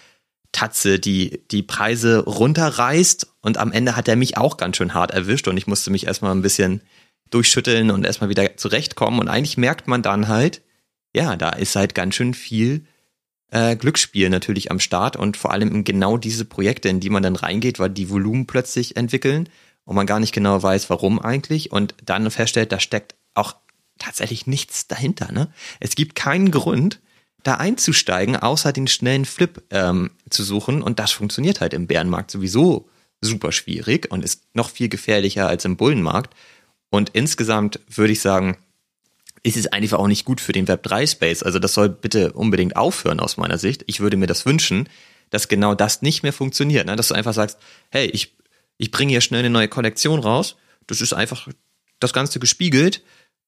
Tatze 0.52 0.98
die, 0.98 1.42
die 1.50 1.62
Preise 1.62 2.24
runterreißt. 2.24 3.26
Und 3.42 3.58
am 3.58 3.72
Ende 3.72 3.96
hat 3.96 4.08
er 4.08 4.16
mich 4.16 4.36
auch 4.36 4.56
ganz 4.56 4.76
schön 4.76 4.94
hart 4.94 5.10
erwischt. 5.10 5.48
Und 5.48 5.56
ich 5.56 5.66
musste 5.66 5.90
mich 5.90 6.06
erstmal 6.06 6.32
ein 6.32 6.42
bisschen 6.42 6.82
durchschütteln 7.30 7.90
und 7.90 8.06
erstmal 8.06 8.30
wieder 8.30 8.56
zurechtkommen. 8.56 9.20
Und 9.20 9.28
eigentlich 9.28 9.58
merkt 9.58 9.88
man 9.88 10.02
dann 10.02 10.28
halt, 10.28 10.62
ja, 11.14 11.36
da 11.36 11.50
ist 11.50 11.76
halt 11.76 11.94
ganz 11.94 12.14
schön 12.14 12.34
viel 12.34 12.86
äh, 13.56 13.74
Glücksspiel 13.74 14.28
natürlich 14.28 14.70
am 14.70 14.80
Start 14.80 15.16
und 15.16 15.38
vor 15.38 15.50
allem 15.50 15.70
in 15.70 15.84
genau 15.84 16.18
diese 16.18 16.44
Projekte, 16.44 16.90
in 16.90 17.00
die 17.00 17.08
man 17.08 17.22
dann 17.22 17.36
reingeht, 17.36 17.78
weil 17.78 17.88
die 17.88 18.10
Volumen 18.10 18.46
plötzlich 18.46 18.96
entwickeln 18.96 19.48
und 19.84 19.96
man 19.96 20.06
gar 20.06 20.20
nicht 20.20 20.34
genau 20.34 20.62
weiß, 20.62 20.90
warum 20.90 21.18
eigentlich 21.18 21.72
und 21.72 21.94
dann 22.04 22.30
feststellt, 22.30 22.70
da 22.70 22.80
steckt 22.80 23.14
auch 23.32 23.56
tatsächlich 23.98 24.46
nichts 24.46 24.88
dahinter. 24.88 25.32
Ne? 25.32 25.48
Es 25.80 25.94
gibt 25.94 26.14
keinen 26.14 26.50
Grund, 26.50 27.00
da 27.44 27.54
einzusteigen, 27.54 28.36
außer 28.36 28.72
den 28.72 28.88
schnellen 28.88 29.24
Flip 29.24 29.62
ähm, 29.70 30.10
zu 30.28 30.42
suchen 30.42 30.82
und 30.82 30.98
das 30.98 31.12
funktioniert 31.12 31.60
halt 31.62 31.72
im 31.72 31.86
Bärenmarkt 31.86 32.30
sowieso 32.30 32.90
super 33.22 33.52
schwierig 33.52 34.10
und 34.10 34.22
ist 34.22 34.42
noch 34.52 34.68
viel 34.68 34.90
gefährlicher 34.90 35.48
als 35.48 35.64
im 35.64 35.78
Bullenmarkt. 35.78 36.34
Und 36.90 37.10
insgesamt 37.10 37.80
würde 37.88 38.12
ich 38.12 38.20
sagen, 38.20 38.58
ist 39.46 39.56
es 39.56 39.68
einfach 39.68 40.00
auch 40.00 40.08
nicht 40.08 40.24
gut 40.24 40.40
für 40.40 40.52
den 40.52 40.66
Web3-Space. 40.66 41.44
Also 41.44 41.60
das 41.60 41.72
soll 41.72 41.88
bitte 41.88 42.32
unbedingt 42.32 42.74
aufhören 42.74 43.20
aus 43.20 43.36
meiner 43.36 43.58
Sicht. 43.58 43.84
Ich 43.86 44.00
würde 44.00 44.16
mir 44.16 44.26
das 44.26 44.44
wünschen, 44.44 44.88
dass 45.30 45.46
genau 45.46 45.76
das 45.76 46.02
nicht 46.02 46.24
mehr 46.24 46.32
funktioniert. 46.32 46.86
Ne? 46.86 46.96
Dass 46.96 47.08
du 47.08 47.14
einfach 47.14 47.32
sagst, 47.32 47.56
hey, 47.90 48.06
ich, 48.06 48.34
ich 48.76 48.90
bringe 48.90 49.10
hier 49.10 49.20
schnell 49.20 49.40
eine 49.40 49.50
neue 49.50 49.68
Kollektion 49.68 50.18
raus. 50.18 50.56
Das 50.88 51.00
ist 51.00 51.12
einfach 51.12 51.46
das 52.00 52.12
Ganze 52.12 52.40
gespiegelt. 52.40 53.02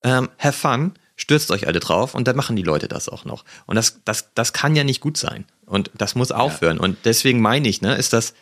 Ähm, 0.04 0.28
have 0.38 0.56
fun, 0.56 0.94
stürzt 1.16 1.50
euch 1.50 1.66
alle 1.66 1.80
drauf 1.80 2.14
und 2.14 2.28
dann 2.28 2.36
machen 2.36 2.54
die 2.54 2.62
Leute 2.62 2.86
das 2.86 3.08
auch 3.08 3.24
noch. 3.24 3.44
Und 3.66 3.74
das, 3.74 4.00
das, 4.04 4.32
das 4.34 4.52
kann 4.52 4.76
ja 4.76 4.84
nicht 4.84 5.00
gut 5.00 5.16
sein. 5.16 5.46
Und 5.66 5.90
das 5.94 6.14
muss 6.14 6.30
aufhören. 6.30 6.76
Ja. 6.76 6.82
Und 6.84 6.98
deswegen 7.06 7.40
meine 7.40 7.68
ich, 7.68 7.82
ne, 7.82 7.96
ist 7.96 8.12
das, 8.12 8.34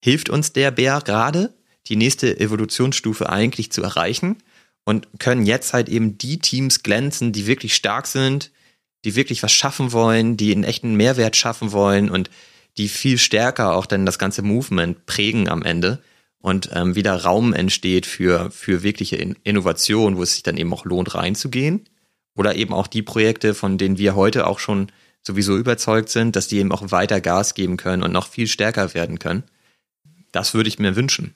hilft 0.00 0.30
uns 0.30 0.52
der 0.52 0.72
Bär 0.72 1.00
gerade, 1.00 1.54
die 1.86 1.96
nächste 1.96 2.40
Evolutionsstufe 2.40 3.30
eigentlich 3.30 3.70
zu 3.70 3.84
erreichen 3.84 4.38
und 4.84 5.08
können 5.18 5.46
jetzt 5.46 5.72
halt 5.72 5.88
eben 5.88 6.18
die 6.18 6.38
Teams 6.38 6.82
glänzen, 6.82 7.32
die 7.32 7.46
wirklich 7.46 7.74
stark 7.74 8.06
sind, 8.06 8.50
die 9.04 9.16
wirklich 9.16 9.42
was 9.42 9.52
schaffen 9.52 9.92
wollen, 9.92 10.36
die 10.36 10.52
einen 10.52 10.64
echten 10.64 10.94
Mehrwert 10.94 11.36
schaffen 11.36 11.72
wollen 11.72 12.10
und 12.10 12.30
die 12.78 12.88
viel 12.88 13.18
stärker 13.18 13.74
auch 13.74 13.86
dann 13.86 14.06
das 14.06 14.18
ganze 14.18 14.42
Movement 14.42 15.06
prägen 15.06 15.48
am 15.48 15.62
Ende 15.62 16.02
und 16.42 16.70
ähm, 16.72 16.94
wieder 16.94 17.14
Raum 17.14 17.52
entsteht 17.52 18.04
für, 18.04 18.50
für 18.50 18.82
wirkliche 18.82 19.16
Innovation, 19.16 20.16
wo 20.16 20.22
es 20.22 20.34
sich 20.34 20.42
dann 20.42 20.56
eben 20.56 20.72
auch 20.72 20.84
lohnt, 20.84 21.14
reinzugehen. 21.14 21.88
Oder 22.34 22.56
eben 22.56 22.72
auch 22.72 22.86
die 22.86 23.02
Projekte, 23.02 23.54
von 23.54 23.78
denen 23.78 23.98
wir 23.98 24.16
heute 24.16 24.46
auch 24.46 24.58
schon 24.58 24.90
sowieso 25.22 25.56
überzeugt 25.56 26.08
sind, 26.08 26.34
dass 26.34 26.48
die 26.48 26.58
eben 26.58 26.72
auch 26.72 26.90
weiter 26.90 27.20
Gas 27.20 27.54
geben 27.54 27.76
können 27.76 28.02
und 28.02 28.10
noch 28.10 28.26
viel 28.26 28.48
stärker 28.48 28.94
werden 28.94 29.18
können. 29.18 29.44
Das 30.32 30.54
würde 30.54 30.68
ich 30.68 30.78
mir 30.78 30.96
wünschen. 30.96 31.34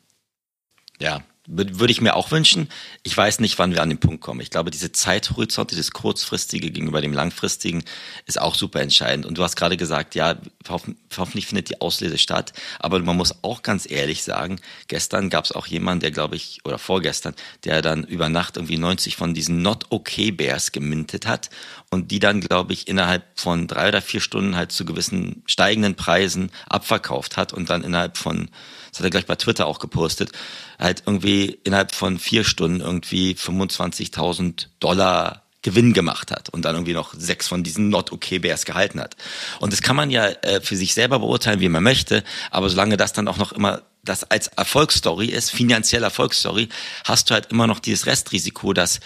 Ja, 0.98 1.22
würde 1.46 1.90
ich 1.90 2.00
mir 2.00 2.16
auch 2.16 2.30
wünschen. 2.30 2.68
Ich 3.02 3.16
weiß 3.16 3.40
nicht, 3.40 3.58
wann 3.58 3.72
wir 3.72 3.82
an 3.82 3.88
den 3.88 3.98
Punkt 3.98 4.20
kommen. 4.20 4.40
Ich 4.40 4.50
glaube, 4.50 4.70
diese 4.70 4.92
Zeithorizonte, 4.92 5.76
das 5.76 5.92
kurzfristige 5.92 6.70
gegenüber 6.70 7.00
dem 7.00 7.12
langfristigen, 7.12 7.84
ist 8.26 8.40
auch 8.40 8.54
super 8.54 8.80
entscheidend. 8.80 9.26
Und 9.26 9.38
du 9.38 9.42
hast 9.42 9.56
gerade 9.56 9.76
gesagt, 9.76 10.14
ja, 10.14 10.36
hoffentlich 10.68 11.46
findet 11.46 11.70
die 11.70 11.80
Auslese 11.80 12.18
statt. 12.18 12.52
Aber 12.78 12.98
man 13.00 13.16
muss 13.16 13.42
auch 13.42 13.62
ganz 13.62 13.88
ehrlich 13.90 14.22
sagen, 14.24 14.60
gestern 14.88 15.30
gab 15.30 15.44
es 15.44 15.52
auch 15.52 15.66
jemanden, 15.66 16.00
der 16.00 16.10
glaube 16.10 16.36
ich, 16.36 16.60
oder 16.64 16.78
vorgestern, 16.78 17.34
der 17.64 17.82
dann 17.82 18.04
über 18.04 18.28
Nacht 18.28 18.56
irgendwie 18.56 18.78
90 18.78 19.16
von 19.16 19.34
diesen 19.34 19.62
Not 19.62 19.86
Okay 19.90 20.32
Bears 20.32 20.72
gemintet 20.72 21.26
hat 21.26 21.50
und 21.90 22.10
die 22.10 22.18
dann, 22.18 22.40
glaube 22.40 22.72
ich, 22.72 22.88
innerhalb 22.88 23.24
von 23.38 23.66
drei 23.66 23.88
oder 23.88 24.02
vier 24.02 24.20
Stunden 24.20 24.56
halt 24.56 24.72
zu 24.72 24.84
gewissen 24.84 25.42
steigenden 25.46 25.94
Preisen 25.94 26.50
abverkauft 26.68 27.36
hat 27.36 27.52
und 27.52 27.70
dann 27.70 27.84
innerhalb 27.84 28.16
von 28.16 28.48
das 28.96 29.00
hat 29.00 29.08
er 29.08 29.10
gleich 29.10 29.26
bei 29.26 29.36
Twitter 29.36 29.66
auch 29.66 29.78
gepostet, 29.78 30.32
halt 30.78 31.02
irgendwie 31.06 31.58
innerhalb 31.64 31.92
von 31.92 32.18
vier 32.18 32.44
Stunden 32.44 32.80
irgendwie 32.80 33.32
25.000 33.32 34.68
Dollar 34.80 35.42
Gewinn 35.62 35.92
gemacht 35.92 36.30
hat 36.30 36.48
und 36.50 36.64
dann 36.64 36.76
irgendwie 36.76 36.92
noch 36.92 37.12
sechs 37.14 37.48
von 37.48 37.64
diesen 37.64 37.88
Not 37.88 38.12
Okay 38.12 38.38
Bears 38.38 38.64
gehalten 38.66 39.00
hat. 39.00 39.16
Und 39.58 39.72
das 39.72 39.82
kann 39.82 39.96
man 39.96 40.10
ja 40.12 40.26
äh, 40.26 40.60
für 40.60 40.76
sich 40.76 40.94
selber 40.94 41.18
beurteilen, 41.18 41.58
wie 41.58 41.68
man 41.68 41.82
möchte, 41.82 42.22
aber 42.52 42.70
solange 42.70 42.96
das 42.96 43.12
dann 43.12 43.26
auch 43.26 43.36
noch 43.36 43.50
immer 43.50 43.82
das 44.04 44.30
als 44.30 44.46
Erfolgsstory 44.46 45.26
ist, 45.26 45.50
finanzielle 45.50 46.04
Erfolgsstory, 46.04 46.68
hast 47.04 47.28
du 47.28 47.34
halt 47.34 47.50
immer 47.50 47.66
noch 47.66 47.80
dieses 47.80 48.06
Restrisiko, 48.06 48.72
dass 48.72 49.00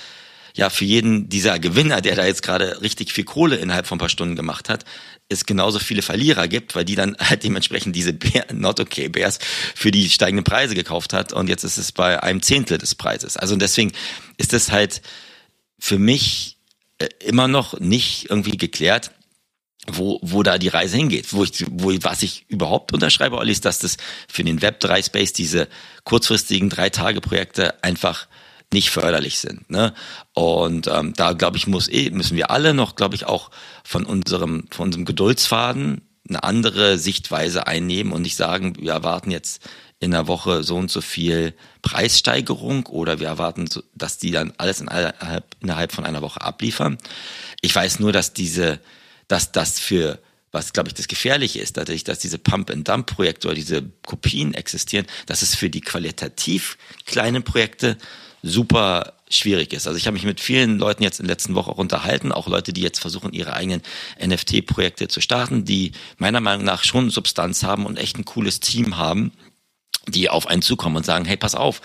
ja 0.57 0.71
für 0.71 0.85
jeden 0.85 1.29
dieser 1.29 1.59
Gewinner, 1.59 2.01
der 2.01 2.17
da 2.17 2.25
jetzt 2.25 2.43
gerade 2.43 2.81
richtig 2.83 3.13
viel 3.13 3.25
Kohle 3.25 3.57
innerhalb 3.57 3.87
von 3.87 3.97
ein 3.97 4.01
paar 4.01 4.09
Stunden 4.09 4.37
gemacht 4.37 4.69
hat, 4.69 4.85
es 5.29 5.47
genauso 5.47 5.79
viele 5.79 6.03
Verlierer 6.03 6.49
gibt, 6.49 6.75
weil 6.75 6.85
die 6.85 6.97
dann 6.97 7.17
halt 7.19 7.45
dementsprechend 7.45 7.95
diese 7.95 8.13
Bär, 8.13 8.47
Not 8.53 8.81
Okay 8.81 9.09
Bears 9.09 9.39
für 9.75 9.91
die 9.91 10.11
steigenden 10.11 10.45
Preise 10.45 10.75
gekauft 10.75 11.13
hat 11.13 11.33
und 11.33 11.49
jetzt 11.49 11.65
ist 11.65 11.79
es 11.79 11.93
bei 11.93 12.23
einem 12.23 12.43
Zehntel 12.43 12.79
des 12.79 12.95
Preises. 12.95 13.37
Also 13.37 13.57
deswegen 13.57 13.93
ist 14.37 14.53
es 14.53 14.73
halt 14.73 15.03
für 15.79 15.99
mich 15.99 16.59
äh, 16.99 17.09
immer 17.21 17.49
noch 17.49 17.79
nicht 17.81 18.29
irgendwie 18.29 18.57
geklärt, 18.57 19.13
wo, 19.87 20.19
wo 20.23 20.43
da 20.43 20.59
die 20.59 20.69
Reise 20.69 20.97
hingeht. 20.97 21.33
Wo 21.33 21.45
ich, 21.45 21.65
wo, 21.69 21.93
was 22.03 22.23
ich 22.23 22.45
überhaupt 22.49 22.93
unterschreibe, 22.93 23.39
Olli, 23.39 23.53
ist, 23.53 23.65
dass 23.65 23.79
das 23.79 23.97
für 24.29 24.45
den 24.45 24.61
Web3 24.61 25.05
Space 25.05 25.33
diese 25.33 25.69
kurzfristigen 26.05 26.69
Drei-Tage-Projekte 26.69 27.83
einfach 27.83 28.27
nicht 28.73 28.91
förderlich 28.91 29.39
sind. 29.39 29.69
Ne? 29.71 29.95
Und 30.35 30.87
ähm, 30.87 31.13
da 31.15 31.33
glaube 31.33 31.57
ich 31.57 31.67
muss 31.67 31.89
eh 31.89 32.11
müssen 32.11 32.37
wir 32.37 32.51
alle 32.51 32.75
noch, 32.75 32.95
glaube 32.95 33.15
ich, 33.15 33.27
auch 33.27 33.51
von 33.85 34.05
unserem 34.05 34.67
von 34.71 34.87
unserem 34.87 35.05
Geduldsfaden 35.05 36.03
eine 36.29 36.43
andere 36.45 36.99
Sichtweise 36.99 37.67
einnehmen 37.67 38.13
und 38.13 38.23
nicht 38.23 38.37
sagen, 38.37 38.77
wir 38.79 38.93
erwarten 38.93 39.31
jetzt 39.31 39.69
in 39.99 40.13
der 40.13 40.27
Woche 40.27 40.63
so 40.63 40.77
und 40.77 40.91
so 40.91 41.01
viel 41.01 41.55
Preissteigerung 41.83 42.87
oder 42.87 43.21
wir 43.21 43.27
erwarten, 43.27 43.69
dass 43.95 44.19
die 44.19 44.31
dann 44.31 44.53
alles 44.57 44.81
innerhalb, 44.81 45.93
von 45.93 46.07
einer 46.07 46.23
Woche 46.23 46.41
abliefern. 46.41 46.97
Ich 47.61 47.75
weiß 47.75 48.01
nur, 48.01 48.13
dass 48.13 48.33
diese, 48.33 48.81
dass 49.29 49.53
das 49.53 49.79
für 49.79 50.19
was 50.53 50.73
glaube 50.73 50.89
ich 50.89 50.95
das 50.95 51.07
Gefährliche 51.07 51.61
ist, 51.61 51.77
dadurch, 51.77 52.03
dass 52.03 52.19
diese 52.19 52.39
Pump-and-Dump-Projekte 52.39 53.47
oder 53.49 53.55
diese 53.55 53.83
Kopien 54.05 54.53
existieren, 54.55 55.07
dass 55.27 55.43
es 55.43 55.55
für 55.55 55.71
die 55.71 55.81
qualitativ 55.81 56.77
kleinen 57.07 57.45
Projekte 57.45 57.97
super 58.43 59.15
schwierig 59.29 59.73
ist. 59.73 59.87
Also 59.87 59.97
ich 59.97 60.07
habe 60.07 60.15
mich 60.15 60.25
mit 60.25 60.41
vielen 60.41 60.79
Leuten 60.79 61.03
jetzt 61.03 61.21
in 61.21 61.27
der 61.27 61.35
letzten 61.35 61.55
Woche 61.55 61.71
auch 61.71 61.79
unterhalten, 61.79 62.33
auch 62.33 62.49
Leute, 62.49 62.73
die 62.73 62.81
jetzt 62.81 63.01
versuchen, 63.01 63.33
ihre 63.33 63.53
eigenen 63.53 63.83
NFT-Projekte 64.25 65.09
zu 65.09 65.21
starten, 65.21 65.65
die 65.65 65.93
meiner 66.19 66.41
Meinung 66.41 66.65
nach 66.65 66.83
schon 66.83 67.11
Substanz 67.11 67.63
haben 67.63 67.87
und 67.87 67.99
echt 67.99 68.19
ein 68.19 68.25
cooles 68.25 68.61
Team 68.61 68.97
haben 68.97 69.33
die 70.09 70.29
auf 70.29 70.47
einen 70.47 70.63
zukommen 70.63 70.97
und 70.97 71.07
sagen, 71.07 71.25
hey, 71.25 71.37
pass 71.37 71.55
auf, 71.55 71.81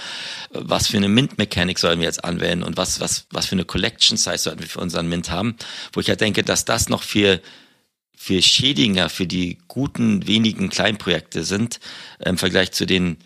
was 0.51 0.87
für 0.87 0.97
eine 0.97 1.09
Mint-Mechanik 1.09 1.77
sollen 1.77 1.99
wir 1.99 2.05
jetzt 2.05 2.23
anwenden 2.23 2.63
und 2.63 2.77
was, 2.77 2.99
was, 2.99 3.27
was 3.29 3.45
für 3.45 3.53
eine 3.53 3.65
Collection-Size 3.65 4.37
sollten 4.37 4.61
wir 4.61 4.67
für 4.67 4.79
unseren 4.79 5.07
Mint 5.07 5.31
haben, 5.31 5.55
wo 5.93 5.99
ich 5.99 6.07
ja 6.07 6.15
denke, 6.15 6.43
dass 6.43 6.65
das 6.65 6.89
noch 6.89 7.03
viel, 7.03 7.41
viel 8.15 8.41
schädiger 8.41 9.09
für 9.09 9.27
die 9.27 9.59
guten, 9.67 10.27
wenigen 10.27 10.69
Kleinprojekte 10.69 11.43
sind, 11.43 11.79
im 12.23 12.37
Vergleich 12.37 12.71
zu 12.71 12.85
den 12.85 13.17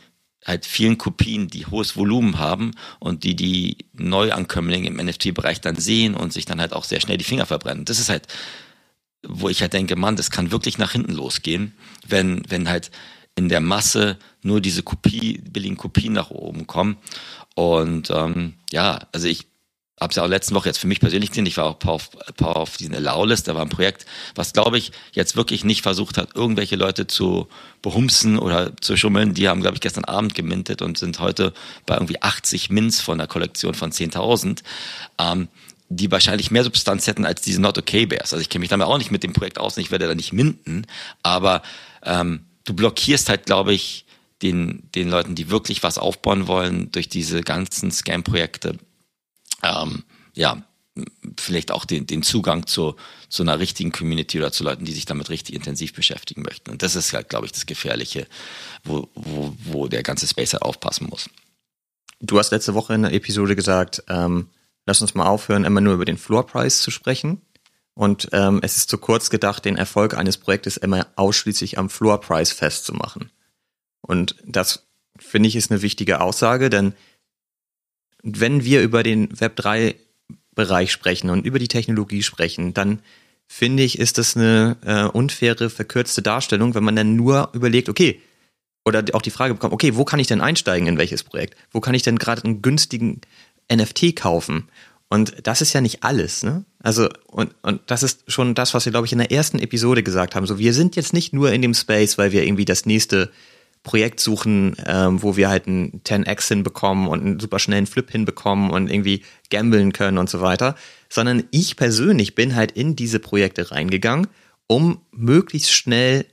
halt 0.50 0.66
vielen 0.66 0.98
Kopien, 0.98 1.48
die 1.48 1.66
hohes 1.66 1.96
Volumen 1.96 2.40
haben 2.40 2.72
und 3.00 3.24
die 3.24 3.36
die 3.36 3.78
Neuankömmlinge 3.94 4.88
im 4.88 4.98
NFT-Bereich 4.98 5.62
dann 5.62 5.76
sehen 5.76 6.16
und 6.16 6.34
sich 6.34 6.46
dann 6.46 6.60
halt 6.60 6.74
auch 6.74 6.84
sehr 6.84 7.00
schnell 7.00 7.18
die 7.18 7.24
Finger 7.24 7.46
verbrennen. 7.46 7.86
Das 7.86 8.00
ist 8.00 8.10
halt, 8.10 8.28
wo 9.26 9.48
ich 9.48 9.62
halt 9.62 9.74
denke, 9.74 9.96
Mann, 9.96 10.16
das 10.16 10.32
kann 10.32 10.52
wirklich 10.52 10.78
nach 10.78 10.92
hinten 10.92 11.14
losgehen, 11.14 11.74
wenn, 12.08 12.44
wenn 12.50 12.68
halt 12.68 12.92
in 13.36 13.48
der 13.48 13.62
Masse 13.62 14.18
nur 14.42 14.60
diese 14.60 14.84
Kopie, 14.84 15.40
billigen 15.50 15.78
Kopien 15.78 16.14
nach 16.14 16.30
oben 16.32 16.68
kommen. 16.68 16.98
Und 17.56 18.10
ähm, 18.10 18.56
ja, 18.72 19.08
also 19.14 19.28
ich 19.28 19.48
habe 20.00 20.12
es 20.12 20.16
ja 20.16 20.24
auch 20.24 20.28
letzte 20.28 20.56
Woche 20.56 20.70
jetzt 20.70 20.78
für 20.78 20.88
mich 20.88 21.00
persönlich 21.00 21.30
gesehen. 21.30 21.46
Ich 21.46 21.58
war 21.58 21.66
auch 21.66 21.86
auf, 21.86 22.10
auf 22.42 22.78
diesen 22.78 22.96
Allow-List. 22.96 23.48
Da 23.48 23.56
war 23.56 23.62
ein 23.62 23.70
Projekt, 23.70 24.06
was, 24.36 24.54
glaube 24.54 24.78
ich, 24.78 24.92
jetzt 25.14 25.36
wirklich 25.36 25.64
nicht 25.64 25.82
versucht 25.82 26.18
hat, 26.18 26.36
irgendwelche 26.36 26.76
Leute 26.76 27.08
zu 27.08 27.48
behumsen 27.82 28.40
oder 28.40 28.76
zu 28.78 28.96
schummeln. 28.96 29.34
Die 29.34 29.50
haben, 29.50 29.62
glaube 29.62 29.76
ich, 29.76 29.82
gestern 29.82 30.06
Abend 30.06 30.36
gemintet 30.36 30.82
und 30.82 30.98
sind 30.98 31.20
heute 31.20 31.54
bei 31.86 31.96
irgendwie 31.96 32.22
80 32.22 32.70
Mints 32.70 33.02
von 33.02 33.20
einer 33.20 33.28
Kollektion 33.28 33.74
von 33.74 33.92
10.000. 33.92 34.62
Ähm, 35.20 35.48
die 35.90 36.12
wahrscheinlich 36.12 36.52
mehr 36.52 36.64
Substanz 36.64 37.08
hätten 37.08 37.26
als 37.26 37.42
diese 37.42 37.60
Not 37.60 37.78
Okay 37.78 38.06
Bears. 38.06 38.32
Also 38.32 38.42
ich 38.42 38.50
kenne 38.50 38.62
mich 38.62 38.70
damit 38.70 38.86
auch 38.86 39.00
nicht 39.00 39.12
mit 39.12 39.24
dem 39.24 39.34
Projekt 39.34 39.58
aus 39.58 39.76
und 39.76 39.82
ich 39.82 39.92
werde 39.92 40.08
da 40.08 40.14
nicht 40.14 40.34
minten, 40.34 40.86
aber 41.24 41.64
ähm, 42.04 42.46
du 42.66 42.76
blockierst 42.76 43.28
halt, 43.28 43.48
glaube 43.48 43.74
ich, 43.74 44.06
den, 44.44 44.84
den 44.94 45.10
Leuten, 45.10 45.34
die 45.34 45.50
wirklich 45.50 45.82
was 45.82 45.98
aufbauen 45.98 46.48
wollen, 46.48 46.92
durch 46.92 47.10
diese 47.10 47.42
ganzen 47.42 47.92
Scam-Projekte 47.92 48.78
ähm, 49.64 50.04
ja, 50.34 50.64
vielleicht 51.40 51.72
auch 51.72 51.86
den, 51.86 52.08
den 52.08 52.24
Zugang 52.24 52.68
zu, 52.68 52.96
zu 53.30 53.44
einer 53.44 53.60
richtigen 53.60 53.92
Community 53.92 54.38
oder 54.38 54.52
zu 54.52 54.64
Leuten, 54.64 54.86
die 54.86 54.92
sich 54.92 55.06
damit 55.06 55.30
richtig 55.30 55.56
intensiv 55.56 55.94
beschäftigen 55.94 56.42
möchten. 56.42 56.72
Und 56.72 56.82
das 56.82 56.96
ist 56.96 57.14
halt, 57.14 57.30
glaube 57.30 57.46
ich, 57.46 57.52
das 57.52 57.66
Gefährliche, 57.66 58.28
wo, 58.84 59.10
wo, 59.16 59.56
wo 59.64 59.88
der 59.88 60.04
ganze 60.04 60.28
Space 60.28 60.54
halt 60.54 60.64
aufpassen 60.64 61.08
muss. 61.10 61.30
Du 62.20 62.38
hast 62.38 62.52
letzte 62.52 62.74
Woche 62.74 62.94
in 62.94 63.04
der 63.04 63.14
Episode 63.14 63.56
gesagt, 63.56 64.04
ähm, 64.10 64.50
lass 64.86 65.02
uns 65.02 65.16
mal 65.16 65.28
aufhören, 65.28 65.64
immer 65.64 65.82
nur 65.82 65.94
über 65.94 66.06
den 66.06 66.18
Floor 66.18 66.46
Price 66.46 66.82
zu 66.82 66.92
sprechen. 66.92 67.42
Und 67.94 68.30
ähm, 68.32 68.60
es 68.62 68.78
ist 68.78 68.90
zu 68.90 68.98
kurz 68.98 69.30
gedacht, 69.30 69.66
den 69.66 69.78
Erfolg 69.78 70.16
eines 70.16 70.38
Projektes 70.38 70.78
immer 70.78 71.08
ausschließlich 71.16 71.78
am 71.78 71.90
Floor 71.90 72.20
Price 72.22 72.52
festzumachen. 72.52 73.32
Und 74.02 74.36
das 74.46 74.88
finde 75.18 75.50
ich 75.50 75.56
ist 75.56 75.72
eine 75.72 75.82
wichtige 75.82 76.22
Aussage, 76.22 76.70
denn 76.70 76.94
wenn 78.24 78.64
wir 78.64 78.82
über 78.82 79.04
den 79.04 79.30
Web3 79.30 79.96
Bereich 80.56 80.92
sprechen 80.92 81.30
und 81.30 81.46
über 81.46 81.60
die 81.60 81.70
Technologie 81.70 82.22
sprechen, 82.22 82.74
dann 82.74 83.00
finde 83.48 83.84
ich, 83.84 83.98
ist 83.98 84.18
das 84.18 84.36
eine 84.36 84.78
äh, 84.86 85.04
unfaire, 85.06 85.70
verkürzte 85.70 86.22
Darstellung, 86.22 86.76
wenn 86.76 86.84
man 86.84 86.96
dann 86.96 87.16
nur 87.16 87.50
überlegt, 87.54 87.90
okay, 87.90 88.22
oder 88.86 89.04
auch 89.14 89.22
die 89.22 89.32
Frage 89.32 89.54
bekommt, 89.54 89.74
okay, 89.74 89.96
wo 89.96 90.06
kann 90.06 90.20
ich 90.20 90.28
denn 90.28 90.42
einsteigen 90.42 90.88
in 90.88 90.98
welches 90.98 91.24
Projekt? 91.24 91.56
Wo 91.72 91.80
kann 91.80 91.94
ich 91.94 92.04
denn 92.04 92.18
gerade 92.18 92.44
einen 92.44 92.62
günstigen 92.62 93.22
NFT 93.72 94.16
kaufen? 94.16 94.68
Und 95.10 95.48
das 95.48 95.62
ist 95.62 95.74
ja 95.74 95.82
nicht 95.82 96.04
alles, 96.04 96.44
ne? 96.44 96.66
Also, 96.84 97.10
und, 97.28 97.56
und 97.64 97.82
das 97.88 98.04
ist 98.04 98.32
schon 98.32 98.54
das, 98.54 98.74
was 98.74 98.86
wir, 98.86 98.92
glaube 98.92 99.08
ich, 99.08 99.12
in 99.12 99.18
der 99.18 99.32
ersten 99.32 99.60
Episode 99.60 100.04
gesagt 100.04 100.36
haben. 100.36 100.46
So, 100.46 100.60
wir 100.60 100.74
sind 100.74 100.96
jetzt 100.96 101.14
nicht 101.14 101.34
nur 101.34 101.52
in 101.52 101.62
dem 101.62 101.74
Space, 101.74 102.18
weil 102.18 102.32
wir 102.32 102.44
irgendwie 102.44 102.66
das 102.66 102.86
nächste 102.86 103.32
Projekt 103.84 104.20
suchen, 104.20 104.76
ähm, 104.86 105.24
wo 105.24 105.38
wir 105.38 105.50
halt 105.50 105.68
einen 105.68 106.02
10x 106.04 106.50
hinbekommen 106.50 107.08
und 107.08 107.22
einen 107.22 107.40
super 107.40 107.60
schnellen 107.60 107.88
Flip 107.88 108.10
hinbekommen 108.10 108.72
und 108.72 108.92
irgendwie 108.92 109.24
gambeln 109.50 109.94
können 109.94 110.18
und 110.18 110.30
so 110.30 110.42
weiter, 110.42 110.76
sondern 111.10 111.44
ich 111.52 111.76
persönlich 111.76 112.36
bin 112.36 112.56
halt 112.56 112.74
in 112.74 112.96
diese 112.96 113.20
Projekte 113.20 113.72
reingegangen, 113.72 114.28
um 114.68 115.02
möglichst 115.12 115.72
schnell 115.72 116.26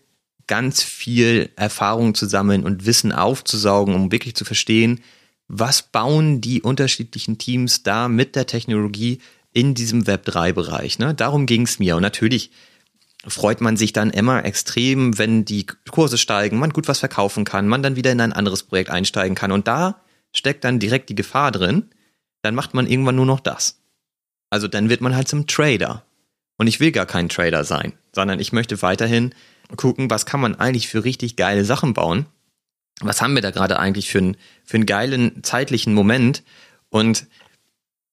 ganz 0.47 0.83
viel 0.83 1.51
Erfahrung 1.57 2.15
zu 2.15 2.27
sammeln 2.27 2.65
und 2.65 2.87
Wissen 2.87 3.13
aufzusaugen, 3.13 3.95
um 3.95 4.13
wirklich 4.13 4.35
zu 4.35 4.45
verstehen, 4.45 5.01
was 5.49 5.83
bauen 5.83 6.41
die 6.41 6.63
unterschiedlichen 6.63 7.39
Teams 7.39 7.83
da 7.83 8.09
mit 8.09 8.37
der 8.37 8.47
Technologie 8.47 9.21
in 9.53 9.75
diesem 9.75 10.05
Web3-Bereich. 10.05 10.99
Ne? 10.99 11.15
Darum 11.15 11.47
ging 11.47 11.63
es 11.63 11.79
mir. 11.79 11.97
Und 11.97 12.03
natürlich 12.03 12.51
freut 13.29 13.61
man 13.61 13.77
sich 13.77 13.93
dann 13.93 14.11
immer 14.11 14.45
extrem, 14.45 15.19
wenn 15.19 15.45
die 15.45 15.67
Kurse 15.91 16.19
steigen, 16.19 16.59
man 16.59 16.71
gut 16.71 16.89
was 16.89 17.01
verkaufen 17.01 17.45
kann, 17.45 17.69
man 17.69 17.83
dann 17.83 17.97
wieder 17.97 18.13
in 18.13 18.21
ein 18.21 18.33
anderes 18.33 18.63
Projekt 18.63 18.91
einsteigen 18.91 19.35
kann. 19.35 19.53
Und 19.53 19.67
da 19.69 20.01
steckt 20.33 20.65
dann 20.65 20.79
direkt 20.79 21.09
die 21.09 21.15
Gefahr 21.15 21.51
drin, 21.51 21.91
dann 22.43 22.55
macht 22.55 22.75
man 22.75 22.87
irgendwann 22.87 23.17
nur 23.17 23.27
noch 23.27 23.41
das. 23.41 23.81
Also 24.51 24.69
dann 24.69 24.89
wird 24.89 25.01
man 25.01 25.17
halt 25.17 25.29
zum 25.29 25.47
Trader. 25.47 26.05
Und 26.59 26.67
ich 26.69 26.81
will 26.81 26.93
gar 26.93 27.07
kein 27.07 27.29
Trader 27.29 27.65
sein, 27.65 27.93
sondern 28.13 28.41
ich 28.41 28.53
möchte 28.53 28.81
weiterhin 28.81 29.35
gucken, 29.77 30.09
was 30.09 30.27
kann 30.27 30.41
man 30.41 30.55
eigentlich 30.55 30.89
für 30.89 31.05
richtig 31.05 31.37
geile 31.37 31.65
Sachen 31.65 31.93
bauen. 31.93 32.27
Was 33.01 33.21
haben 33.21 33.35
wir 33.35 33.43
da 33.43 33.51
gerade 33.51 33.79
eigentlich 33.79 34.09
für, 34.09 34.19
einen 34.19 34.37
für 34.65 34.77
einen 34.77 34.87
geilen 34.87 35.43
zeitlichen 35.43 35.93
Moment? 35.93 36.45
Und 36.89 37.27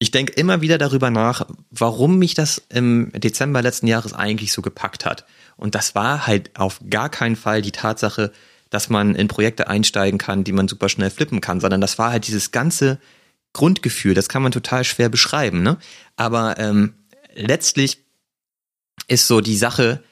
ich 0.03 0.11
denke 0.11 0.33
immer 0.33 0.59
wieder 0.59 0.77
darüber 0.77 1.09
nach, 1.09 1.47
warum 1.71 2.19
mich 2.19 2.33
das 2.33 2.61
im 2.67 3.09
Dezember 3.13 3.61
letzten 3.61 3.87
Jahres 3.87 4.11
eigentlich 4.11 4.51
so 4.51 4.61
gepackt 4.61 5.05
hat. 5.05 5.25
Und 5.55 5.75
das 5.75 5.95
war 5.95 6.27
halt 6.27 6.51
auf 6.59 6.81
gar 6.89 7.07
keinen 7.07 7.37
Fall 7.37 7.61
die 7.61 7.71
Tatsache, 7.71 8.33
dass 8.69 8.89
man 8.89 9.15
in 9.15 9.29
Projekte 9.29 9.69
einsteigen 9.69 10.17
kann, 10.17 10.43
die 10.43 10.51
man 10.51 10.67
super 10.67 10.89
schnell 10.89 11.09
flippen 11.09 11.39
kann, 11.39 11.61
sondern 11.61 11.79
das 11.79 11.99
war 11.99 12.11
halt 12.11 12.27
dieses 12.27 12.51
ganze 12.51 12.99
Grundgefühl, 13.53 14.13
das 14.13 14.27
kann 14.27 14.43
man 14.43 14.51
total 14.51 14.83
schwer 14.83 15.07
beschreiben. 15.07 15.63
Ne? 15.63 15.77
Aber 16.17 16.59
ähm, 16.59 16.95
letztlich 17.33 18.03
ist 19.07 19.27
so 19.27 19.39
die 19.39 19.55
Sache, 19.55 20.03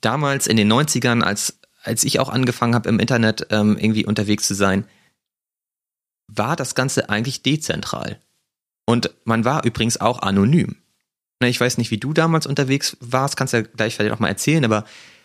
damals 0.00 0.46
in 0.46 0.56
den 0.56 0.72
90ern, 0.72 1.20
als, 1.20 1.58
als 1.82 2.04
ich 2.04 2.20
auch 2.20 2.30
angefangen 2.30 2.74
habe, 2.74 2.88
im 2.88 3.00
Internet 3.00 3.48
ähm, 3.50 3.76
irgendwie 3.76 4.06
unterwegs 4.06 4.46
zu 4.46 4.54
sein, 4.54 4.86
war 6.26 6.56
das 6.56 6.74
Ganze 6.74 7.10
eigentlich 7.10 7.42
dezentral. 7.42 8.18
Und 8.88 9.10
man 9.24 9.44
war 9.44 9.66
übrigens 9.66 10.00
auch 10.00 10.22
anonym. 10.22 10.76
Ich 11.44 11.60
weiß 11.60 11.76
nicht, 11.76 11.90
wie 11.90 11.98
du 11.98 12.14
damals 12.14 12.46
unterwegs 12.46 12.96
warst, 13.00 13.36
kannst 13.36 13.52
du 13.52 13.58
ja 13.58 13.62
gleich 13.62 13.94
vielleicht 13.94 14.14
auch 14.14 14.18
mal 14.18 14.28
erzählen, 14.28 14.64
aber 14.64 14.84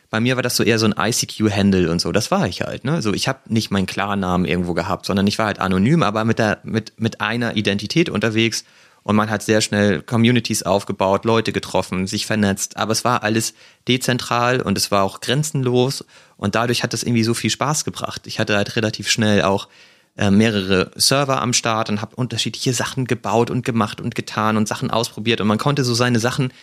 bei 0.10 0.20
mir 0.20 0.36
war 0.36 0.44
das 0.44 0.58
so 0.58 0.64
eher 0.64 0.80
so 0.80 0.86
ein 0.86 0.96
ICQ-Handle 1.00 1.90
und 1.90 2.02
so. 2.02 2.12
Das 2.12 2.30
war 2.30 2.46
ich 2.46 2.64
halt. 2.64 2.84
Ne? 2.84 3.02
So, 3.02 3.14
ich 3.14 3.30
habe 3.30 3.40
nicht 3.48 3.72
meinen 3.72 3.86
Klarnamen 3.86 4.46
irgendwo 4.46 4.74
gehabt, 4.74 5.06
sondern 5.06 5.28
ich 5.28 5.40
war 5.40 5.46
halt 5.46 5.60
anonym, 5.60 6.04
aber 6.04 6.26
mit 6.26 6.40
der 6.40 6.60
mit 6.64 7.00
mit 7.00 7.22
einer 7.22 7.56
Identität 7.56 8.10
unterwegs 8.10 8.66
und 9.04 9.16
man 9.16 9.30
hat 9.30 9.44
sehr 9.44 9.62
schnell 9.62 10.02
Communities 10.02 10.64
aufgebaut, 10.64 11.24
Leute 11.24 11.54
getroffen, 11.54 12.06
sich 12.06 12.26
vernetzt. 12.26 12.76
Aber 12.76 12.92
es 12.92 13.06
war 13.06 13.24
alles 13.24 13.54
dezentral 13.88 14.62
und 14.62 14.78
es 14.78 14.92
war 14.92 15.04
auch 15.04 15.22
grenzenlos 15.22 16.04
und 16.36 16.56
dadurch 16.56 16.84
hat 16.84 16.94
es 16.94 17.04
irgendwie 17.04 17.24
so 17.24 17.34
viel 17.34 17.50
Spaß 17.50 17.86
gebracht. 17.86 18.28
Ich 18.28 18.40
hatte 18.40 18.58
halt 18.58 18.76
relativ 18.76 19.10
schnell 19.10 19.42
auch 19.42 19.70
äh, 20.18 20.32
mehrere 20.32 20.92
Server 20.96 21.42
am 21.42 21.54
Start 21.54 21.90
und 21.90 22.02
habe 22.02 22.16
unterschiedliche 22.16 22.74
Sachen 22.74 23.06
gebaut 23.06 23.50
und 23.50 23.66
gemacht 23.66 24.00
und 24.00 24.16
getan 24.16 24.58
und 24.58 24.68
Sachen 24.68 24.92
ausprobiert 24.92 25.42
und 25.42 25.48
man 25.48 25.58
konnte 25.58 25.84
so 25.84 25.94
seine 25.94 26.20
Sachen 26.20 26.54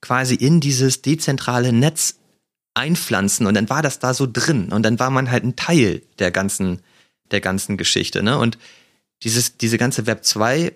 quasi 0.00 0.34
in 0.34 0.60
dieses 0.60 1.02
dezentrale 1.02 1.72
Netz 1.72 2.18
einpflanzen 2.74 3.46
und 3.46 3.54
dann 3.54 3.70
war 3.70 3.82
das 3.82 3.98
da 3.98 4.14
so 4.14 4.28
drin 4.30 4.72
und 4.72 4.82
dann 4.82 4.98
war 4.98 5.10
man 5.10 5.30
halt 5.30 5.44
ein 5.44 5.56
Teil 5.56 6.02
der 6.18 6.30
ganzen 6.30 6.80
der 7.30 7.40
ganzen 7.40 7.76
Geschichte, 7.76 8.22
ne? 8.22 8.38
Und 8.38 8.58
dieses 9.22 9.56
diese 9.56 9.78
ganze 9.78 10.06
Web 10.06 10.24
2 10.24 10.72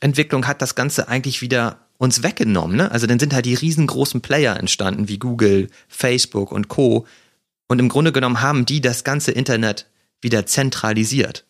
Entwicklung 0.00 0.46
hat 0.46 0.60
das 0.60 0.74
Ganze 0.74 1.08
eigentlich 1.08 1.40
wieder 1.40 1.78
uns 1.98 2.22
weggenommen, 2.22 2.76
ne? 2.76 2.90
Also 2.90 3.06
dann 3.06 3.18
sind 3.18 3.32
halt 3.32 3.46
die 3.46 3.54
riesengroßen 3.54 4.20
Player 4.20 4.56
entstanden 4.56 5.08
wie 5.08 5.18
Google, 5.18 5.68
Facebook 5.88 6.52
und 6.52 6.68
Co. 6.68 7.06
Und 7.68 7.78
im 7.78 7.88
Grunde 7.88 8.12
genommen 8.12 8.40
haben 8.40 8.66
die 8.66 8.80
das 8.80 9.04
ganze 9.04 9.32
Internet 9.32 9.86
wieder 10.20 10.46
zentralisiert. 10.46 11.45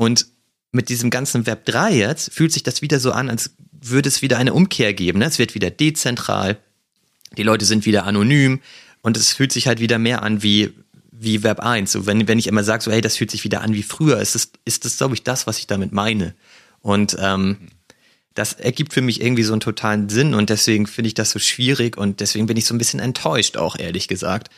Und 0.00 0.28
mit 0.72 0.88
diesem 0.88 1.10
ganzen 1.10 1.44
Web 1.44 1.66
3 1.66 1.94
jetzt 1.94 2.32
fühlt 2.32 2.54
sich 2.54 2.62
das 2.62 2.80
wieder 2.80 2.98
so 2.98 3.12
an, 3.12 3.28
als 3.28 3.50
würde 3.70 4.08
es 4.08 4.22
wieder 4.22 4.38
eine 4.38 4.54
Umkehr 4.54 4.94
geben. 4.94 5.18
Ne? 5.18 5.26
Es 5.26 5.38
wird 5.38 5.54
wieder 5.54 5.68
dezentral, 5.68 6.56
die 7.36 7.42
Leute 7.42 7.66
sind 7.66 7.84
wieder 7.84 8.04
anonym 8.04 8.60
und 9.02 9.18
es 9.18 9.34
fühlt 9.34 9.52
sich 9.52 9.66
halt 9.66 9.78
wieder 9.78 9.98
mehr 9.98 10.22
an 10.22 10.42
wie, 10.42 10.72
wie 11.12 11.42
Web 11.42 11.60
1. 11.60 11.92
So, 11.92 12.06
wenn, 12.06 12.26
wenn 12.28 12.38
ich 12.38 12.46
immer 12.46 12.64
sage, 12.64 12.82
so, 12.82 12.90
hey, 12.90 13.02
das 13.02 13.18
fühlt 13.18 13.30
sich 13.30 13.44
wieder 13.44 13.60
an 13.60 13.74
wie 13.74 13.82
früher, 13.82 14.18
ist 14.20 14.34
das, 14.34 14.52
ist 14.64 14.86
das, 14.86 14.96
glaube 14.96 15.12
ich, 15.12 15.22
das, 15.22 15.46
was 15.46 15.58
ich 15.58 15.66
damit 15.66 15.92
meine. 15.92 16.34
Und 16.80 17.18
ähm, 17.20 17.68
das 18.32 18.54
ergibt 18.54 18.94
für 18.94 19.02
mich 19.02 19.20
irgendwie 19.20 19.42
so 19.42 19.52
einen 19.52 19.60
totalen 19.60 20.08
Sinn 20.08 20.32
und 20.32 20.48
deswegen 20.48 20.86
finde 20.86 21.08
ich 21.08 21.14
das 21.14 21.30
so 21.30 21.38
schwierig 21.38 21.98
und 21.98 22.20
deswegen 22.20 22.46
bin 22.46 22.56
ich 22.56 22.64
so 22.64 22.74
ein 22.74 22.78
bisschen 22.78 23.00
enttäuscht 23.00 23.58
auch, 23.58 23.78
ehrlich 23.78 24.08
gesagt, 24.08 24.48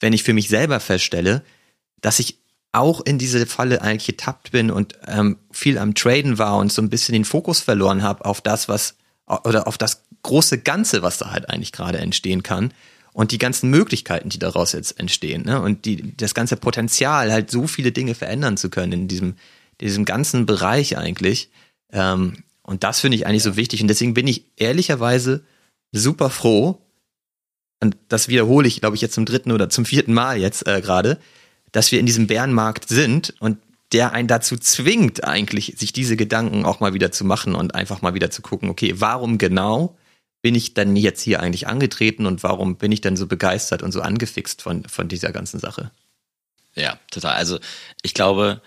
wenn 0.00 0.12
ich 0.12 0.22
für 0.22 0.34
mich 0.34 0.50
selber 0.50 0.80
feststelle, 0.80 1.42
dass 2.02 2.18
ich 2.18 2.41
auch 2.72 3.00
in 3.04 3.18
diese 3.18 3.46
Falle 3.46 3.82
eigentlich 3.82 4.06
getappt 4.06 4.52
bin 4.52 4.70
und 4.70 4.98
ähm, 5.06 5.38
viel 5.50 5.78
am 5.78 5.94
Traden 5.94 6.38
war 6.38 6.56
und 6.56 6.72
so 6.72 6.80
ein 6.82 6.90
bisschen 6.90 7.12
den 7.12 7.24
Fokus 7.24 7.60
verloren 7.60 8.02
habe 8.02 8.24
auf 8.24 8.40
das, 8.40 8.68
was 8.68 8.96
oder 9.44 9.66
auf 9.66 9.78
das 9.78 10.04
große 10.22 10.58
Ganze, 10.58 11.02
was 11.02 11.18
da 11.18 11.30
halt 11.30 11.50
eigentlich 11.50 11.72
gerade 11.72 11.98
entstehen 11.98 12.42
kann 12.42 12.72
und 13.12 13.30
die 13.30 13.38
ganzen 13.38 13.70
Möglichkeiten, 13.70 14.30
die 14.30 14.38
daraus 14.38 14.72
jetzt 14.72 14.98
entstehen 14.98 15.44
ne? 15.44 15.60
und 15.60 15.84
die 15.84 16.16
das 16.16 16.34
ganze 16.34 16.56
Potenzial, 16.56 17.30
halt 17.30 17.50
so 17.50 17.66
viele 17.66 17.92
Dinge 17.92 18.14
verändern 18.14 18.56
zu 18.56 18.70
können 18.70 18.92
in 18.92 19.08
diesem 19.08 19.36
diesem 19.80 20.04
ganzen 20.04 20.46
Bereich 20.46 20.96
eigentlich. 20.96 21.50
Ähm, 21.92 22.44
und 22.62 22.84
das 22.84 23.00
finde 23.00 23.16
ich 23.16 23.26
eigentlich 23.26 23.42
so 23.42 23.56
wichtig 23.56 23.82
und 23.82 23.88
deswegen 23.88 24.14
bin 24.14 24.26
ich 24.26 24.44
ehrlicherweise 24.56 25.44
super 25.90 26.30
froh 26.30 26.80
und 27.80 27.96
das 28.08 28.28
wiederhole 28.28 28.68
ich, 28.68 28.80
glaube 28.80 28.94
ich, 28.94 29.02
jetzt 29.02 29.14
zum 29.14 29.26
dritten 29.26 29.50
oder 29.50 29.68
zum 29.68 29.84
vierten 29.84 30.14
Mal 30.14 30.38
jetzt 30.38 30.66
äh, 30.68 30.80
gerade, 30.80 31.18
dass 31.72 31.92
wir 31.92 32.00
in 32.00 32.06
diesem 32.06 32.26
Bärenmarkt 32.26 32.88
sind 32.88 33.34
und 33.40 33.58
der 33.92 34.12
einen 34.12 34.28
dazu 34.28 34.56
zwingt, 34.56 35.24
eigentlich 35.24 35.74
sich 35.76 35.92
diese 35.92 36.16
Gedanken 36.16 36.64
auch 36.64 36.80
mal 36.80 36.94
wieder 36.94 37.12
zu 37.12 37.24
machen 37.24 37.54
und 37.54 37.74
einfach 37.74 38.00
mal 38.00 38.14
wieder 38.14 38.30
zu 38.30 38.40
gucken, 38.40 38.70
okay, 38.70 38.94
warum 38.96 39.38
genau 39.38 39.96
bin 40.40 40.54
ich 40.54 40.74
denn 40.74 40.96
jetzt 40.96 41.22
hier 41.22 41.40
eigentlich 41.40 41.68
angetreten 41.68 42.26
und 42.26 42.42
warum 42.42 42.76
bin 42.76 42.90
ich 42.90 43.00
denn 43.00 43.16
so 43.16 43.26
begeistert 43.26 43.82
und 43.82 43.92
so 43.92 44.00
angefixt 44.00 44.62
von, 44.62 44.84
von 44.84 45.08
dieser 45.08 45.30
ganzen 45.30 45.60
Sache? 45.60 45.90
Ja, 46.74 46.98
total. 47.10 47.34
Also 47.34 47.58
ich 48.02 48.14
glaube, 48.14 48.62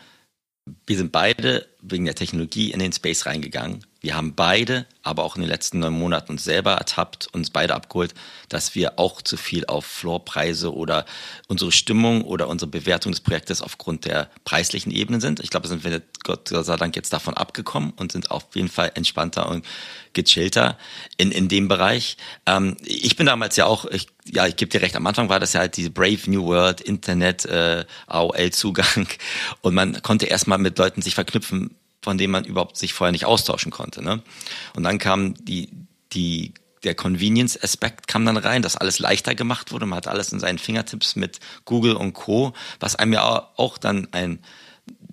wir 0.86 0.98
sind 0.98 1.12
beide 1.12 1.68
wegen 1.82 2.06
der 2.06 2.16
Technologie 2.16 2.72
in 2.72 2.80
den 2.80 2.94
Space 2.94 3.26
reingegangen 3.26 3.86
wir 4.06 4.16
haben 4.16 4.36
beide, 4.36 4.86
aber 5.02 5.24
auch 5.24 5.36
in 5.36 5.42
den 5.42 5.50
letzten 5.50 5.80
neun 5.80 5.94
Monaten 5.94 6.34
uns 6.34 6.44
selber 6.44 6.74
ertappt, 6.74 7.28
uns 7.34 7.50
beide 7.50 7.74
abgeholt, 7.74 8.14
dass 8.50 8.76
wir 8.76 9.00
auch 9.00 9.24
zu 9.24 9.36
viel 9.36 9.66
auf 9.66 9.84
Floorpreise 9.84 10.72
oder 10.72 11.06
unsere 11.48 11.72
Stimmung 11.72 12.22
oder 12.22 12.48
unsere 12.48 12.70
Bewertung 12.70 13.12
des 13.12 13.22
Projektes 13.22 13.64
aufgrund 13.64 14.06
der 14.06 14.30
preislichen 14.44 14.92
Ebene 14.92 15.20
sind. 15.20 15.40
Ich 15.40 15.50
glaube, 15.50 15.68
sind 15.68 15.84
wir 15.84 16.04
Gott 16.24 16.50
sei 16.50 16.76
Dank 16.76 16.96
jetzt 16.96 17.14
davon 17.14 17.34
abgekommen 17.34 17.94
und 17.96 18.12
sind 18.12 18.30
auf 18.30 18.46
jeden 18.54 18.70
Fall 18.70 18.92
entspannter 18.94 19.50
und 19.50 19.66
gechillter 20.14 20.78
in, 21.18 21.32
in 21.32 21.48
dem 21.48 21.68
Bereich. 21.68 22.18
Ähm, 22.46 22.78
ich 22.84 23.16
bin 23.16 23.26
damals 23.26 23.56
ja 23.56 23.66
auch, 23.66 23.86
ich, 23.86 24.08
ja, 24.26 24.46
ich 24.46 24.56
gebe 24.56 24.70
dir 24.70 24.84
recht, 24.84 24.96
am 24.96 25.08
Anfang 25.08 25.30
war 25.30 25.40
das 25.40 25.54
ja 25.54 25.62
halt 25.62 25.78
diese 25.78 25.90
Brave 25.90 26.20
New 26.28 26.46
World, 26.46 26.80
Internet, 26.80 27.46
äh, 27.46 27.86
AOL-Zugang 28.06 29.08
und 29.62 29.74
man 29.74 30.00
konnte 30.04 30.28
erstmal 30.28 30.60
mit 30.60 30.78
Leuten 30.78 31.02
sich 31.02 31.16
verknüpfen, 31.16 31.76
von 32.06 32.20
dem 32.20 32.30
man 32.30 32.46
überhaupt 32.46 32.78
sich 32.78 32.94
vorher 32.94 33.12
nicht 33.12 33.26
austauschen 33.26 33.72
konnte. 33.72 34.04
Ne? 34.04 34.22
Und 34.76 34.84
dann 34.84 35.00
kam 35.00 35.34
die, 35.44 35.72
die, 36.14 36.54
der 36.84 36.94
Convenience-Aspekt 36.94 38.08
kam 38.08 38.28
dann 38.28 38.38
rein, 38.38 38.62
dass 38.62 38.78
alles 38.78 39.00
leichter 39.00 39.34
gemacht 39.34 39.72
wurde. 39.72 39.88
Man 39.88 39.98
hat 39.98 40.08
alles 40.08 40.32
in 40.32 40.40
seinen 40.40 40.60
Fingertips 40.60 41.16
mit 41.16 41.40
Google 41.66 41.96
und 41.96 42.14
Co., 42.14 42.54
was 42.80 42.96
einem 42.96 43.14
ja 43.14 43.50
auch 43.56 43.80
dann 43.80 44.08
einen 44.12 44.38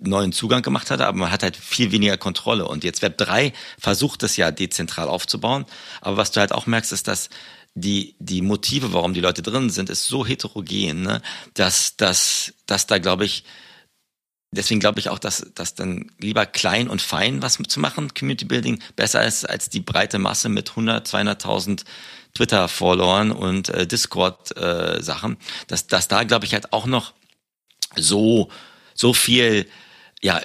neuen 0.00 0.32
Zugang 0.32 0.60
gemacht 0.60 0.90
hatte, 0.90 1.06
aber 1.06 1.16
man 1.16 1.32
hat 1.32 1.42
halt 1.42 1.56
viel 1.56 1.92
weniger 1.92 2.18
Kontrolle. 2.18 2.68
Und 2.68 2.84
jetzt 2.84 3.00
Web 3.00 3.16
3 3.16 3.54
versucht 3.78 4.22
es 4.22 4.36
ja 4.36 4.50
dezentral 4.50 5.08
aufzubauen. 5.08 5.64
Aber 6.02 6.18
was 6.18 6.30
du 6.30 6.40
halt 6.40 6.52
auch 6.52 6.66
merkst, 6.66 6.92
ist, 6.92 7.08
dass 7.08 7.30
die, 7.74 8.16
die 8.18 8.42
Motive, 8.42 8.92
warum 8.92 9.14
die 9.14 9.22
Leute 9.22 9.40
drin 9.40 9.70
sind, 9.70 9.88
ist 9.88 10.08
so 10.08 10.26
heterogen, 10.26 11.00
ne? 11.00 11.22
dass, 11.54 11.96
dass, 11.96 12.52
dass 12.66 12.86
da, 12.86 12.98
glaube 12.98 13.24
ich, 13.24 13.44
deswegen 14.52 14.80
glaube 14.80 15.00
ich 15.00 15.08
auch, 15.08 15.18
dass, 15.18 15.50
dass 15.54 15.74
dann 15.74 16.12
lieber 16.18 16.46
klein 16.46 16.88
und 16.88 17.02
fein 17.02 17.42
was 17.42 17.58
zu 17.68 17.80
machen, 17.80 18.14
Community 18.14 18.44
Building, 18.44 18.80
besser 18.94 19.24
ist 19.24 19.48
als 19.48 19.68
die 19.68 19.80
breite 19.80 20.18
Masse 20.18 20.48
mit 20.48 20.70
100, 20.70 21.08
200.000 21.08 21.84
Twitter-Followern 22.34 23.32
und 23.32 23.68
äh, 23.70 23.86
Discord-Sachen. 23.86 25.32
Äh, 25.32 25.36
dass, 25.66 25.86
dass 25.86 26.08
da, 26.08 26.22
glaube 26.24 26.44
ich, 26.44 26.54
halt 26.54 26.72
auch 26.72 26.86
noch 26.86 27.12
so, 27.96 28.50
so 28.94 29.12
viel, 29.12 29.66
ja, 30.22 30.40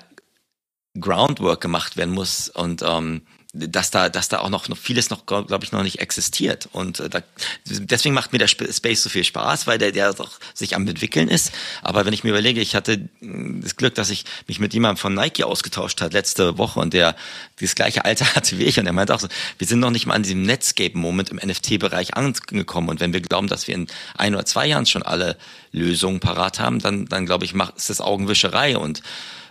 Groundwork 0.99 1.61
gemacht 1.61 1.95
werden 1.95 2.13
muss 2.13 2.49
und 2.49 2.81
ähm, 2.81 3.21
dass 3.57 3.91
da, 3.91 4.09
dass 4.09 4.29
da 4.29 4.39
auch 4.39 4.49
noch, 4.49 4.69
noch 4.69 4.77
vieles 4.77 5.09
noch, 5.09 5.25
glaube 5.25 5.59
ich, 5.63 5.71
noch 5.71 5.83
nicht 5.83 5.99
existiert. 5.99 6.69
Und 6.71 6.99
äh, 6.99 7.09
da, 7.09 7.21
deswegen 7.65 8.13
macht 8.15 8.33
mir 8.33 8.39
der 8.39 8.47
Space 8.47 9.03
so 9.03 9.09
viel 9.09 9.23
Spaß, 9.23 9.67
weil 9.67 9.77
der, 9.77 9.91
der 9.91 10.13
doch 10.13 10.39
sich 10.53 10.75
am 10.75 10.87
entwickeln 10.87 11.27
ist. 11.27 11.51
Aber 11.81 12.05
wenn 12.05 12.13
ich 12.13 12.23
mir 12.23 12.29
überlege, 12.29 12.61
ich 12.61 12.75
hatte 12.75 13.09
hm, 13.19 13.61
das 13.61 13.75
Glück, 13.75 13.95
dass 13.95 14.09
ich 14.09 14.25
mich 14.47 14.59
mit 14.59 14.73
jemandem 14.73 14.97
von 14.97 15.13
Nike 15.13 15.43
ausgetauscht 15.43 16.01
hat 16.01 16.13
letzte 16.13 16.57
Woche 16.57 16.79
und 16.79 16.93
der 16.93 17.15
das 17.59 17.75
gleiche 17.75 18.05
Alter 18.05 18.25
hatte 18.35 18.57
wie 18.57 18.65
ich 18.65 18.79
und 18.79 18.85
er 18.85 18.93
meinte 18.93 19.13
auch 19.13 19.19
so, 19.19 19.27
wir 19.57 19.67
sind 19.67 19.79
noch 19.79 19.91
nicht 19.91 20.05
mal 20.05 20.13
an 20.13 20.23
diesem 20.23 20.43
Netscape-Moment 20.43 21.29
im 21.29 21.37
NFT-Bereich 21.37 22.15
angekommen. 22.15 22.89
Und 22.89 22.99
wenn 22.99 23.13
wir 23.13 23.21
glauben, 23.21 23.47
dass 23.47 23.67
wir 23.67 23.75
in 23.75 23.87
ein 24.17 24.35
oder 24.35 24.45
zwei 24.45 24.67
Jahren 24.67 24.85
schon 24.85 25.03
alle 25.03 25.37
Lösungen 25.71 26.19
parat 26.19 26.59
haben, 26.59 26.79
dann, 26.79 27.05
dann 27.05 27.25
glaube 27.25 27.45
ich, 27.45 27.53
macht, 27.53 27.77
ist 27.77 27.89
das 27.89 28.01
Augenwischerei 28.01 28.77
und 28.77 29.01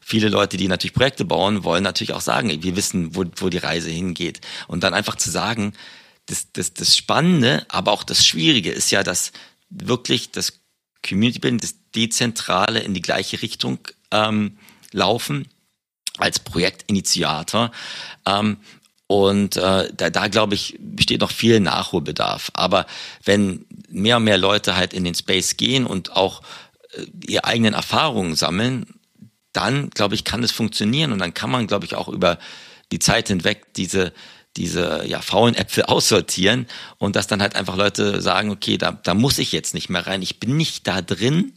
viele 0.09 0.29
Leute, 0.29 0.57
die 0.57 0.69
natürlich 0.69 0.95
Projekte 0.95 1.25
bauen, 1.25 1.65
wollen 1.65 1.83
natürlich 1.83 2.13
auch 2.13 2.21
sagen, 2.21 2.63
wir 2.63 2.77
wissen, 2.77 3.17
wo, 3.17 3.25
wo 3.35 3.49
die 3.49 3.59
Reise 3.59 3.91
hingeht. 3.91 4.41
Und 4.69 4.85
dann 4.85 4.95
einfach 4.95 5.17
zu 5.17 5.33
sagen, 5.33 5.73
das, 6.27 6.53
das, 6.53 6.73
das 6.75 6.97
Spannende, 6.97 7.67
aber 7.69 7.91
auch 7.91 8.05
das 8.05 8.25
Schwierige 8.25 8.71
ist 8.71 8.93
ja, 8.93 9.03
dass 9.03 9.33
wirklich 9.69 10.31
das 10.31 10.61
Community 11.05 11.41
Building, 11.41 11.59
das 11.59 11.75
Dezentrale 11.97 12.79
in 12.79 12.95
die 12.95 13.03
gleiche 13.03 13.43
Richtung 13.43 13.81
ähm, 14.13 14.59
laufen 14.93 15.49
als 16.19 16.39
Projektinitiator. 16.39 17.73
Ähm, 18.27 18.59
und 19.09 19.57
äh, 19.57 19.93
da, 19.93 20.11
da 20.11 20.29
glaube 20.29 20.55
ich, 20.55 20.77
besteht 20.79 21.21
noch 21.21 21.33
viel 21.33 21.59
Nachholbedarf. 21.59 22.53
Aber 22.55 22.87
wenn 23.25 23.67
mehr 23.89 24.19
und 24.19 24.25
mehr 24.25 24.39
Leute 24.39 24.77
halt 24.77 24.95
in 24.95 25.03
den 25.03 25.17
Space 25.17 25.57
gehen 25.57 25.85
und 25.85 26.13
auch 26.13 26.43
äh, 26.93 27.07
ihre 27.27 27.45
eigenen 27.45 27.75
Erfahrungen 27.75 28.37
sammeln, 28.37 28.87
dann, 29.57 29.91
glaube 29.91 30.15
ich, 30.15 30.25
kann 30.25 30.43
es 30.43 30.53
funktionieren 30.53 31.13
und 31.13 31.19
dann 31.19 31.35
kann 31.35 31.51
man, 31.51 31.67
glaube 31.67 31.87
ich, 31.87 31.95
auch 31.95 32.09
über 32.09 32.39
die 32.93 32.99
Zeit 32.99 33.29
hinweg 33.29 33.75
diese 33.75 34.13
diese 34.57 35.05
ja, 35.07 35.21
faulen 35.21 35.55
Äpfel 35.55 35.85
aussortieren 35.87 36.67
und 36.99 37.17
dass 37.17 37.27
dann 37.27 37.43
halt 37.43 37.57
einfach 37.57 37.77
Leute 37.77 38.23
sagen, 38.23 38.51
okay, 38.51 38.79
da, 38.79 38.93
da 38.93 39.15
muss 39.15 39.39
ich 39.39 39.53
jetzt 39.53 39.75
nicht 39.75 39.91
mehr 39.91 40.07
rein, 40.07 40.23
ich 40.23 40.41
bin 40.41 40.57
nicht 40.57 40.87
da 40.87 41.03
drin, 41.03 41.53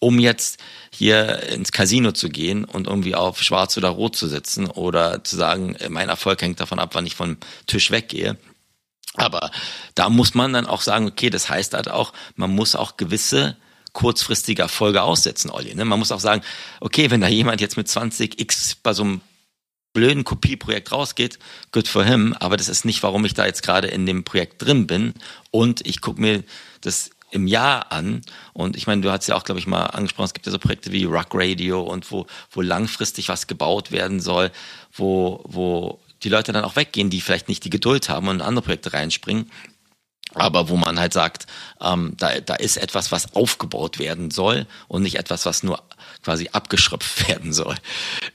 um 0.00 0.18
jetzt 0.18 0.58
hier 0.92 1.42
ins 1.48 1.72
Casino 1.72 2.12
zu 2.12 2.28
gehen 2.28 2.64
und 2.64 2.86
irgendwie 2.86 3.14
auf 3.14 3.42
schwarz 3.42 3.76
oder 3.76 3.90
rot 3.90 4.16
zu 4.16 4.26
sitzen 4.26 4.66
oder 4.66 5.22
zu 5.22 5.36
sagen, 5.36 5.76
mein 5.88 6.08
Erfolg 6.08 6.40
hängt 6.42 6.58
davon 6.58 6.78
ab, 6.78 6.90
wann 6.94 7.06
ich 7.06 7.14
vom 7.14 7.36
Tisch 7.66 7.90
weggehe. 7.90 8.36
Aber 9.14 9.50
da 9.94 10.08
muss 10.08 10.34
man 10.34 10.52
dann 10.52 10.66
auch 10.66 10.80
sagen, 10.80 11.06
okay, 11.06 11.30
das 11.30 11.50
heißt 11.50 11.74
halt 11.74 11.90
auch, 11.90 12.12
man 12.34 12.50
muss 12.50 12.74
auch 12.74 12.96
gewisse 12.96 13.56
kurzfristiger 13.92 14.68
Folge 14.68 15.02
aussetzen, 15.02 15.50
Olli. 15.50 15.74
Ne? 15.74 15.84
Man 15.84 15.98
muss 15.98 16.12
auch 16.12 16.20
sagen, 16.20 16.42
okay, 16.80 17.10
wenn 17.10 17.20
da 17.20 17.28
jemand 17.28 17.60
jetzt 17.60 17.76
mit 17.76 17.88
20x 17.88 18.76
bei 18.82 18.92
so 18.92 19.02
einem 19.02 19.20
blöden 19.92 20.24
Kopieprojekt 20.24 20.92
rausgeht, 20.92 21.38
good 21.72 21.88
for 21.88 22.04
him, 22.04 22.34
aber 22.38 22.56
das 22.56 22.68
ist 22.68 22.84
nicht, 22.84 23.02
warum 23.02 23.24
ich 23.24 23.34
da 23.34 23.46
jetzt 23.46 23.62
gerade 23.62 23.88
in 23.88 24.06
dem 24.06 24.24
Projekt 24.24 24.62
drin 24.62 24.86
bin 24.86 25.14
und 25.50 25.84
ich 25.86 26.00
gucke 26.00 26.20
mir 26.20 26.44
das 26.80 27.10
im 27.32 27.46
Jahr 27.46 27.92
an 27.92 28.22
und 28.52 28.76
ich 28.76 28.86
meine, 28.86 29.02
du 29.02 29.10
hast 29.10 29.26
ja 29.26 29.36
auch, 29.36 29.44
glaube 29.44 29.60
ich, 29.60 29.66
mal 29.66 29.86
angesprochen, 29.86 30.26
es 30.26 30.34
gibt 30.34 30.46
ja 30.46 30.52
so 30.52 30.58
Projekte 30.58 30.92
wie 30.92 31.04
Rock 31.04 31.28
Radio 31.32 31.82
und 31.82 32.10
wo, 32.10 32.26
wo 32.50 32.60
langfristig 32.60 33.28
was 33.28 33.46
gebaut 33.46 33.92
werden 33.92 34.20
soll, 34.20 34.50
wo, 34.92 35.42
wo 35.44 36.00
die 36.22 36.28
Leute 36.28 36.52
dann 36.52 36.64
auch 36.64 36.76
weggehen, 36.76 37.10
die 37.10 37.20
vielleicht 37.20 37.48
nicht 37.48 37.64
die 37.64 37.70
Geduld 37.70 38.08
haben 38.08 38.28
und 38.28 38.36
in 38.36 38.42
andere 38.42 38.64
Projekte 38.64 38.92
reinspringen 38.92 39.50
aber 40.34 40.68
wo 40.68 40.76
man 40.76 40.98
halt 40.98 41.12
sagt, 41.12 41.46
ähm, 41.80 42.14
da, 42.16 42.40
da 42.40 42.54
ist 42.54 42.76
etwas, 42.76 43.12
was 43.12 43.34
aufgebaut 43.34 43.98
werden 43.98 44.30
soll 44.30 44.66
und 44.88 45.02
nicht 45.02 45.16
etwas, 45.16 45.46
was 45.46 45.62
nur 45.62 45.82
quasi 46.22 46.48
abgeschröpft 46.52 47.28
werden 47.28 47.52
soll 47.52 47.76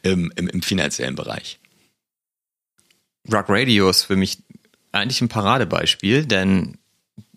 im, 0.01 0.31
im, 0.35 0.47
im 0.47 0.61
finanziellen 0.61 1.15
Bereich. 1.15 1.59
Rock 3.31 3.45
Radio 3.49 3.89
ist 3.89 4.03
für 4.03 4.15
mich 4.15 4.39
eigentlich 4.91 5.21
ein 5.21 5.29
Paradebeispiel, 5.29 6.25
denn 6.25 6.77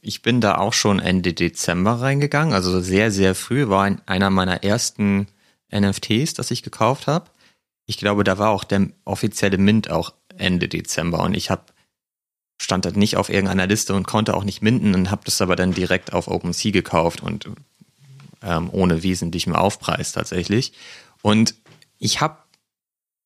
ich 0.01 0.23
bin 0.23 0.41
da 0.41 0.57
auch 0.57 0.73
schon 0.73 1.01
Ende 1.01 1.35
Dezember 1.35 2.01
reingegangen, 2.01 2.55
also 2.55 2.81
sehr, 2.81 3.11
sehr 3.11 3.35
früh, 3.35 3.69
war 3.69 3.97
einer 4.07 4.31
meiner 4.31 4.63
ersten 4.65 5.27
NFTs, 5.75 6.35
das 6.35 6.51
ich 6.51 6.63
gekauft 6.63 7.07
habe. 7.07 7.31
Ich 7.87 7.99
glaube, 7.99 8.25
da 8.25 8.39
war 8.39 8.51
auch 8.51 8.65
der 8.65 8.89
offizielle 9.05 9.59
Mint 9.59 9.91
auch 9.91 10.13
Ende 10.37 10.69
Dezember 10.69 11.21
und 11.21 11.35
ich 11.35 11.51
habe 11.51 11.63
stand 12.61 12.85
halt 12.85 12.97
nicht 12.97 13.17
auf 13.17 13.29
irgendeiner 13.29 13.67
Liste 13.67 13.95
und 13.95 14.07
konnte 14.07 14.35
auch 14.35 14.45
nicht 14.45 14.63
minden 14.63 14.95
und 14.95 15.11
habe 15.11 15.23
das 15.25 15.41
aber 15.41 15.57
dann 15.57 15.73
direkt 15.73 16.13
auf 16.13 16.29
OpenSea 16.29 16.73
gekauft 16.73 17.23
und 17.23 17.49
ähm, 18.43 18.69
ohne 18.73 19.03
wesentlichem 19.03 19.55
Aufpreis 19.55 20.13
tatsächlich. 20.13 20.73
Und 21.23 21.55
ich 21.99 22.21
habe 22.21 22.39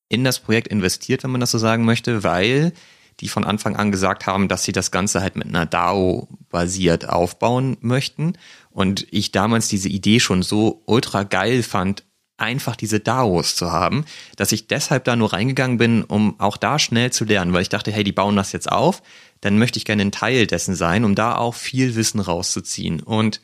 in 0.08 0.24
das 0.24 0.40
Projekt 0.40 0.68
investiert, 0.68 1.24
wenn 1.24 1.30
man 1.30 1.40
das 1.40 1.50
so 1.50 1.58
sagen 1.58 1.84
möchte, 1.84 2.22
weil 2.22 2.72
die 3.20 3.28
von 3.28 3.44
Anfang 3.44 3.76
an 3.76 3.90
gesagt 3.90 4.26
haben, 4.26 4.48
dass 4.48 4.64
sie 4.64 4.72
das 4.72 4.90
Ganze 4.90 5.20
halt 5.20 5.36
mit 5.36 5.46
einer 5.46 5.66
DAO 5.66 6.28
basiert 6.50 7.08
aufbauen 7.08 7.76
möchten. 7.80 8.34
Und 8.70 9.06
ich 9.10 9.32
damals 9.32 9.68
diese 9.68 9.88
Idee 9.88 10.20
schon 10.20 10.42
so 10.42 10.82
ultra 10.86 11.22
geil 11.22 11.62
fand, 11.62 12.04
einfach 12.36 12.76
diese 12.76 13.00
DAOs 13.00 13.54
zu 13.56 13.70
haben, 13.70 14.04
dass 14.36 14.52
ich 14.52 14.66
deshalb 14.66 15.04
da 15.04 15.16
nur 15.16 15.32
reingegangen 15.32 15.78
bin, 15.78 16.02
um 16.04 16.38
auch 16.40 16.56
da 16.56 16.78
schnell 16.78 17.12
zu 17.12 17.24
lernen, 17.24 17.52
weil 17.52 17.62
ich 17.62 17.68
dachte, 17.68 17.92
hey, 17.92 18.04
die 18.04 18.12
bauen 18.12 18.36
das 18.36 18.52
jetzt 18.52 18.70
auf, 18.70 19.02
dann 19.40 19.58
möchte 19.58 19.78
ich 19.78 19.84
gerne 19.84 20.02
ein 20.02 20.12
Teil 20.12 20.46
dessen 20.46 20.74
sein, 20.74 21.04
um 21.04 21.14
da 21.14 21.36
auch 21.36 21.54
viel 21.54 21.94
Wissen 21.94 22.20
rauszuziehen. 22.20 23.00
Und 23.00 23.40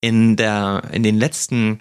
in 0.00 0.36
der, 0.36 0.82
in 0.92 1.02
den 1.02 1.18
letzten 1.18 1.80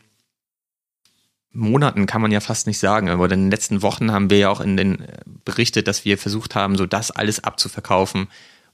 Monaten 1.51 2.05
kann 2.05 2.21
man 2.21 2.31
ja 2.31 2.39
fast 2.39 2.67
nicht 2.67 2.79
sagen, 2.79 3.09
aber 3.09 3.25
in 3.25 3.41
den 3.41 3.51
letzten 3.51 3.81
Wochen 3.81 4.11
haben 4.11 4.29
wir 4.29 4.37
ja 4.37 4.49
auch 4.49 4.61
in 4.61 4.77
den 4.77 5.01
äh, 5.01 5.17
berichtet, 5.43 5.87
dass 5.87 6.05
wir 6.05 6.17
versucht 6.17 6.55
haben, 6.55 6.77
so 6.77 6.85
das 6.85 7.11
alles 7.11 7.43
abzuverkaufen, 7.43 8.27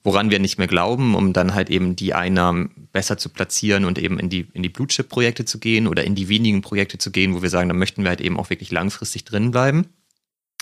woran 0.04 0.30
wir 0.30 0.40
nicht 0.40 0.58
mehr 0.58 0.68
glauben, 0.68 1.16
um 1.16 1.32
dann 1.32 1.54
halt 1.54 1.70
eben 1.70 1.96
die 1.96 2.14
Einnahmen 2.14 2.90
besser 2.92 3.18
zu 3.18 3.30
platzieren 3.30 3.86
und 3.86 3.98
eben 3.98 4.20
in 4.20 4.30
die, 4.30 4.48
in 4.54 4.62
die 4.62 4.70
Blue-Chip-Projekte 4.70 5.46
zu 5.46 5.60
gehen 5.60 5.88
oder 5.88 6.04
in 6.04 6.14
die 6.14 6.28
wenigen 6.28 6.62
Projekte 6.62 6.98
zu 6.98 7.10
gehen, 7.10 7.34
wo 7.34 7.42
wir 7.42 7.50
sagen, 7.50 7.70
da 7.70 7.76
möchten 7.76 8.04
wir 8.04 8.10
halt 8.10 8.22
eben 8.22 8.38
auch 8.38 8.50
wirklich 8.50 8.72
langfristig 8.72 9.24
drin 9.24 9.52
bleiben. 9.52 9.88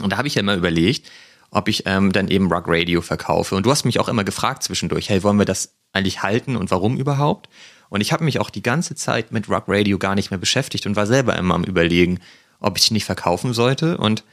Und 0.02 0.14
da 0.14 0.18
habe 0.18 0.28
ich 0.28 0.36
ja 0.36 0.42
immer 0.42 0.56
überlegt, 0.56 1.10
ob 1.50 1.68
ich 1.68 1.84
ähm, 1.86 2.12
dann 2.12 2.28
eben 2.28 2.52
Rock 2.52 2.66
Radio 2.68 3.02
verkaufe. 3.02 3.56
Und 3.56 3.66
du 3.66 3.72
hast 3.72 3.84
mich 3.84 4.00
auch 4.00 4.08
immer 4.08 4.24
gefragt 4.24 4.64
zwischendurch, 4.64 5.10
hey, 5.10 5.24
wollen 5.24 5.38
wir 5.38 5.46
das 5.46 5.76
eigentlich 5.92 6.24
halten 6.24 6.56
und 6.56 6.72
warum 6.72 6.98
überhaupt? 6.98 7.50
Und 7.90 8.00
ich 8.00 8.14
habe 8.14 8.24
mich 8.24 8.40
auch 8.40 8.50
die 8.50 8.64
ganze 8.64 8.96
Zeit 8.96 9.34
mit 9.34 9.50
Rock 9.50 9.66
Radio 9.68 9.98
gar 9.98 10.16
nicht 10.16 10.32
mehr 10.32 10.38
beschäftigt 10.38 10.86
und 10.86 10.96
war 10.96 11.08
selber 11.08 11.36
immer 11.36 11.56
am 11.56 11.66
überlegen, 11.66 12.20
ob 12.62 12.78
ich 12.78 12.92
nicht 12.92 13.04
verkaufen 13.04 13.54
sollte 13.54 13.98
und 13.98 14.24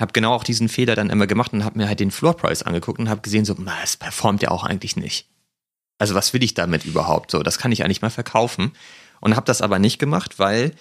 habe 0.00 0.12
genau 0.12 0.34
auch 0.34 0.44
diesen 0.44 0.68
Fehler 0.68 0.94
dann 0.94 1.10
immer 1.10 1.26
gemacht 1.26 1.52
und 1.52 1.64
habe 1.64 1.78
mir 1.78 1.88
halt 1.88 2.00
den 2.00 2.10
Floor 2.10 2.36
Price 2.36 2.62
angeguckt 2.62 2.98
und 2.98 3.08
habe 3.08 3.20
gesehen, 3.20 3.44
so, 3.44 3.54
na, 3.58 3.74
es 3.82 3.96
performt 3.96 4.42
ja 4.42 4.50
auch 4.50 4.64
eigentlich 4.64 4.96
nicht. 4.96 5.28
Also 5.98 6.14
was 6.14 6.32
will 6.32 6.42
ich 6.42 6.54
damit 6.54 6.84
überhaupt? 6.84 7.30
So, 7.30 7.42
das 7.42 7.58
kann 7.58 7.72
ich 7.72 7.84
eigentlich 7.84 8.02
mal 8.02 8.10
verkaufen. 8.10 8.72
Und 9.20 9.36
habe 9.36 9.44
das 9.44 9.60
aber 9.60 9.78
nicht 9.78 9.98
gemacht, 9.98 10.38
weil 10.38 10.72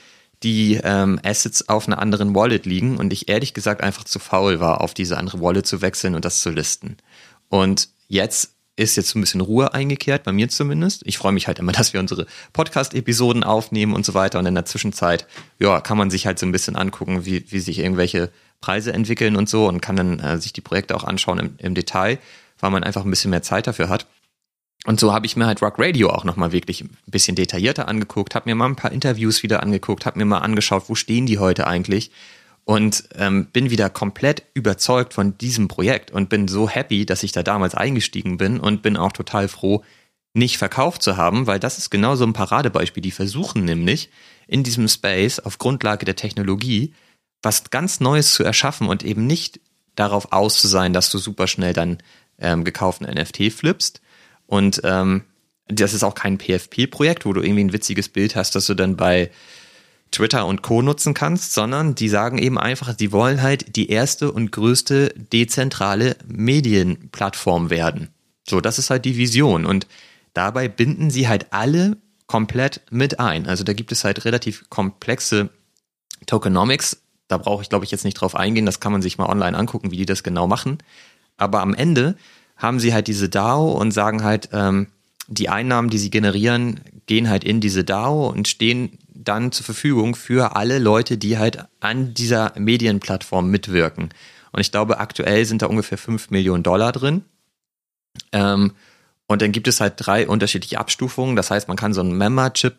die 0.44 0.80
ähm, 0.82 1.20
Assets 1.24 1.68
auf 1.68 1.88
einer 1.88 2.00
anderen 2.00 2.34
Wallet 2.34 2.66
liegen 2.66 2.98
und 2.98 3.12
ich 3.12 3.28
ehrlich 3.28 3.54
gesagt 3.54 3.82
einfach 3.82 4.06
zu 4.06 4.20
faul 4.20 4.62
war, 4.62 4.80
auf 4.80 4.94
diese 4.94 5.18
andere 5.18 5.42
Wallet 5.42 5.68
zu 5.68 5.82
wechseln 5.82 6.16
und 6.16 6.24
das 6.24 6.40
zu 6.40 6.50
listen. 6.50 6.96
Und 7.50 7.90
jetzt 8.08 8.54
ist 8.78 8.96
jetzt 8.96 9.10
so 9.10 9.20
ein 9.20 9.22
bisschen 9.22 9.42
Ruhe 9.42 9.74
eingekehrt, 9.74 10.24
bei 10.24 10.32
mir 10.32 10.48
zumindest. 10.48 11.02
Ich 11.06 11.18
freue 11.18 11.34
mich 11.34 11.48
halt 11.48 11.60
immer, 11.60 11.72
dass 11.74 11.92
wir 11.94 12.00
unsere 12.00 12.26
Podcast-Episoden 12.54 13.44
aufnehmen 13.44 13.94
und 13.94 14.06
so 14.06 14.14
weiter. 14.14 14.40
Und 14.40 14.46
in 14.46 14.56
der 14.56 14.66
Zwischenzeit, 14.66 15.28
ja, 15.60 15.82
kann 15.82 15.98
man 15.98 16.10
sich 16.10 16.26
halt 16.26 16.40
so 16.40 16.46
ein 16.46 16.54
bisschen 16.54 16.78
angucken, 16.78 17.26
wie, 17.26 17.52
wie 17.52 17.60
sich 17.60 17.80
irgendwelche 17.80 18.32
Preise 18.62 18.94
entwickeln 18.94 19.36
und 19.36 19.50
so 19.50 19.68
und 19.68 19.82
kann 19.82 19.96
dann 19.96 20.20
äh, 20.20 20.38
sich 20.38 20.54
die 20.54 20.62
Projekte 20.62 20.96
auch 20.96 21.04
anschauen 21.04 21.40
im, 21.40 21.56
im 21.58 21.76
Detail, 21.76 22.20
weil 22.60 22.72
man 22.72 22.84
einfach 22.84 23.04
ein 23.04 23.10
bisschen 23.10 23.32
mehr 23.32 23.42
Zeit 23.42 23.68
dafür 23.68 23.90
hat. 23.90 24.06
Und 24.86 25.00
so 25.00 25.14
habe 25.14 25.26
ich 25.26 25.36
mir 25.36 25.46
halt 25.46 25.62
Rock 25.62 25.76
Radio 25.78 26.10
auch 26.10 26.24
nochmal 26.24 26.52
wirklich 26.52 26.82
ein 26.82 26.98
bisschen 27.06 27.36
detaillierter 27.36 27.88
angeguckt, 27.88 28.34
habe 28.36 28.50
mir 28.50 28.56
mal 28.56 28.66
ein 28.66 28.76
paar 28.78 28.92
Interviews 28.92 29.44
wieder 29.44 29.62
angeguckt, 29.62 30.06
habe 30.06 30.18
mir 30.18 30.26
mal 30.26 30.40
angeschaut, 30.40 30.86
wo 30.88 30.96
stehen 30.96 31.26
die 31.26 31.38
heute 31.38 31.68
eigentlich 31.68 32.12
und 32.64 33.04
ähm, 33.16 33.48
bin 33.48 33.72
wieder 33.72 33.90
komplett 33.90 34.44
überzeugt 34.54 35.14
von 35.14 35.38
diesem 35.38 35.68
Projekt 35.68 36.12
und 36.12 36.30
bin 36.30 36.48
so 36.48 36.70
happy, 36.70 37.06
dass 37.06 37.24
ich 37.24 37.32
da 37.32 37.44
damals 37.44 37.76
eingestiegen 37.76 38.38
bin 38.38 38.60
und 38.60 38.82
bin 38.82 38.96
auch 38.96 39.12
total 39.12 39.48
froh, 39.48 39.84
nicht 40.34 40.58
verkauft 40.58 41.02
zu 41.02 41.18
haben, 41.18 41.48
weil 41.48 41.60
das 41.60 41.78
ist 41.78 41.90
genau 41.90 42.16
so 42.16 42.26
ein 42.26 42.34
Paradebeispiel. 42.34 43.02
Die 43.02 43.12
versuchen 43.12 43.66
nämlich 43.66 44.10
in 44.48 44.64
diesem 44.64 44.88
Space 44.88 45.40
auf 45.40 45.58
Grundlage 45.58 46.06
der 46.06 46.16
Technologie 46.16 46.94
was 47.42 47.70
ganz 47.70 48.00
Neues 48.00 48.34
zu 48.34 48.44
erschaffen 48.44 48.88
und 48.88 49.04
eben 49.04 49.26
nicht 49.26 49.60
darauf 49.96 50.32
aus 50.32 50.60
zu 50.62 50.68
sein, 50.68 50.94
dass 50.94 51.10
du 51.10 51.18
super 51.18 51.48
schnell 51.48 51.74
dann 51.74 52.00
ähm, 52.40 52.64
gekauften 52.64 53.08
NFT 53.08 53.52
flippst. 53.52 54.02
Und 54.48 54.82
ähm, 54.84 55.24
das 55.68 55.94
ist 55.94 56.04
auch 56.04 56.16
kein 56.16 56.38
PFP-Projekt, 56.38 57.26
wo 57.26 57.34
du 57.34 57.42
irgendwie 57.42 57.66
ein 57.66 57.74
witziges 57.74 58.10
Bild 58.10 58.36
hast, 58.36 58.56
das 58.56 58.66
du 58.66 58.74
dann 58.74 58.96
bei 58.96 59.30
Twitter 60.12 60.46
und 60.48 60.64
Co. 60.64 60.82
nutzen 60.82 61.14
kannst, 61.14 61.54
sondern 61.54 61.94
die 61.94 62.10
sagen 62.10 62.40
eben 62.40 62.58
einfach, 62.58 62.94
die 62.96 63.12
wollen 63.12 63.42
halt 63.42 63.76
die 63.76 63.90
erste 63.90 64.32
und 64.32 64.52
größte 64.52 65.14
dezentrale 65.16 66.16
Medienplattform 66.26 67.70
werden. 67.70 68.10
So, 68.48 68.60
das 68.60 68.80
ist 68.80 68.90
halt 68.90 69.06
die 69.06 69.18
Vision. 69.18 69.66
Und 69.66 69.86
dabei 70.34 70.68
binden 70.68 71.12
sie 71.12 71.28
halt 71.28 71.54
alle 71.54 71.98
komplett 72.26 72.82
mit 72.90 73.20
ein. 73.20 73.46
Also 73.46 73.64
da 73.64 73.74
gibt 73.74 73.92
es 73.92 74.04
halt 74.04 74.26
relativ 74.26 74.70
komplexe 74.70 75.50
Tokenomics 76.26 76.98
da 77.30 77.38
brauche 77.38 77.62
ich, 77.62 77.70
glaube 77.70 77.86
ich, 77.86 77.92
jetzt 77.92 78.04
nicht 78.04 78.16
drauf 78.16 78.36
eingehen. 78.36 78.66
Das 78.66 78.82
kann 78.82 78.92
man 78.92 79.02
sich 79.02 79.18
mal 79.18 79.30
online 79.30 79.58
angucken, 79.58 79.92
wie 79.92 79.98
die 79.98 80.06
das 80.06 80.24
genau 80.24 80.48
machen. 80.48 80.80
Aber 81.38 81.62
am 81.62 81.74
Ende 81.74 82.18
haben 82.58 82.80
sie 82.80 82.94
halt 82.94 83.08
diese 83.08 83.30
DAO 83.30 83.72
und 83.72 83.92
sagen 83.92 84.24
halt, 84.24 84.50
ähm, 84.52 84.88
die 85.28 85.48
Einnahmen, 85.48 85.90
die 85.90 86.00
sie 86.00 86.10
generieren, 86.10 86.82
gehen 87.06 87.30
halt 87.30 87.44
in 87.44 87.62
diese 87.62 87.84
DAO 87.84 88.28
und 88.28 88.48
stehen 88.48 88.98
dann 89.08 89.52
zur 89.52 89.64
Verfügung 89.64 90.16
für 90.16 90.56
alle 90.56 90.80
Leute, 90.80 91.18
die 91.18 91.38
halt 91.38 91.66
an 91.80 92.16
dieser 92.16 92.52
Medienplattform 92.58 93.50
mitwirken. 93.50 94.10
Und 94.52 94.62
ich 94.62 94.72
glaube, 94.72 94.98
aktuell 94.98 95.46
sind 95.46 95.62
da 95.62 95.68
ungefähr 95.68 96.00
5 96.00 96.32
Millionen 96.32 96.64
Dollar 96.64 96.92
drin. 96.92 97.24
Ähm, 98.32 98.74
und 99.28 99.44
dann 99.44 99.52
gibt 99.52 99.68
es 99.68 99.80
halt 99.80 99.94
drei 99.98 100.28
unterschiedliche 100.28 100.80
Abstufungen. 100.80 101.36
Das 101.36 101.52
heißt, 101.52 101.68
man 101.68 101.78
kann 101.78 101.94
so 101.94 102.02
einen 102.02 102.18
Membership 102.18 102.76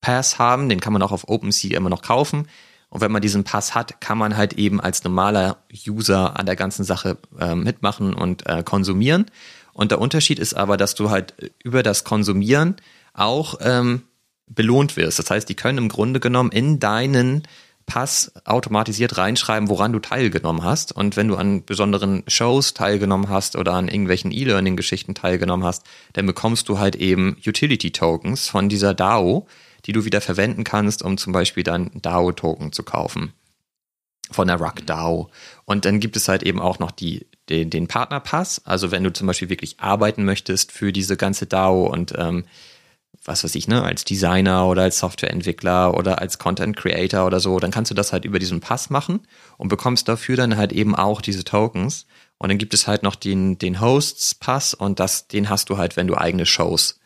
Pass 0.00 0.40
haben, 0.40 0.68
den 0.68 0.80
kann 0.80 0.92
man 0.92 1.02
auch 1.02 1.12
auf 1.12 1.28
OpenSea 1.28 1.76
immer 1.76 1.88
noch 1.88 2.02
kaufen. 2.02 2.48
Und 2.92 3.00
wenn 3.00 3.10
man 3.10 3.22
diesen 3.22 3.42
Pass 3.42 3.74
hat, 3.74 4.02
kann 4.02 4.18
man 4.18 4.36
halt 4.36 4.52
eben 4.52 4.78
als 4.78 5.02
normaler 5.02 5.56
User 5.88 6.38
an 6.38 6.44
der 6.44 6.56
ganzen 6.56 6.84
Sache 6.84 7.16
äh, 7.40 7.54
mitmachen 7.54 8.12
und 8.12 8.46
äh, 8.46 8.62
konsumieren. 8.62 9.30
Und 9.72 9.92
der 9.92 9.98
Unterschied 9.98 10.38
ist 10.38 10.52
aber, 10.52 10.76
dass 10.76 10.94
du 10.94 11.08
halt 11.08 11.32
über 11.64 11.82
das 11.82 12.04
Konsumieren 12.04 12.76
auch 13.14 13.54
ähm, 13.62 14.02
belohnt 14.46 14.98
wirst. 14.98 15.18
Das 15.18 15.30
heißt, 15.30 15.48
die 15.48 15.54
können 15.54 15.78
im 15.78 15.88
Grunde 15.88 16.20
genommen 16.20 16.52
in 16.52 16.80
deinen 16.80 17.44
Pass 17.86 18.30
automatisiert 18.44 19.16
reinschreiben, 19.16 19.70
woran 19.70 19.94
du 19.94 19.98
teilgenommen 19.98 20.62
hast. 20.62 20.92
Und 20.92 21.16
wenn 21.16 21.28
du 21.28 21.36
an 21.36 21.64
besonderen 21.64 22.24
Shows 22.28 22.74
teilgenommen 22.74 23.30
hast 23.30 23.56
oder 23.56 23.72
an 23.72 23.88
irgendwelchen 23.88 24.32
E-Learning-Geschichten 24.32 25.14
teilgenommen 25.14 25.64
hast, 25.64 25.86
dann 26.12 26.26
bekommst 26.26 26.68
du 26.68 26.78
halt 26.78 26.96
eben 26.96 27.38
Utility-Tokens 27.46 28.48
von 28.48 28.68
dieser 28.68 28.92
DAO, 28.92 29.46
die 29.86 29.92
du 29.92 30.04
wieder 30.04 30.20
verwenden 30.20 30.64
kannst, 30.64 31.02
um 31.02 31.18
zum 31.18 31.32
Beispiel 31.32 31.64
dann 31.64 31.90
DAO-Token 31.94 32.72
zu 32.72 32.82
kaufen. 32.82 33.32
Von 34.30 34.48
der 34.48 34.60
RUC 34.60 34.86
DAO. 34.86 35.30
Und 35.64 35.84
dann 35.84 36.00
gibt 36.00 36.16
es 36.16 36.28
halt 36.28 36.42
eben 36.42 36.60
auch 36.60 36.78
noch 36.78 36.90
die, 36.90 37.26
den, 37.48 37.68
den 37.68 37.88
Partnerpass. 37.88 38.62
Also 38.64 38.90
wenn 38.90 39.04
du 39.04 39.12
zum 39.12 39.26
Beispiel 39.26 39.50
wirklich 39.50 39.80
arbeiten 39.80 40.24
möchtest 40.24 40.72
für 40.72 40.92
diese 40.92 41.16
ganze 41.16 41.46
DAO 41.46 41.86
und 41.86 42.14
ähm, 42.16 42.44
was 43.24 43.44
weiß 43.44 43.54
ich, 43.54 43.68
ne, 43.68 43.82
als 43.82 44.04
Designer 44.04 44.66
oder 44.66 44.82
als 44.82 44.98
Softwareentwickler 44.98 45.94
oder 45.94 46.20
als 46.20 46.38
Content 46.38 46.76
Creator 46.76 47.26
oder 47.26 47.40
so, 47.40 47.58
dann 47.60 47.70
kannst 47.70 47.90
du 47.90 47.94
das 47.94 48.12
halt 48.12 48.24
über 48.24 48.38
diesen 48.38 48.60
Pass 48.60 48.90
machen 48.90 49.20
und 49.58 49.68
bekommst 49.68 50.08
dafür 50.08 50.36
dann 50.36 50.56
halt 50.56 50.72
eben 50.72 50.96
auch 50.96 51.20
diese 51.20 51.44
Tokens. 51.44 52.06
Und 52.38 52.48
dann 52.48 52.58
gibt 52.58 52.74
es 52.74 52.88
halt 52.88 53.02
noch 53.02 53.14
den, 53.14 53.58
den 53.58 53.80
Hosts 53.80 54.34
Pass 54.34 54.74
und 54.74 54.98
das, 54.98 55.28
den 55.28 55.48
hast 55.48 55.70
du 55.70 55.76
halt, 55.76 55.96
wenn 55.96 56.08
du 56.08 56.16
eigene 56.16 56.46
Shows 56.46 56.98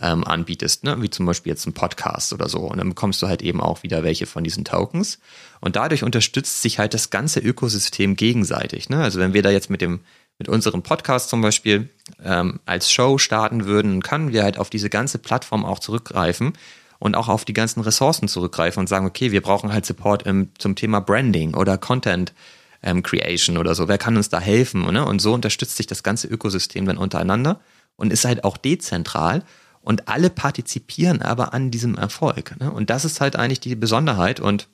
ähm, 0.00 0.24
anbietest, 0.24 0.84
ne? 0.84 1.00
wie 1.00 1.10
zum 1.10 1.26
Beispiel 1.26 1.50
jetzt 1.50 1.66
ein 1.66 1.72
Podcast 1.72 2.32
oder 2.32 2.48
so. 2.48 2.60
Und 2.60 2.78
dann 2.78 2.88
bekommst 2.88 3.22
du 3.22 3.28
halt 3.28 3.42
eben 3.42 3.60
auch 3.60 3.82
wieder 3.82 4.02
welche 4.02 4.26
von 4.26 4.44
diesen 4.44 4.64
Tokens. 4.64 5.18
Und 5.60 5.76
dadurch 5.76 6.02
unterstützt 6.02 6.62
sich 6.62 6.78
halt 6.78 6.94
das 6.94 7.10
ganze 7.10 7.40
Ökosystem 7.40 8.16
gegenseitig. 8.16 8.88
Ne? 8.88 9.02
Also 9.02 9.18
wenn 9.18 9.32
wir 9.32 9.42
da 9.42 9.50
jetzt 9.50 9.70
mit 9.70 9.80
dem 9.80 10.00
mit 10.38 10.48
unserem 10.50 10.82
Podcast 10.82 11.30
zum 11.30 11.40
Beispiel 11.40 11.88
ähm, 12.22 12.60
als 12.66 12.92
Show 12.92 13.16
starten 13.16 13.64
würden, 13.64 14.02
können 14.02 14.32
wir 14.32 14.42
halt 14.42 14.58
auf 14.58 14.68
diese 14.68 14.90
ganze 14.90 15.18
Plattform 15.18 15.64
auch 15.64 15.78
zurückgreifen 15.78 16.52
und 16.98 17.14
auch 17.14 17.28
auf 17.28 17.44
die 17.44 17.54
ganzen 17.54 17.80
Ressourcen 17.80 18.28
zurückgreifen 18.28 18.80
und 18.80 18.86
sagen, 18.86 19.06
okay, 19.06 19.32
wir 19.32 19.40
brauchen 19.40 19.72
halt 19.72 19.86
Support 19.86 20.24
im, 20.24 20.50
zum 20.58 20.76
Thema 20.76 21.00
Branding 21.00 21.54
oder 21.54 21.78
Content 21.78 22.34
ähm, 22.82 23.02
Creation 23.02 23.56
oder 23.56 23.74
so. 23.74 23.88
Wer 23.88 23.98
kann 23.98 24.16
uns 24.16 24.28
da 24.28 24.38
helfen? 24.38 24.82
Ne? 24.92 25.04
Und 25.04 25.20
so 25.20 25.32
unterstützt 25.32 25.76
sich 25.76 25.86
das 25.86 26.02
ganze 26.02 26.28
Ökosystem 26.28 26.84
dann 26.84 26.98
untereinander 26.98 27.60
und 27.96 28.12
ist 28.12 28.24
halt 28.24 28.44
auch 28.44 28.58
dezentral 28.58 29.42
und 29.86 30.08
alle 30.08 30.30
partizipieren 30.30 31.22
aber 31.22 31.54
an 31.54 31.70
diesem 31.70 31.94
Erfolg. 31.94 32.58
Ne? 32.58 32.72
Und 32.72 32.90
das 32.90 33.04
ist 33.04 33.20
halt 33.20 33.36
eigentlich 33.36 33.60
die 33.60 33.76
Besonderheit 33.76 34.40
und 34.40 34.66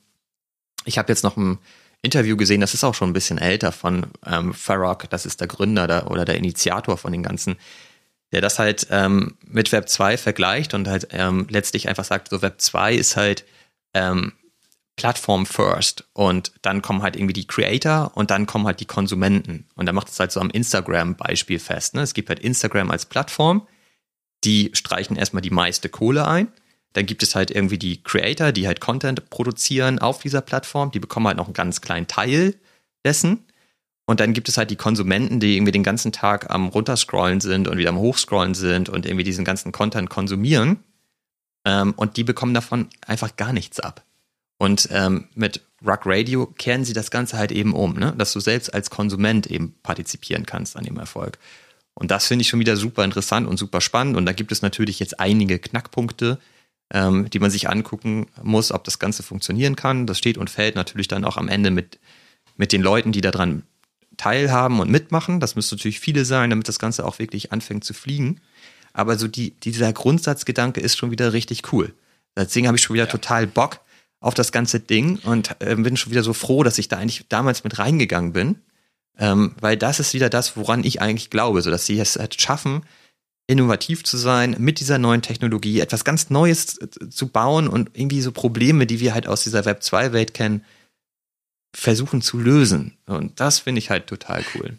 ich 0.86 0.96
habe 0.96 1.12
jetzt 1.12 1.22
noch 1.22 1.36
ein 1.36 1.58
Interview 2.00 2.34
gesehen, 2.38 2.62
das 2.62 2.72
ist 2.72 2.82
auch 2.82 2.94
schon 2.94 3.10
ein 3.10 3.12
bisschen 3.12 3.36
älter 3.36 3.72
von 3.72 4.06
ähm, 4.24 4.54
Farrock, 4.54 5.10
das 5.10 5.26
ist 5.26 5.42
der 5.42 5.48
Gründer 5.48 5.86
da, 5.86 6.06
oder 6.06 6.24
der 6.24 6.38
Initiator 6.38 6.96
von 6.96 7.12
den 7.12 7.22
ganzen, 7.22 7.56
der 8.32 8.40
das 8.40 8.58
halt 8.58 8.86
ähm, 8.90 9.36
mit 9.44 9.70
Web 9.70 9.90
2 9.90 10.16
vergleicht 10.16 10.72
und 10.72 10.88
halt 10.88 11.08
ähm, 11.10 11.46
letztlich 11.50 11.90
einfach 11.90 12.04
sagt, 12.04 12.30
so 12.30 12.40
Web 12.40 12.62
2 12.62 12.94
ist 12.94 13.14
halt 13.14 13.44
ähm, 13.92 14.32
Plattform 14.96 15.44
first 15.44 16.08
und 16.14 16.52
dann 16.62 16.80
kommen 16.80 17.02
halt 17.02 17.16
irgendwie 17.16 17.34
die 17.34 17.46
Creator 17.46 18.12
und 18.14 18.30
dann 18.30 18.46
kommen 18.46 18.64
halt 18.64 18.80
die 18.80 18.86
Konsumenten 18.86 19.66
und 19.74 19.84
da 19.84 19.92
macht 19.92 20.08
es 20.08 20.18
halt 20.18 20.32
so 20.32 20.40
am 20.40 20.48
Instagram-Beispiel 20.48 21.58
fest. 21.58 21.96
Ne? 21.96 22.00
Es 22.00 22.14
gibt 22.14 22.30
halt 22.30 22.38
Instagram 22.38 22.90
als 22.90 23.04
Plattform, 23.04 23.66
die 24.44 24.70
streichen 24.74 25.16
erstmal 25.16 25.42
die 25.42 25.50
meiste 25.50 25.88
Kohle 25.88 26.26
ein 26.26 26.48
dann 26.92 27.06
gibt 27.06 27.22
es 27.22 27.34
halt 27.34 27.50
irgendwie 27.50 27.78
die 27.78 28.02
Creator, 28.02 28.52
die 28.52 28.66
halt 28.66 28.80
Content 28.80 29.30
produzieren 29.30 29.98
auf 29.98 30.20
dieser 30.20 30.40
Plattform. 30.40 30.90
Die 30.90 31.00
bekommen 31.00 31.26
halt 31.26 31.36
noch 31.36 31.46
einen 31.46 31.54
ganz 31.54 31.80
kleinen 31.80 32.06
Teil 32.06 32.54
dessen. 33.04 33.44
Und 34.04 34.20
dann 34.20 34.32
gibt 34.32 34.48
es 34.48 34.58
halt 34.58 34.70
die 34.70 34.76
Konsumenten, 34.76 35.40
die 35.40 35.56
irgendwie 35.56 35.72
den 35.72 35.84
ganzen 35.84 36.12
Tag 36.12 36.50
am 36.50 36.68
runterscrollen 36.68 37.40
sind 37.40 37.68
und 37.68 37.78
wieder 37.78 37.90
am 37.90 37.98
hochscrollen 37.98 38.54
sind 38.54 38.88
und 38.88 39.06
irgendwie 39.06 39.24
diesen 39.24 39.44
ganzen 39.44 39.72
Content 39.72 40.10
konsumieren. 40.10 40.80
Ähm, 41.64 41.94
und 41.96 42.16
die 42.16 42.24
bekommen 42.24 42.52
davon 42.52 42.88
einfach 43.06 43.36
gar 43.36 43.52
nichts 43.52 43.80
ab. 43.80 44.04
Und 44.58 44.88
ähm, 44.92 45.28
mit 45.34 45.62
Rock 45.84 46.02
Radio 46.04 46.46
kehren 46.46 46.84
sie 46.84 46.92
das 46.92 47.10
Ganze 47.10 47.38
halt 47.38 47.52
eben 47.52 47.72
um, 47.74 47.94
ne? 47.94 48.12
dass 48.18 48.32
du 48.32 48.40
selbst 48.40 48.74
als 48.74 48.90
Konsument 48.90 49.46
eben 49.46 49.74
partizipieren 49.82 50.46
kannst 50.46 50.76
an 50.76 50.84
dem 50.84 50.98
Erfolg. 50.98 51.38
Und 51.94 52.10
das 52.10 52.26
finde 52.26 52.42
ich 52.42 52.48
schon 52.48 52.60
wieder 52.60 52.76
super 52.76 53.04
interessant 53.04 53.46
und 53.46 53.58
super 53.58 53.80
spannend. 53.80 54.16
Und 54.16 54.26
da 54.26 54.32
gibt 54.32 54.52
es 54.52 54.62
natürlich 54.62 54.98
jetzt 54.98 55.20
einige 55.20 55.58
Knackpunkte, 55.58 56.38
ähm, 56.92 57.28
die 57.30 57.38
man 57.38 57.50
sich 57.50 57.68
angucken 57.68 58.26
muss, 58.42 58.72
ob 58.72 58.84
das 58.84 58.98
Ganze 58.98 59.22
funktionieren 59.22 59.76
kann. 59.76 60.06
Das 60.06 60.18
steht 60.18 60.38
und 60.38 60.50
fällt 60.50 60.74
natürlich 60.74 61.08
dann 61.08 61.24
auch 61.24 61.36
am 61.36 61.48
Ende 61.48 61.70
mit, 61.70 61.98
mit 62.56 62.72
den 62.72 62.82
Leuten, 62.82 63.12
die 63.12 63.20
daran 63.20 63.64
teilhaben 64.16 64.80
und 64.80 64.90
mitmachen. 64.90 65.40
Das 65.40 65.56
müssen 65.56 65.76
natürlich 65.76 66.00
viele 66.00 66.24
sein, 66.24 66.50
damit 66.50 66.68
das 66.68 66.78
Ganze 66.78 67.04
auch 67.04 67.18
wirklich 67.18 67.52
anfängt 67.52 67.84
zu 67.84 67.94
fliegen. 67.94 68.40
Aber 68.92 69.18
so 69.18 69.28
die, 69.28 69.52
dieser 69.60 69.92
Grundsatzgedanke 69.92 70.80
ist 70.80 70.96
schon 70.96 71.10
wieder 71.10 71.32
richtig 71.32 71.72
cool. 71.72 71.94
Deswegen 72.36 72.66
habe 72.66 72.76
ich 72.76 72.82
schon 72.82 72.94
wieder 72.94 73.06
ja. 73.06 73.10
total 73.10 73.46
Bock 73.46 73.80
auf 74.20 74.34
das 74.34 74.52
ganze 74.52 74.80
Ding 74.80 75.18
und 75.24 75.56
äh, 75.60 75.74
bin 75.76 75.96
schon 75.96 76.12
wieder 76.12 76.22
so 76.22 76.32
froh, 76.32 76.62
dass 76.62 76.78
ich 76.78 76.88
da 76.88 76.98
eigentlich 76.98 77.26
damals 77.28 77.64
mit 77.64 77.78
reingegangen 77.78 78.32
bin. 78.32 78.56
Ähm, 79.18 79.54
weil 79.60 79.76
das 79.76 80.00
ist 80.00 80.14
wieder 80.14 80.30
das, 80.30 80.56
woran 80.56 80.84
ich 80.84 81.00
eigentlich 81.00 81.30
glaube, 81.30 81.62
so 81.62 81.70
dass 81.70 81.86
sie 81.86 81.98
es 82.00 82.16
halt 82.16 82.40
schaffen, 82.40 82.82
innovativ 83.46 84.04
zu 84.04 84.16
sein, 84.16 84.56
mit 84.58 84.80
dieser 84.80 84.98
neuen 84.98 85.22
Technologie 85.22 85.80
etwas 85.80 86.04
ganz 86.04 86.30
Neues 86.30 86.78
zu 87.10 87.28
bauen 87.28 87.68
und 87.68 87.90
irgendwie 87.94 88.20
so 88.20 88.32
Probleme, 88.32 88.86
die 88.86 89.00
wir 89.00 89.14
halt 89.14 89.26
aus 89.26 89.42
dieser 89.44 89.64
Web 89.64 89.82
2 89.82 90.12
Welt 90.12 90.32
kennen, 90.34 90.64
versuchen 91.74 92.22
zu 92.22 92.38
lösen. 92.38 92.96
Und 93.06 93.40
das 93.40 93.58
finde 93.58 93.80
ich 93.80 93.90
halt 93.90 94.06
total 94.06 94.44
cool. 94.54 94.78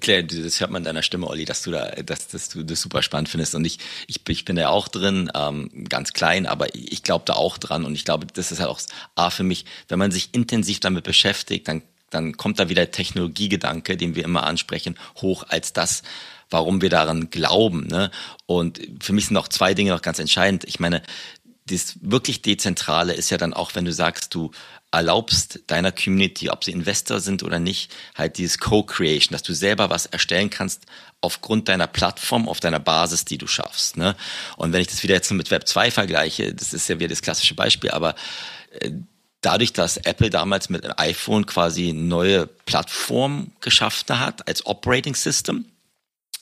Claire, 0.00 0.24
das 0.24 0.58
hört 0.58 0.70
man 0.70 0.80
in 0.80 0.84
deiner 0.84 1.02
Stimme, 1.02 1.28
Olli, 1.28 1.44
dass 1.44 1.62
du 1.62 1.70
da, 1.70 1.90
dass, 1.90 2.26
dass 2.26 2.48
du 2.48 2.64
das 2.64 2.80
super 2.80 3.02
spannend 3.02 3.28
findest. 3.28 3.54
Und 3.54 3.64
ich, 3.64 3.78
ich, 4.08 4.20
ich 4.28 4.44
bin 4.44 4.56
da 4.56 4.68
auch 4.68 4.88
drin, 4.88 5.30
ähm, 5.34 5.70
ganz 5.88 6.12
klein, 6.12 6.46
aber 6.46 6.74
ich 6.74 7.04
glaube 7.04 7.24
da 7.24 7.34
auch 7.34 7.56
dran. 7.56 7.84
Und 7.84 7.94
ich 7.94 8.04
glaube, 8.04 8.26
das 8.26 8.50
ist 8.50 8.58
halt 8.58 8.68
auch 8.68 8.80
A 9.14 9.30
für 9.30 9.44
mich, 9.44 9.64
wenn 9.88 10.00
man 10.00 10.10
sich 10.10 10.30
intensiv 10.34 10.80
damit 10.80 11.04
beschäftigt, 11.04 11.68
dann, 11.68 11.82
dann 12.16 12.36
kommt 12.36 12.58
da 12.58 12.68
wieder 12.68 12.90
Technologiegedanke, 12.90 13.96
den 13.96 14.14
wir 14.14 14.24
immer 14.24 14.44
ansprechen, 14.44 14.98
hoch 15.20 15.44
als 15.48 15.72
das, 15.72 16.02
warum 16.50 16.82
wir 16.82 16.90
daran 16.90 17.30
glauben. 17.30 17.86
Ne? 17.86 18.10
Und 18.46 18.80
für 19.00 19.12
mich 19.12 19.26
sind 19.26 19.34
noch 19.34 19.48
zwei 19.48 19.74
Dinge 19.74 19.92
noch 19.92 20.02
ganz 20.02 20.18
entscheidend. 20.18 20.64
Ich 20.64 20.80
meine, 20.80 21.02
das 21.66 21.98
wirklich 22.00 22.42
Dezentrale 22.42 23.12
ist 23.12 23.30
ja 23.30 23.38
dann 23.38 23.52
auch, 23.52 23.74
wenn 23.74 23.84
du 23.84 23.92
sagst, 23.92 24.34
du 24.34 24.52
erlaubst 24.92 25.60
deiner 25.66 25.90
Community, 25.90 26.48
ob 26.48 26.64
sie 26.64 26.70
Investor 26.70 27.20
sind 27.20 27.42
oder 27.42 27.58
nicht, 27.58 27.92
halt 28.14 28.38
dieses 28.38 28.58
Co-Creation, 28.58 29.32
dass 29.32 29.42
du 29.42 29.52
selber 29.52 29.90
was 29.90 30.06
erstellen 30.06 30.48
kannst 30.48 30.86
aufgrund 31.20 31.68
deiner 31.68 31.88
Plattform, 31.88 32.48
auf 32.48 32.60
deiner 32.60 32.78
Basis, 32.78 33.24
die 33.24 33.36
du 33.36 33.48
schaffst. 33.48 33.96
Ne? 33.96 34.14
Und 34.56 34.72
wenn 34.72 34.80
ich 34.80 34.86
das 34.86 35.02
wieder 35.02 35.14
jetzt 35.14 35.30
mit 35.32 35.50
Web 35.50 35.66
2 35.66 35.90
vergleiche, 35.90 36.54
das 36.54 36.72
ist 36.72 36.88
ja 36.88 36.98
wieder 36.98 37.08
das 37.08 37.22
klassische 37.22 37.54
Beispiel, 37.54 37.90
aber 37.90 38.14
äh, 38.80 38.92
dadurch, 39.46 39.72
dass 39.72 39.96
Apple 39.96 40.28
damals 40.28 40.68
mit 40.70 40.98
iPhone 40.98 41.46
quasi 41.46 41.92
neue 41.92 42.48
Plattform 42.48 43.52
geschaffen 43.60 44.18
hat 44.18 44.48
als 44.48 44.66
Operating 44.66 45.14
System, 45.14 45.66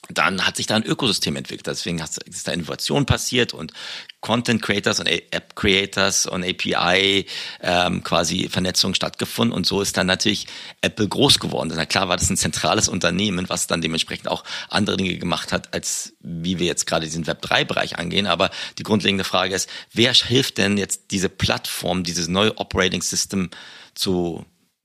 dann 0.08 0.46
hat 0.46 0.56
sich 0.56 0.66
da 0.66 0.76
ein 0.76 0.84
Ökosystem 0.84 1.36
entwickelt. 1.36 1.66
Deswegen 1.66 2.00
ist 2.00 2.48
da 2.48 2.52
Innovation 2.52 3.06
passiert 3.06 3.54
und 3.54 3.72
Content 4.20 4.62
Creators 4.62 5.00
und 5.00 5.06
App 5.06 5.54
Creators 5.54 6.26
und 6.26 6.44
API 6.44 7.26
ähm, 7.60 8.02
quasi 8.02 8.48
Vernetzung 8.48 8.94
stattgefunden 8.94 9.54
und 9.54 9.66
so 9.66 9.80
ist 9.80 9.96
dann 9.96 10.06
natürlich 10.06 10.46
Apple 10.80 11.08
groß 11.08 11.38
geworden. 11.38 11.72
Na 11.74 11.86
klar 11.86 12.08
war 12.08 12.16
das 12.16 12.30
ein 12.30 12.36
zentrales 12.36 12.88
Unternehmen, 12.88 13.48
was 13.48 13.66
dann 13.66 13.82
dementsprechend 13.82 14.28
auch 14.28 14.44
andere 14.68 14.96
Dinge 14.96 15.16
gemacht 15.18 15.52
hat, 15.52 15.74
als 15.74 16.14
wie 16.20 16.58
wir 16.58 16.66
jetzt 16.66 16.86
gerade 16.86 17.06
diesen 17.06 17.26
Web 17.26 17.42
3 17.42 17.64
Bereich 17.64 17.98
angehen. 17.98 18.26
Aber 18.26 18.50
die 18.78 18.82
grundlegende 18.82 19.24
Frage 19.24 19.54
ist, 19.54 19.68
wer 19.92 20.12
hilft 20.12 20.58
denn 20.58 20.78
jetzt 20.78 21.10
diese 21.10 21.28
Plattform, 21.28 22.02
dieses 22.04 22.28
neue 22.28 22.56
Operating 22.58 23.02
System 23.02 23.50
zu 23.94 24.44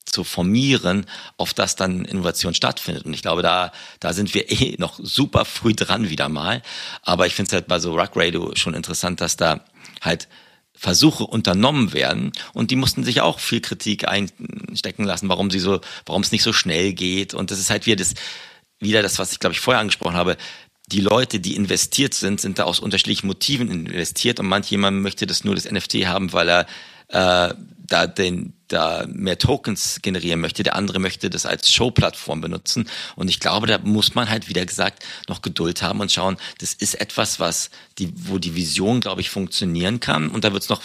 zu 0.09 0.23
formieren, 0.23 1.05
auf 1.37 1.53
das 1.53 1.75
dann 1.75 2.05
Innovation 2.05 2.53
stattfindet. 2.53 3.05
Und 3.05 3.13
ich 3.13 3.21
glaube, 3.21 3.41
da, 3.41 3.71
da 3.99 4.13
sind 4.13 4.33
wir 4.33 4.49
eh 4.51 4.75
noch 4.77 4.99
super 5.01 5.45
früh 5.45 5.73
dran 5.73 6.09
wieder 6.09 6.29
mal. 6.29 6.61
Aber 7.01 7.27
ich 7.27 7.35
finde 7.35 7.49
es 7.49 7.53
halt 7.53 7.67
bei 7.67 7.79
so 7.79 7.97
Rock 7.97 8.11
Radio 8.15 8.55
schon 8.55 8.73
interessant, 8.73 9.21
dass 9.21 9.37
da 9.37 9.61
halt 10.01 10.27
Versuche 10.79 11.25
unternommen 11.25 11.91
werden 11.91 12.31
und 12.53 12.71
die 12.71 12.77
mussten 12.77 13.03
sich 13.03 13.19
auch 13.19 13.39
viel 13.39 13.59
Kritik 13.59 14.07
einstecken 14.07 15.03
lassen, 15.03 15.27
warum 15.27 15.51
sie 15.51 15.59
so, 15.59 15.81
warum 16.05 16.21
es 16.21 16.31
nicht 16.31 16.41
so 16.41 16.53
schnell 16.53 16.93
geht 16.93 17.33
und 17.33 17.51
das 17.51 17.59
ist 17.59 17.69
halt 17.69 17.85
wieder 17.85 17.97
das, 17.97 18.13
wieder 18.79 19.01
das, 19.01 19.19
was 19.19 19.33
ich 19.33 19.39
glaube 19.39 19.53
ich 19.53 19.59
vorher 19.59 19.81
angesprochen 19.81 20.15
habe. 20.15 20.37
Die 20.87 21.01
Leute, 21.01 21.41
die 21.41 21.57
investiert 21.57 22.13
sind, 22.13 22.39
sind 22.39 22.59
da 22.59 22.63
aus 22.63 22.79
unterschiedlichen 22.79 23.27
Motiven 23.27 23.69
investiert 23.69 24.39
und 24.39 24.47
manch 24.47 24.71
jemand 24.71 25.01
möchte 25.01 25.27
das 25.27 25.43
nur 25.43 25.53
das 25.53 25.69
NFT 25.69 26.05
haben, 26.05 26.31
weil 26.31 26.47
er 26.47 26.65
äh, 27.09 27.53
da 27.87 28.07
den 28.07 28.53
da 28.69 29.05
mehr 29.07 29.37
Tokens 29.37 29.99
generieren 30.01 30.39
möchte, 30.39 30.63
der 30.63 30.75
andere 30.75 30.99
möchte 30.99 31.29
das 31.29 31.45
als 31.45 31.71
Showplattform 31.71 32.39
benutzen. 32.39 32.87
Und 33.15 33.27
ich 33.27 33.39
glaube, 33.39 33.67
da 33.67 33.79
muss 33.79 34.15
man 34.15 34.29
halt 34.29 34.47
wieder 34.47 34.65
gesagt 34.65 35.03
noch 35.27 35.41
Geduld 35.41 35.81
haben 35.81 35.99
und 35.99 36.11
schauen, 36.11 36.37
das 36.59 36.73
ist 36.73 37.01
etwas, 37.01 37.39
was 37.39 37.71
die, 37.97 38.13
wo 38.15 38.37
die 38.37 38.55
Vision, 38.55 39.01
glaube 39.01 39.21
ich, 39.21 39.29
funktionieren 39.29 39.99
kann. 39.99 40.29
Und 40.29 40.43
da 40.43 40.53
wird 40.53 40.63
es 40.63 40.69
noch 40.69 40.83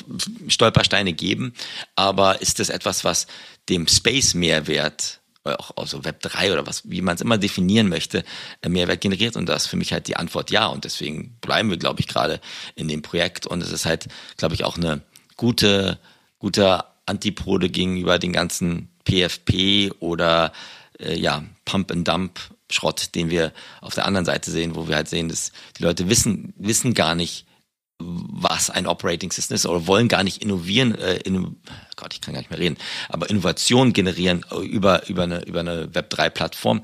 Stolpersteine 0.49 1.13
geben. 1.13 1.53
Aber 1.95 2.41
ist 2.41 2.59
das 2.59 2.71
etwas, 2.71 3.05
was 3.05 3.27
dem 3.69 3.87
Space-Mehrwert 3.87 5.21
auch 5.45 5.73
also 5.77 6.07
Web 6.07 6.23
3 6.23 6.55
oder 6.55 6.67
was, 6.67 6.89
wie 6.89 7.03
man 7.03 7.17
es 7.17 7.21
immer 7.21 7.37
definieren 7.37 7.91
möchte, 7.91 8.25
äh, 8.63 8.69
Mehrwert 8.71 9.03
generiert 9.03 9.37
und 9.37 9.47
das 9.47 9.65
ist 9.65 9.69
für 9.69 9.77
mich 9.77 9.93
halt 9.93 10.09
die 10.09 10.17
Antwort 10.17 10.51
ja 10.51 10.67
und 10.67 10.85
deswegen 10.85 11.37
bleiben 11.43 11.69
wir, 11.69 11.77
glaube 11.77 12.01
ich, 12.01 12.09
gerade 12.09 12.41
in 12.77 12.89
dem 12.89 13.03
Projekt 13.03 13.47
und 13.47 13.63
es 13.63 13.71
ist 13.71 13.85
halt, 13.85 14.07
glaube 14.39 14.55
ich, 14.55 14.65
auch 14.65 14.79
eine 14.79 15.03
gute, 15.37 15.99
guter 16.45 16.93
Antipode 17.07 17.71
gegenüber 17.71 18.19
den 18.19 18.35
ganzen 18.35 18.91
PFP 19.07 19.93
oder 19.99 20.53
äh, 21.01 21.19
ja, 21.19 21.43
Pump 21.65 21.91
and 21.91 22.07
Dump 22.07 22.39
Schrott, 22.71 23.15
den 23.15 23.31
wir 23.31 23.51
auf 23.81 23.95
der 23.95 24.05
anderen 24.05 24.27
Seite 24.27 24.51
sehen, 24.51 24.75
wo 24.75 24.87
wir 24.87 24.95
halt 24.97 25.09
sehen, 25.09 25.31
dass 25.31 25.53
die 25.79 25.83
Leute 25.83 26.11
wissen, 26.11 26.53
wissen 26.59 26.93
gar 26.93 27.15
nicht, 27.15 27.47
was 27.99 28.69
ein 28.69 28.87
Operating 28.87 29.33
System 29.33 29.55
ist 29.55 29.65
oder 29.65 29.87
wollen 29.87 30.09
gar 30.09 30.23
nicht 30.23 30.43
innovieren, 30.43 30.95
äh, 30.97 31.15
in, 31.25 31.57
Gott, 31.97 32.13
ich 32.13 32.21
kann 32.21 32.35
gar 32.35 32.41
nicht 32.41 32.51
mehr 32.51 32.61
reden, 32.61 32.77
aber 33.09 33.31
Innovation 33.31 33.95
generieren 33.95 34.45
über, 34.65 35.09
über 35.09 35.23
eine, 35.23 35.43
über 35.47 35.61
eine 35.61 35.95
Web 35.95 36.11
3 36.11 36.29
Plattform 36.29 36.83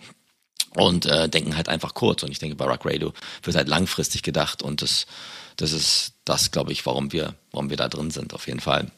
und 0.74 1.04
äh, 1.04 1.28
denken 1.28 1.54
halt 1.54 1.68
einfach 1.68 1.92
kurz. 1.92 2.22
Und 2.22 2.30
ich 2.30 2.38
denke, 2.38 2.56
bei 2.56 2.64
Rock 2.64 2.86
Radio 2.86 3.12
wird 3.42 3.56
halt 3.58 3.68
langfristig 3.68 4.22
gedacht 4.22 4.62
und 4.62 4.80
das, 4.80 5.06
das 5.56 5.72
ist 5.72 6.14
das, 6.24 6.50
glaube 6.50 6.72
ich, 6.72 6.86
warum 6.86 7.12
wir, 7.12 7.34
warum 7.50 7.68
wir 7.68 7.76
da 7.76 7.88
drin 7.88 8.10
sind, 8.10 8.32
auf 8.32 8.46
jeden 8.46 8.60
Fall. 8.60 8.90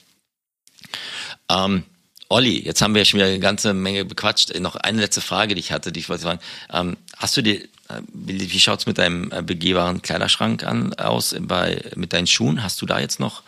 Ähm, 1.49 1.85
Olli, 2.29 2.61
jetzt 2.65 2.81
haben 2.81 2.95
wir 2.95 3.05
schon 3.05 3.19
wieder 3.19 3.29
eine 3.29 3.41
ganze 3.41 3.75
Menge 3.75 4.07
bequatscht. 4.07 4.59
Noch 4.59 4.77
eine 4.77 5.01
letzte 5.01 5.21
Frage, 5.21 5.55
die 5.55 5.61
ich 5.61 5.71
hatte, 5.71 5.93
die 5.93 6.01
ich 6.01 6.09
wollte 6.09 6.23
fragen. 6.23 6.41
Ähm, 6.73 6.97
hast 7.19 7.37
du 7.37 7.43
dir, 7.43 7.57
äh, 7.57 8.01
wie, 8.13 8.51
wie 8.53 8.61
schaut's 8.61 8.87
mit 8.87 8.97
deinem 8.97 9.31
äh, 9.33 9.43
begehbaren 9.43 10.01
Kleiderschrank 10.01 10.65
an, 10.65 10.95
aus 10.95 11.37
bei, 11.39 11.85
mit 11.95 12.15
deinen 12.15 12.27
Schuhen? 12.27 12.63
Hast 12.63 12.81
du 12.81 12.87
da 12.87 13.01
jetzt 13.01 13.21
noch 13.21 13.43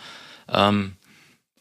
ähm, 0.48 0.92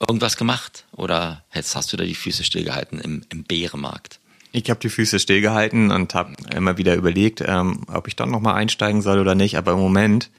irgendwas 0.01 0.35
gemacht? 0.35 0.83
Oder 0.91 1.45
jetzt 1.53 1.75
hast 1.75 1.93
du 1.93 1.97
da 1.97 2.03
die 2.03 2.15
Füße 2.15 2.43
stillgehalten 2.43 2.99
im, 2.99 3.23
im 3.31 3.45
Bärenmarkt? 3.45 4.19
Ich 4.51 4.69
habe 4.69 4.81
die 4.81 4.89
Füße 4.89 5.17
stillgehalten 5.17 5.91
und 5.91 6.13
habe 6.13 6.33
immer 6.53 6.77
wieder 6.77 6.93
überlegt, 6.95 7.41
ähm, 7.41 7.85
ob 7.87 8.09
ich 8.09 8.17
doch 8.17 8.27
nochmal 8.27 8.55
einsteigen 8.55 9.01
soll 9.01 9.19
oder 9.19 9.33
nicht. 9.33 9.57
Aber 9.57 9.71
im 9.71 9.79
Moment 9.79 10.29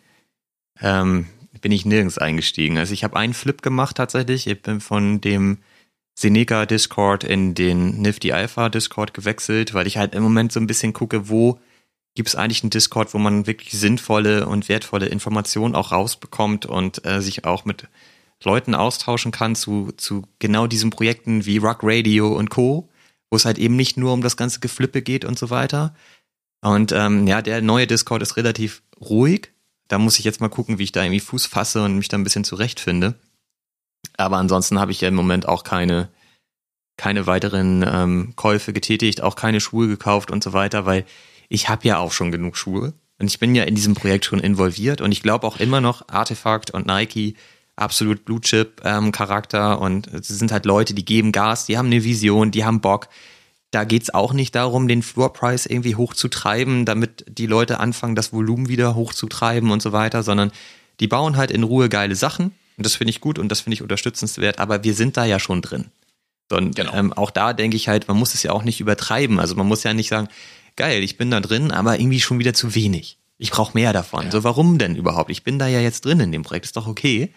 ähm, 0.80 1.26
bin 1.60 1.72
ich 1.72 1.84
nirgends 1.84 2.18
eingestiegen. 2.18 2.78
Also 2.78 2.92
ich 2.92 3.04
habe 3.04 3.16
einen 3.16 3.34
Flip 3.34 3.62
gemacht 3.62 3.96
tatsächlich. 3.96 4.46
Ich 4.46 4.62
bin 4.62 4.80
von 4.80 5.20
dem 5.20 5.58
Seneca 6.14 6.66
Discord 6.66 7.24
in 7.24 7.54
den 7.54 8.00
Nifty 8.00 8.32
Alpha 8.32 8.68
Discord 8.68 9.14
gewechselt, 9.14 9.74
weil 9.74 9.86
ich 9.86 9.96
halt 9.96 10.14
im 10.14 10.22
Moment 10.22 10.52
so 10.52 10.60
ein 10.60 10.66
bisschen 10.66 10.92
gucke, 10.92 11.28
wo 11.28 11.58
gibt 12.14 12.28
es 12.28 12.36
eigentlich 12.36 12.62
einen 12.62 12.70
Discord, 12.70 13.12
wo 13.12 13.18
man 13.18 13.46
wirklich 13.46 13.72
sinnvolle 13.72 14.46
und 14.46 14.68
wertvolle 14.68 15.06
Informationen 15.06 15.74
auch 15.74 15.90
rausbekommt 15.90 16.66
und 16.66 17.04
äh, 17.04 17.20
sich 17.20 17.44
auch 17.44 17.64
mit 17.64 17.88
Leuten 18.44 18.74
austauschen 18.74 19.32
kann 19.32 19.56
zu, 19.56 19.90
zu 19.96 20.22
genau 20.38 20.66
diesen 20.66 20.90
Projekten 20.90 21.46
wie 21.46 21.58
Rock 21.58 21.80
Radio 21.82 22.36
und 22.36 22.50
Co., 22.50 22.88
wo 23.30 23.36
es 23.36 23.44
halt 23.44 23.58
eben 23.58 23.74
nicht 23.74 23.96
nur 23.96 24.12
um 24.12 24.20
das 24.20 24.36
ganze 24.36 24.60
Geflippe 24.60 25.02
geht 25.02 25.24
und 25.24 25.38
so 25.38 25.50
weiter. 25.50 25.94
Und 26.60 26.92
ähm, 26.92 27.26
ja, 27.26 27.42
der 27.42 27.60
neue 27.62 27.86
Discord 27.86 28.22
ist 28.22 28.36
relativ 28.36 28.82
ruhig. 29.00 29.53
Da 29.88 29.98
muss 29.98 30.18
ich 30.18 30.24
jetzt 30.24 30.40
mal 30.40 30.48
gucken, 30.48 30.78
wie 30.78 30.84
ich 30.84 30.92
da 30.92 31.02
irgendwie 31.02 31.20
Fuß 31.20 31.46
fasse 31.46 31.82
und 31.84 31.96
mich 31.96 32.08
da 32.08 32.16
ein 32.16 32.24
bisschen 32.24 32.44
zurechtfinde. 32.44 33.14
Aber 34.16 34.36
ansonsten 34.36 34.78
habe 34.78 34.92
ich 34.92 35.00
ja 35.00 35.08
im 35.08 35.14
Moment 35.14 35.46
auch 35.48 35.64
keine, 35.64 36.08
keine 36.96 37.26
weiteren 37.26 37.84
ähm, 37.86 38.32
Käufe 38.36 38.72
getätigt, 38.72 39.22
auch 39.22 39.36
keine 39.36 39.60
Schuhe 39.60 39.88
gekauft 39.88 40.30
und 40.30 40.44
so 40.44 40.52
weiter, 40.52 40.86
weil 40.86 41.04
ich 41.48 41.68
habe 41.68 41.86
ja 41.86 41.98
auch 41.98 42.12
schon 42.12 42.30
genug 42.30 42.56
Schuhe. 42.56 42.94
Und 43.18 43.26
ich 43.26 43.38
bin 43.38 43.54
ja 43.54 43.64
in 43.64 43.74
diesem 43.74 43.94
Projekt 43.94 44.24
schon 44.24 44.40
involviert 44.40 45.00
und 45.00 45.12
ich 45.12 45.22
glaube 45.22 45.46
auch 45.46 45.58
immer 45.58 45.80
noch, 45.80 46.08
Artefakt 46.08 46.70
und 46.72 46.86
Nike, 46.86 47.36
absolut 47.76 48.24
Blue 48.24 48.40
Chip 48.40 48.80
ähm, 48.84 49.12
Charakter 49.12 49.80
und 49.80 50.08
es 50.08 50.28
sind 50.28 50.52
halt 50.52 50.64
Leute, 50.64 50.94
die 50.94 51.04
geben 51.04 51.32
Gas, 51.32 51.66
die 51.66 51.78
haben 51.78 51.86
eine 51.86 52.04
Vision, 52.04 52.50
die 52.50 52.64
haben 52.64 52.80
Bock. 52.80 53.08
Da 53.74 53.84
geht's 53.84 54.12
auch 54.12 54.32
nicht 54.32 54.54
darum, 54.54 54.86
den 54.86 55.02
Floor 55.02 55.32
Price 55.32 55.66
irgendwie 55.66 55.96
hochzutreiben, 55.96 56.84
damit 56.84 57.24
die 57.28 57.46
Leute 57.46 57.80
anfangen, 57.80 58.14
das 58.14 58.32
Volumen 58.32 58.68
wieder 58.68 58.94
hochzutreiben 58.94 59.70
und 59.70 59.82
so 59.82 59.92
weiter, 59.92 60.22
sondern 60.22 60.52
die 61.00 61.08
bauen 61.08 61.36
halt 61.36 61.50
in 61.50 61.64
Ruhe 61.64 61.88
geile 61.88 62.14
Sachen 62.14 62.52
und 62.76 62.86
das 62.86 62.94
finde 62.94 63.10
ich 63.10 63.20
gut 63.20 63.38
und 63.38 63.48
das 63.48 63.60
finde 63.60 63.74
ich 63.74 63.82
unterstützenswert, 63.82 64.58
aber 64.58 64.84
wir 64.84 64.94
sind 64.94 65.16
da 65.16 65.24
ja 65.24 65.38
schon 65.38 65.62
drin. 65.62 65.86
Und 66.50 66.76
genau. 66.76 66.94
ähm, 66.94 67.12
auch 67.12 67.30
da 67.30 67.52
denke 67.52 67.76
ich 67.76 67.88
halt, 67.88 68.06
man 68.08 68.16
muss 68.16 68.34
es 68.34 68.42
ja 68.42 68.52
auch 68.52 68.64
nicht 68.64 68.80
übertreiben. 68.80 69.40
Also 69.40 69.54
man 69.54 69.66
muss 69.66 69.82
ja 69.82 69.94
nicht 69.94 70.08
sagen, 70.08 70.28
geil, 70.76 71.02
ich 71.02 71.16
bin 71.16 71.30
da 71.30 71.40
drin, 71.40 71.70
aber 71.70 71.98
irgendwie 71.98 72.20
schon 72.20 72.38
wieder 72.38 72.54
zu 72.54 72.74
wenig. 72.74 73.18
Ich 73.38 73.50
brauche 73.50 73.74
mehr 73.74 73.92
davon. 73.92 74.26
Ja. 74.26 74.30
So, 74.30 74.44
warum 74.44 74.78
denn 74.78 74.94
überhaupt? 74.94 75.30
Ich 75.30 75.42
bin 75.42 75.58
da 75.58 75.66
ja 75.66 75.80
jetzt 75.80 76.04
drin 76.04 76.20
in 76.20 76.32
dem 76.32 76.42
Projekt, 76.42 76.66
ist 76.66 76.76
doch 76.76 76.86
okay. 76.86 77.32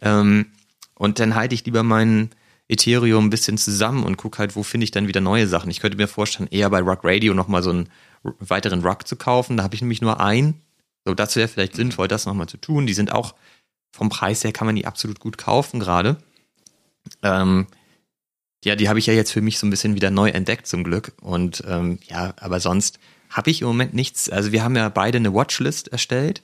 Ähm, 0.00 0.46
und 0.94 1.18
dann 1.18 1.34
halte 1.34 1.54
ich 1.54 1.64
lieber 1.64 1.82
meinen 1.82 2.30
Ethereum 2.68 3.26
ein 3.26 3.30
bisschen 3.30 3.58
zusammen 3.58 4.04
und 4.04 4.16
gucke 4.16 4.38
halt, 4.38 4.56
wo 4.56 4.62
finde 4.62 4.84
ich 4.84 4.90
dann 4.90 5.08
wieder 5.08 5.20
neue 5.20 5.46
Sachen. 5.46 5.70
Ich 5.70 5.80
könnte 5.80 5.98
mir 5.98 6.08
vorstellen, 6.08 6.48
eher 6.50 6.70
bei 6.70 6.80
Rock 6.80 7.00
Radio 7.04 7.34
nochmal 7.34 7.62
so 7.62 7.70
einen 7.70 7.88
weiteren 8.22 8.82
Rock 8.82 9.06
zu 9.06 9.16
kaufen. 9.16 9.56
Da 9.56 9.62
habe 9.62 9.74
ich 9.74 9.82
nämlich 9.82 10.00
nur 10.00 10.20
einen. 10.20 10.62
So, 11.04 11.14
das 11.14 11.36
wäre 11.36 11.48
vielleicht 11.48 11.76
sinnvoll, 11.76 12.08
das 12.08 12.24
nochmal 12.24 12.48
zu 12.48 12.56
tun. 12.56 12.86
Die 12.86 12.94
sind 12.94 13.12
auch 13.12 13.34
vom 13.94 14.08
Preis 14.08 14.42
her 14.42 14.52
kann 14.52 14.66
man 14.66 14.74
die 14.74 14.86
absolut 14.86 15.20
gut 15.20 15.38
kaufen 15.38 15.78
gerade. 15.78 16.16
Ähm, 17.22 17.66
ja, 18.64 18.74
die 18.74 18.88
habe 18.88 18.98
ich 18.98 19.06
ja 19.06 19.12
jetzt 19.12 19.30
für 19.30 19.42
mich 19.42 19.58
so 19.58 19.66
ein 19.66 19.70
bisschen 19.70 19.94
wieder 19.94 20.10
neu 20.10 20.30
entdeckt 20.30 20.66
zum 20.66 20.82
Glück. 20.82 21.12
Und 21.20 21.62
ähm, 21.68 21.98
ja, 22.08 22.34
aber 22.38 22.58
sonst 22.58 22.98
habe 23.30 23.50
ich 23.50 23.60
im 23.60 23.68
Moment 23.68 23.94
nichts. 23.94 24.28
Also 24.28 24.52
wir 24.52 24.64
haben 24.64 24.74
ja 24.74 24.88
beide 24.88 25.18
eine 25.18 25.34
Watchlist 25.34 25.88
erstellt. 25.88 26.42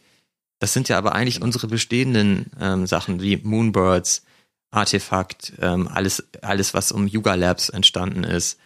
Das 0.60 0.72
sind 0.72 0.88
ja 0.88 0.98
aber 0.98 1.14
eigentlich 1.14 1.42
unsere 1.42 1.66
bestehenden 1.66 2.52
ähm, 2.60 2.86
Sachen 2.86 3.20
wie 3.22 3.38
Moonbirds, 3.38 4.24
Artefakt, 4.70 5.52
ähm, 5.60 5.88
alles, 5.88 6.28
alles, 6.42 6.74
was 6.74 6.92
um 6.92 7.06
Yuga 7.06 7.34
Labs 7.34 7.68
entstanden 7.68 8.24
ist. 8.24 8.58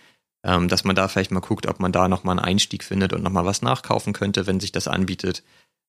Ähm, 0.47 0.69
dass 0.69 0.85
man 0.85 0.95
da 0.95 1.09
vielleicht 1.09 1.31
mal 1.31 1.41
guckt, 1.41 1.67
ob 1.67 1.81
man 1.81 1.91
da 1.91 2.07
nochmal 2.07 2.39
einen 2.39 2.47
Einstieg 2.47 2.85
findet 2.85 3.15
und 3.15 3.23
nochmal 3.23 3.47
was 3.47 3.63
nachkaufen 3.63 4.13
könnte, 4.13 4.47
wenn 4.47 4.61
sich 4.61 4.73
das 4.73 4.89
anbietet. 4.89 5.43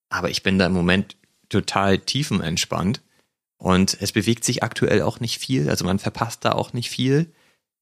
Aber 0.08 0.30
ich 0.30 0.44
bin 0.44 0.58
da 0.58 0.66
im 0.66 0.72
Moment 0.72 1.18
total 1.50 1.98
tiefenentspannt. 2.00 3.02
Und 3.58 3.98
es 4.00 4.12
bewegt 4.12 4.44
sich 4.44 4.64
aktuell 4.64 5.02
auch 5.02 5.20
nicht 5.20 5.40
viel, 5.40 5.70
also 5.70 5.86
man 5.86 6.00
verpasst 6.00 6.46
da 6.46 6.52
auch 6.52 6.74
nicht 6.74 6.90
viel. 6.90 7.32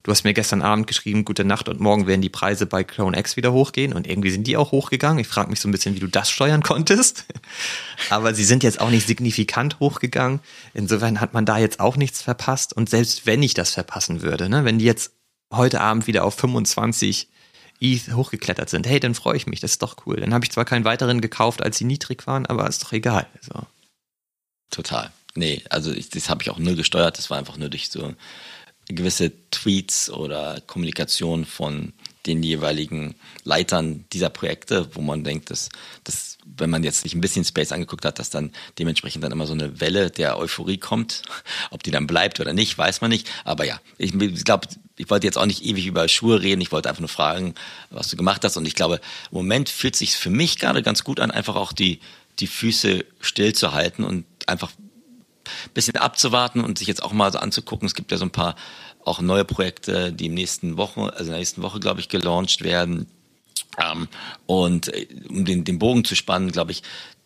Du 0.04 0.12
hast 0.12 0.26
mir 0.26 0.34
gestern 0.34 0.62
Abend 0.62 0.86
geschrieben, 0.86 1.24
gute 1.24 1.46
Nacht 1.46 1.70
und 1.70 1.80
morgen 1.80 2.08
werden 2.08 2.22
die 2.22 2.30
Preise 2.30 2.66
bei 2.66 2.84
Clone 2.84 3.18
X 3.18 3.38
wieder 3.38 3.54
hochgehen 3.54 3.94
und 3.94 4.06
irgendwie 4.06 4.32
sind 4.32 4.46
die 4.46 4.58
auch 4.58 4.74
hochgegangen. 4.74 5.20
Ich 5.20 5.30
frage 5.30 5.50
mich 5.50 5.62
so 5.62 5.70
ein 5.70 5.72
bisschen, 5.72 5.96
wie 5.96 6.02
du 6.02 6.08
das 6.08 6.30
steuern 6.30 6.62
konntest. 6.62 7.26
Aber 8.10 8.34
sie 8.34 8.44
sind 8.44 8.64
jetzt 8.64 8.82
auch 8.82 8.90
nicht 8.90 9.08
signifikant 9.08 9.80
hochgegangen. 9.80 10.42
Insofern 10.74 11.22
hat 11.22 11.34
man 11.34 11.46
da 11.46 11.58
jetzt 11.58 11.80
auch 11.80 11.96
nichts 11.96 12.22
verpasst. 12.22 12.74
Und 12.74 12.90
selbst 12.90 13.26
wenn 13.26 13.42
ich 13.42 13.54
das 13.54 13.72
verpassen 13.72 14.22
würde, 14.22 14.50
ne, 14.50 14.66
wenn 14.66 14.78
die 14.78 14.86
jetzt 14.86 15.14
heute 15.54 15.80
Abend 15.80 16.06
wieder 16.06 16.26
auf 16.26 16.36
25 16.36 17.30
ETH 17.80 18.14
hochgeklettert 18.14 18.70
sind, 18.70 18.86
hey, 18.86 19.00
dann 19.00 19.16
freue 19.16 19.38
ich 19.38 19.48
mich, 19.48 19.62
das 19.62 19.72
ist 19.72 19.84
doch 19.84 19.96
cool. 20.06 20.18
Dann 20.18 20.34
habe 20.34 20.44
ich 20.44 20.52
zwar 20.52 20.66
keinen 20.66 20.84
weiteren 20.84 21.22
gekauft, 21.22 21.64
als 21.64 21.78
sie 21.78 21.86
niedrig 21.86 22.28
waren, 22.28 22.46
aber 22.46 22.68
ist 22.68 22.84
doch 22.84 22.92
egal. 22.92 23.26
So. 23.40 23.62
Total. 24.70 25.14
Nee, 25.36 25.64
also 25.70 25.92
ich, 25.94 26.10
das 26.10 26.30
habe 26.30 26.44
ich 26.44 26.50
auch 26.50 26.60
null 26.60 26.76
gesteuert, 26.76 27.18
das 27.18 27.30
war 27.30 27.38
einfach 27.38 27.58
nur 27.58 27.70
durch 27.70 27.90
so 27.90 28.14
gewisse 28.88 29.32
Tweets 29.52 30.10
oder 30.10 30.62
Kommunikation 30.68 31.46
von 31.46 31.94
den 32.26 32.42
jeweiligen 32.42 33.16
Leitern 33.44 34.06
dieser 34.14 34.30
Projekte, 34.30 34.88
wo 34.94 35.02
man 35.02 35.24
denkt, 35.24 35.50
dass, 35.50 35.70
dass 36.04 36.38
wenn 36.46 36.70
man 36.70 36.84
jetzt 36.84 37.02
sich 37.02 37.14
ein 37.14 37.22
bisschen 37.22 37.44
Space 37.44 37.72
angeguckt 37.72 38.06
hat, 38.06 38.20
dass 38.20 38.30
dann 38.30 38.52
dementsprechend 38.80 39.24
dann 39.24 39.32
immer 39.32 39.48
so 39.48 39.54
eine 39.54 39.82
Welle 39.82 40.10
der 40.10 40.38
Euphorie 40.38 40.78
kommt. 40.78 41.24
Ob 41.72 41.84
die 41.84 41.92
dann 41.92 42.08
bleibt 42.08 42.40
oder 42.40 42.54
nicht, 42.54 42.78
weiß 42.78 43.02
man 43.02 43.12
nicht. 43.12 43.30
Aber 43.44 43.66
ja, 43.66 43.80
ich 43.98 44.14
glaube, 44.44 44.68
ich 44.96 45.10
wollte 45.10 45.28
jetzt 45.28 45.38
auch 45.38 45.46
nicht 45.46 45.66
ewig 45.66 45.86
über 45.86 46.08
Schuhe 46.08 46.42
reden. 46.42 46.62
Ich 46.62 46.72
wollte 46.72 46.90
einfach 46.90 47.02
nur 47.02 47.10
fragen, 47.10 47.56
was 47.90 48.10
du 48.10 48.16
gemacht 48.16 48.44
hast. 48.46 48.58
Und 48.58 48.66
ich 48.66 48.76
glaube, 48.76 49.02
im 49.32 49.38
Moment 49.38 49.70
fühlt 49.70 49.96
sich 49.96 50.16
für 50.16 50.30
mich 50.30 50.60
gerade 50.60 50.82
ganz 50.82 51.04
gut 51.04 51.20
an, 51.20 51.32
einfach 51.32 51.56
auch 51.56 51.74
die, 51.74 52.00
die 52.40 52.48
Füße 52.48 53.06
still 53.20 53.54
zu 53.54 53.74
halten 53.74 54.04
und 54.04 54.26
einfach 54.48 54.72
ein 54.80 54.83
bisschen 55.74 55.98
abzuwarten 55.98 56.62
und 56.62 56.78
sich 56.78 56.88
jetzt 56.88 57.04
auch 57.04 57.14
mal 57.14 57.32
so 57.32 57.40
anzugucken. 57.40 57.86
Es 57.86 57.96
gibt 57.96 58.12
ja 58.12 58.18
so 58.18 58.26
ein 58.26 58.32
paar 58.32 58.56
auch 59.06 59.22
neue 59.22 59.46
Projekte, 59.46 60.14
die 60.14 60.28
im 60.28 60.34
nächsten 60.34 60.78
Woche, 60.78 61.12
also 61.14 61.26
in 61.26 61.30
der 61.30 61.40
nächsten 61.40 61.62
Woche, 61.62 61.80
glaube 61.80 62.00
ich, 62.00 62.10
gelauncht 62.10 62.64
werden. 62.64 63.08
Ähm, 63.78 64.08
und 64.46 64.88
äh, 64.90 65.08
um 65.30 65.46
den, 65.46 65.64
den 65.64 65.80
Bogen 65.80 66.06
zu 66.06 66.16
spannen, 66.16 66.52
glaube 66.52 66.72
ich, 66.72 66.84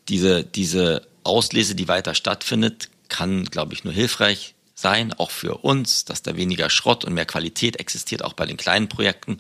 diese, 0.10 0.44
diese 0.44 1.08
Auslese, 1.24 1.76
die 1.76 1.88
weiter 1.88 2.16
stattfindet, 2.16 2.90
kann, 3.10 3.46
glaube 3.46 3.74
ich, 3.74 3.84
nur 3.84 3.94
hilfreich 3.94 4.56
sein, 4.74 5.14
auch 5.14 5.32
für 5.32 5.58
uns, 5.58 6.06
dass 6.06 6.22
da 6.22 6.36
weniger 6.36 6.70
Schrott 6.70 7.04
und 7.04 7.14
mehr 7.14 7.26
Qualität 7.26 7.80
existiert, 7.80 8.24
auch 8.24 8.34
bei 8.34 8.46
den 8.46 8.58
kleinen 8.58 8.90
Projekten. 8.90 9.40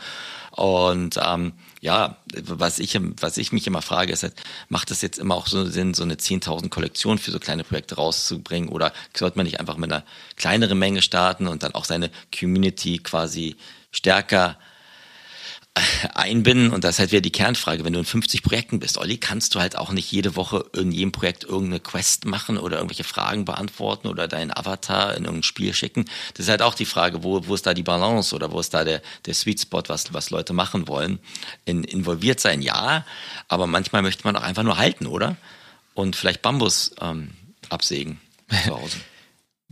Und 0.51 1.19
ähm, 1.23 1.53
ja, 1.81 2.17
was 2.33 2.79
ich, 2.79 2.99
was 3.21 3.37
ich 3.37 3.51
mich 3.51 3.67
immer 3.67 3.81
frage, 3.81 4.11
ist, 4.11 4.23
halt, 4.23 4.33
macht 4.69 4.91
es 4.91 5.01
jetzt 5.01 5.19
immer 5.19 5.35
auch 5.35 5.47
so 5.47 5.65
Sinn, 5.65 5.93
so 5.93 6.03
eine 6.03 6.15
10.000 6.15 6.69
Kollektion 6.69 7.17
für 7.17 7.31
so 7.31 7.39
kleine 7.39 7.63
Projekte 7.63 7.95
rauszubringen? 7.95 8.69
Oder 8.69 8.93
sollte 9.15 9.37
man 9.37 9.45
nicht 9.45 9.59
einfach 9.59 9.77
mit 9.77 9.91
einer 9.91 10.03
kleineren 10.35 10.79
Menge 10.79 11.01
starten 11.01 11.47
und 11.47 11.63
dann 11.63 11.75
auch 11.75 11.85
seine 11.85 12.09
Community 12.37 12.97
quasi 12.97 13.55
stärker 13.91 14.57
einbinden 16.13 16.71
und 16.71 16.83
das 16.83 16.95
ist 16.95 16.99
halt 16.99 17.11
wieder 17.11 17.21
die 17.21 17.31
Kernfrage. 17.31 17.83
Wenn 17.83 17.93
du 17.93 17.99
in 17.99 18.05
50 18.05 18.43
Projekten 18.43 18.79
bist, 18.79 18.97
Olli, 18.97 19.17
kannst 19.17 19.55
du 19.55 19.59
halt 19.59 19.77
auch 19.77 19.91
nicht 19.91 20.11
jede 20.11 20.35
Woche 20.35 20.65
in 20.75 20.91
jedem 20.91 21.11
Projekt 21.11 21.43
irgendeine 21.43 21.79
Quest 21.79 22.25
machen 22.25 22.57
oder 22.57 22.77
irgendwelche 22.77 23.03
Fragen 23.03 23.45
beantworten 23.45 24.07
oder 24.07 24.27
deinen 24.27 24.55
Avatar 24.55 25.15
in 25.15 25.25
irgendein 25.25 25.43
Spiel 25.43 25.73
schicken. 25.73 26.05
Das 26.33 26.45
ist 26.45 26.49
halt 26.49 26.61
auch 26.61 26.73
die 26.73 26.85
Frage, 26.85 27.23
wo, 27.23 27.47
wo 27.47 27.55
ist 27.55 27.65
da 27.65 27.73
die 27.73 27.83
Balance 27.83 28.35
oder 28.35 28.51
wo 28.51 28.59
ist 28.59 28.73
da 28.73 28.83
der, 28.83 29.01
der 29.25 29.33
Sweet 29.33 29.61
Spot, 29.61 29.83
was, 29.87 30.13
was 30.13 30.29
Leute 30.29 30.53
machen 30.53 30.87
wollen. 30.87 31.19
In, 31.65 31.83
involviert 31.83 32.39
sein, 32.39 32.61
ja, 32.61 33.05
aber 33.47 33.67
manchmal 33.67 34.01
möchte 34.01 34.23
man 34.23 34.35
auch 34.35 34.43
einfach 34.43 34.63
nur 34.63 34.77
halten, 34.77 35.07
oder? 35.07 35.37
Und 35.93 36.15
vielleicht 36.15 36.41
Bambus 36.41 36.91
ähm, 37.01 37.31
absägen 37.69 38.19
zu 38.49 38.75
Hause. 38.75 38.97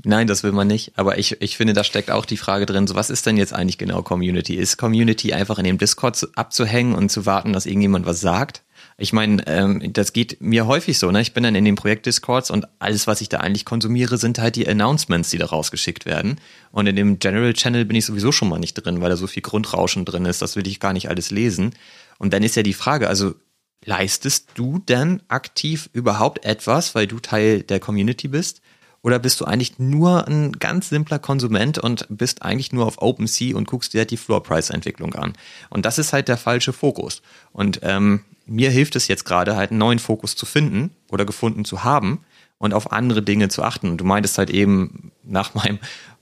Nein, 0.06 0.28
das 0.28 0.44
will 0.44 0.52
man 0.52 0.68
nicht. 0.68 0.94
Aber 0.96 1.18
ich, 1.18 1.42
ich 1.42 1.58
finde, 1.58 1.74
da 1.74 1.84
steckt 1.84 2.12
auch 2.12 2.26
die 2.26 2.38
Frage 2.38 2.66
drin, 2.66 2.88
so 2.88 2.96
was 2.96 3.10
ist 3.10 3.26
denn 3.26 3.38
jetzt 3.38 3.54
eigentlich 3.54 3.78
genau 3.78 4.04
Community? 4.04 4.56
Ist 4.56 4.78
Community 4.78 5.34
einfach 5.34 5.58
in 5.58 5.66
dem 5.66 5.78
Discord 5.78 6.28
abzuhängen 6.36 6.94
und 6.94 7.10
zu 7.10 7.26
warten, 7.26 7.54
dass 7.54 7.66
irgendjemand 7.66 8.06
was 8.06 8.22
sagt? 8.22 8.64
Ich 8.98 9.12
meine, 9.12 9.46
ähm, 9.48 9.92
das 9.92 10.14
geht 10.14 10.42
mir 10.42 10.68
häufig 10.68 11.00
so, 11.00 11.12
ne? 11.12 11.22
Ich 11.22 11.34
bin 11.34 11.44
dann 11.44 11.56
in 11.56 11.66
den 11.66 11.76
Projekt-Discords 11.76 12.50
und 12.52 12.68
alles, 12.80 13.08
was 13.08 13.20
ich 13.20 13.30
da 13.30 13.40
eigentlich 13.40 13.66
konsumiere, 13.66 14.18
sind 14.18 14.40
halt 14.40 14.56
die 14.56 14.68
Announcements, 14.68 15.32
die 15.32 15.38
da 15.38 15.48
rausgeschickt 15.48 16.06
werden. 16.06 16.40
Und 16.72 16.88
in 16.88 16.96
dem 16.96 17.20
General 17.20 17.54
Channel 17.54 17.86
bin 17.86 17.98
ich 17.98 18.06
sowieso 18.06 18.32
schon 18.32 18.48
mal 18.48 18.60
nicht 18.60 18.76
drin, 18.76 19.02
weil 19.02 19.10
da 19.10 19.18
so 19.18 19.28
viel 19.28 19.44
Grundrauschen 19.44 20.06
drin 20.06 20.26
ist, 20.26 20.42
das 20.42 20.56
will 20.56 20.68
ich 20.68 20.80
gar 20.80 20.94
nicht 20.94 21.10
alles 21.10 21.32
lesen. 21.32 21.74
Und 22.20 22.32
dann 22.32 22.44
ist 22.44 22.56
ja 22.56 22.64
die 22.64 22.74
Frage, 22.74 23.10
also 23.10 23.36
leistest 23.84 24.50
du 24.56 24.80
denn 24.80 25.22
aktiv 25.28 25.90
überhaupt 25.94 26.46
etwas, 26.46 26.96
weil 26.96 27.08
du 27.08 27.20
Teil 27.20 27.64
der 27.64 27.80
Community 27.80 28.28
bist? 28.28 28.62
Oder 29.06 29.20
bist 29.20 29.40
du 29.40 29.46
eigentlich 29.46 29.78
nur 29.78 30.28
ein 30.28 30.54
ganz 30.54 30.90
simpler 30.90 31.20
Konsument 31.20 31.78
und 31.78 32.08
bist 32.10 32.42
eigentlich 32.42 32.72
nur 32.74 32.88
auf 32.88 33.04
OpenSea 33.04 33.56
und 33.56 33.68
guckst 33.68 33.94
dir 33.94 34.00
halt 34.00 34.10
die 34.10 34.18
Floor-Price-Entwicklung 34.18 35.14
an? 35.14 35.34
Und 35.70 35.86
das 35.86 36.00
ist 36.00 36.12
halt 36.12 36.28
der 36.28 36.38
falsche 36.38 36.74
Fokus. 36.74 37.22
Und 37.54 37.82
ähm, 37.84 38.22
mir 38.48 38.72
hilft 38.72 38.96
es 38.96 39.08
jetzt 39.08 39.24
gerade 39.24 39.56
halt 39.56 39.70
einen 39.70 39.78
neuen 39.78 40.00
Fokus 40.00 40.36
zu 40.36 40.48
finden 40.48 40.90
oder 41.12 41.24
gefunden 41.24 41.66
zu 41.66 41.84
haben 41.84 42.26
und 42.58 42.74
auf 42.74 42.92
andere 42.92 43.22
Dinge 43.22 43.48
zu 43.48 43.62
achten. 43.62 43.92
Und 43.92 43.98
du 43.98 44.06
meintest 44.06 44.40
halt 44.40 44.50
eben 44.50 45.12
nach 45.24 45.54
meinem 45.54 45.78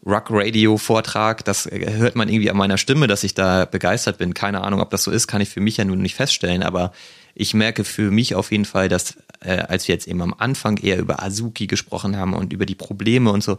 Rock 0.06 0.26
Radio 0.32 0.78
Vortrag, 0.78 1.46
das 1.46 1.70
hört 1.72 2.18
man 2.18 2.28
irgendwie 2.28 2.52
an 2.52 2.58
meiner 2.58 2.78
Stimme, 2.78 3.08
dass 3.08 3.24
ich 3.24 3.34
da 3.34 3.64
begeistert 3.64 4.18
bin. 4.18 4.34
Keine 4.34 4.60
Ahnung, 4.60 4.82
ob 4.82 4.90
das 4.90 5.04
so 5.04 5.12
ist, 5.12 5.28
kann 5.28 5.40
ich 5.40 5.48
für 5.48 5.62
mich 5.62 5.78
ja 5.78 5.86
nun 5.86 6.02
nicht 6.02 6.16
feststellen, 6.16 6.64
aber 6.64 6.92
ich 7.34 7.54
merke 7.54 7.86
für 7.86 8.12
mich 8.12 8.36
auf 8.36 8.52
jeden 8.52 8.66
Fall, 8.66 8.90
dass 8.90 9.16
äh, 9.44 9.66
als 9.68 9.88
wir 9.88 9.96
jetzt 9.96 10.08
eben 10.08 10.22
am 10.22 10.34
Anfang 10.38 10.78
eher 10.78 11.00
über 11.00 11.22
Azuki 11.24 11.68
gesprochen 11.68 12.18
haben 12.18 12.34
und 12.34 12.54
über 12.54 12.66
die 12.66 12.76
Probleme 12.76 13.32
und 13.32 13.44
so, 13.44 13.58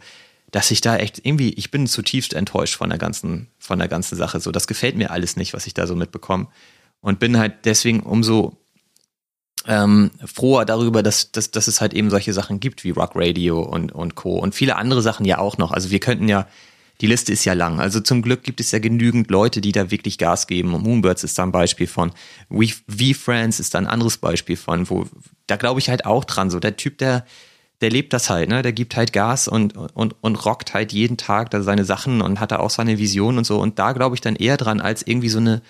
dass 0.51 0.71
ich 0.71 0.81
da 0.81 0.97
echt 0.97 1.21
irgendwie, 1.25 1.53
ich 1.55 1.71
bin 1.71 1.87
zutiefst 1.87 2.33
enttäuscht 2.33 2.77
von 2.77 2.89
der 2.89 2.99
ganzen, 2.99 3.49
von 3.59 3.79
der 3.79 3.89
ganzen 3.89 4.17
Sache. 4.17 4.41
So, 4.41 4.53
das 4.53 4.67
gefällt 4.67 4.97
mir 4.97 5.11
alles 5.11 5.37
nicht, 5.37 5.53
was 5.53 5.67
ich 5.67 5.75
da 5.75 5.87
so 5.87 5.97
mitbekomme. 5.97 6.47
Und 7.01 7.19
bin 7.19 7.39
halt 7.39 7.65
deswegen 7.65 8.01
umso 8.01 8.57
ähm, 9.67 10.11
froher 10.25 10.65
darüber, 10.65 11.03
dass, 11.03 11.33
dass, 11.33 11.51
dass 11.51 11.69
es 11.69 11.81
halt 11.81 11.93
eben 11.95 12.11
solche 12.11 12.33
Sachen 12.33 12.61
gibt 12.61 12.85
wie 12.85 12.91
Rock 12.91 13.13
Radio 13.15 13.63
und, 13.63 13.93
und 13.93 14.15
Co. 14.15 14.39
Und 14.39 14.55
viele 14.55 14.77
andere 14.77 15.03
Sachen 15.03 15.27
ja 15.27 15.39
auch 15.39 15.59
noch. 15.59 15.73
Also 15.73 15.91
wir 15.91 16.01
könnten 16.01 16.29
ja 16.29 16.47
die 17.01 17.07
Liste 17.07 17.33
ist 17.33 17.45
ja 17.45 17.55
lang. 17.55 17.81
Also 17.81 18.01
zum 18.01 18.23
Glück 18.23 18.45
gibt 18.45 18.61
es 18.61 18.71
ja 18.71 18.79
genügend 18.79 19.31
Leute, 19.31 19.61
die 19.61 19.73
da 19.73 19.91
wirklich 19.91 20.17
Gas 20.19 20.47
geben. 20.47 20.71
Moonbirds 20.71 21.25
ist 21.25 21.39
da 21.39 21.43
ein 21.43 21.53
Beispiel 21.53 21.87
von. 21.87 22.13
V-Friends 22.51 23.61
ist 23.61 23.75
da 23.75 23.79
ein 23.79 23.87
anderes 23.87 24.19
Beispiel 24.19 24.57
von, 24.57 24.89
wo, 24.89 25.07
da 25.47 25.57
glaube 25.57 25.81
ich 25.81 25.89
halt 25.89 26.07
auch 26.07 26.25
dran. 26.25 26.51
So, 26.51 26.61
der 26.61 26.77
Typ, 26.77 26.99
der, 26.99 27.27
der 27.81 27.91
lebt 27.91 28.13
das 28.13 28.31
halt, 28.31 28.49
ne? 28.49 28.63
Der 28.63 28.73
gibt 28.73 28.95
halt 28.97 29.13
Gas 29.13 29.49
und, 29.49 29.77
und, 29.77 30.15
und 30.21 30.45
rockt 30.45 30.73
halt 30.73 30.93
jeden 30.93 31.17
Tag 31.17 31.51
da 31.51 31.63
seine 31.63 31.85
Sachen 31.85 32.23
und 32.23 32.39
hat 32.39 32.53
da 32.53 32.59
auch 32.61 32.71
seine 32.71 32.99
Vision 32.99 33.39
und 33.39 33.45
so. 33.45 33.61
Und 33.61 33.79
da 33.79 33.93
glaube 33.93 34.15
ich 34.15 34.21
dann 34.21 34.37
eher 34.37 34.57
dran, 34.57 34.81
als 34.81 35.03
irgendwie 35.03 35.29
so 35.29 35.39
eine 35.39 35.63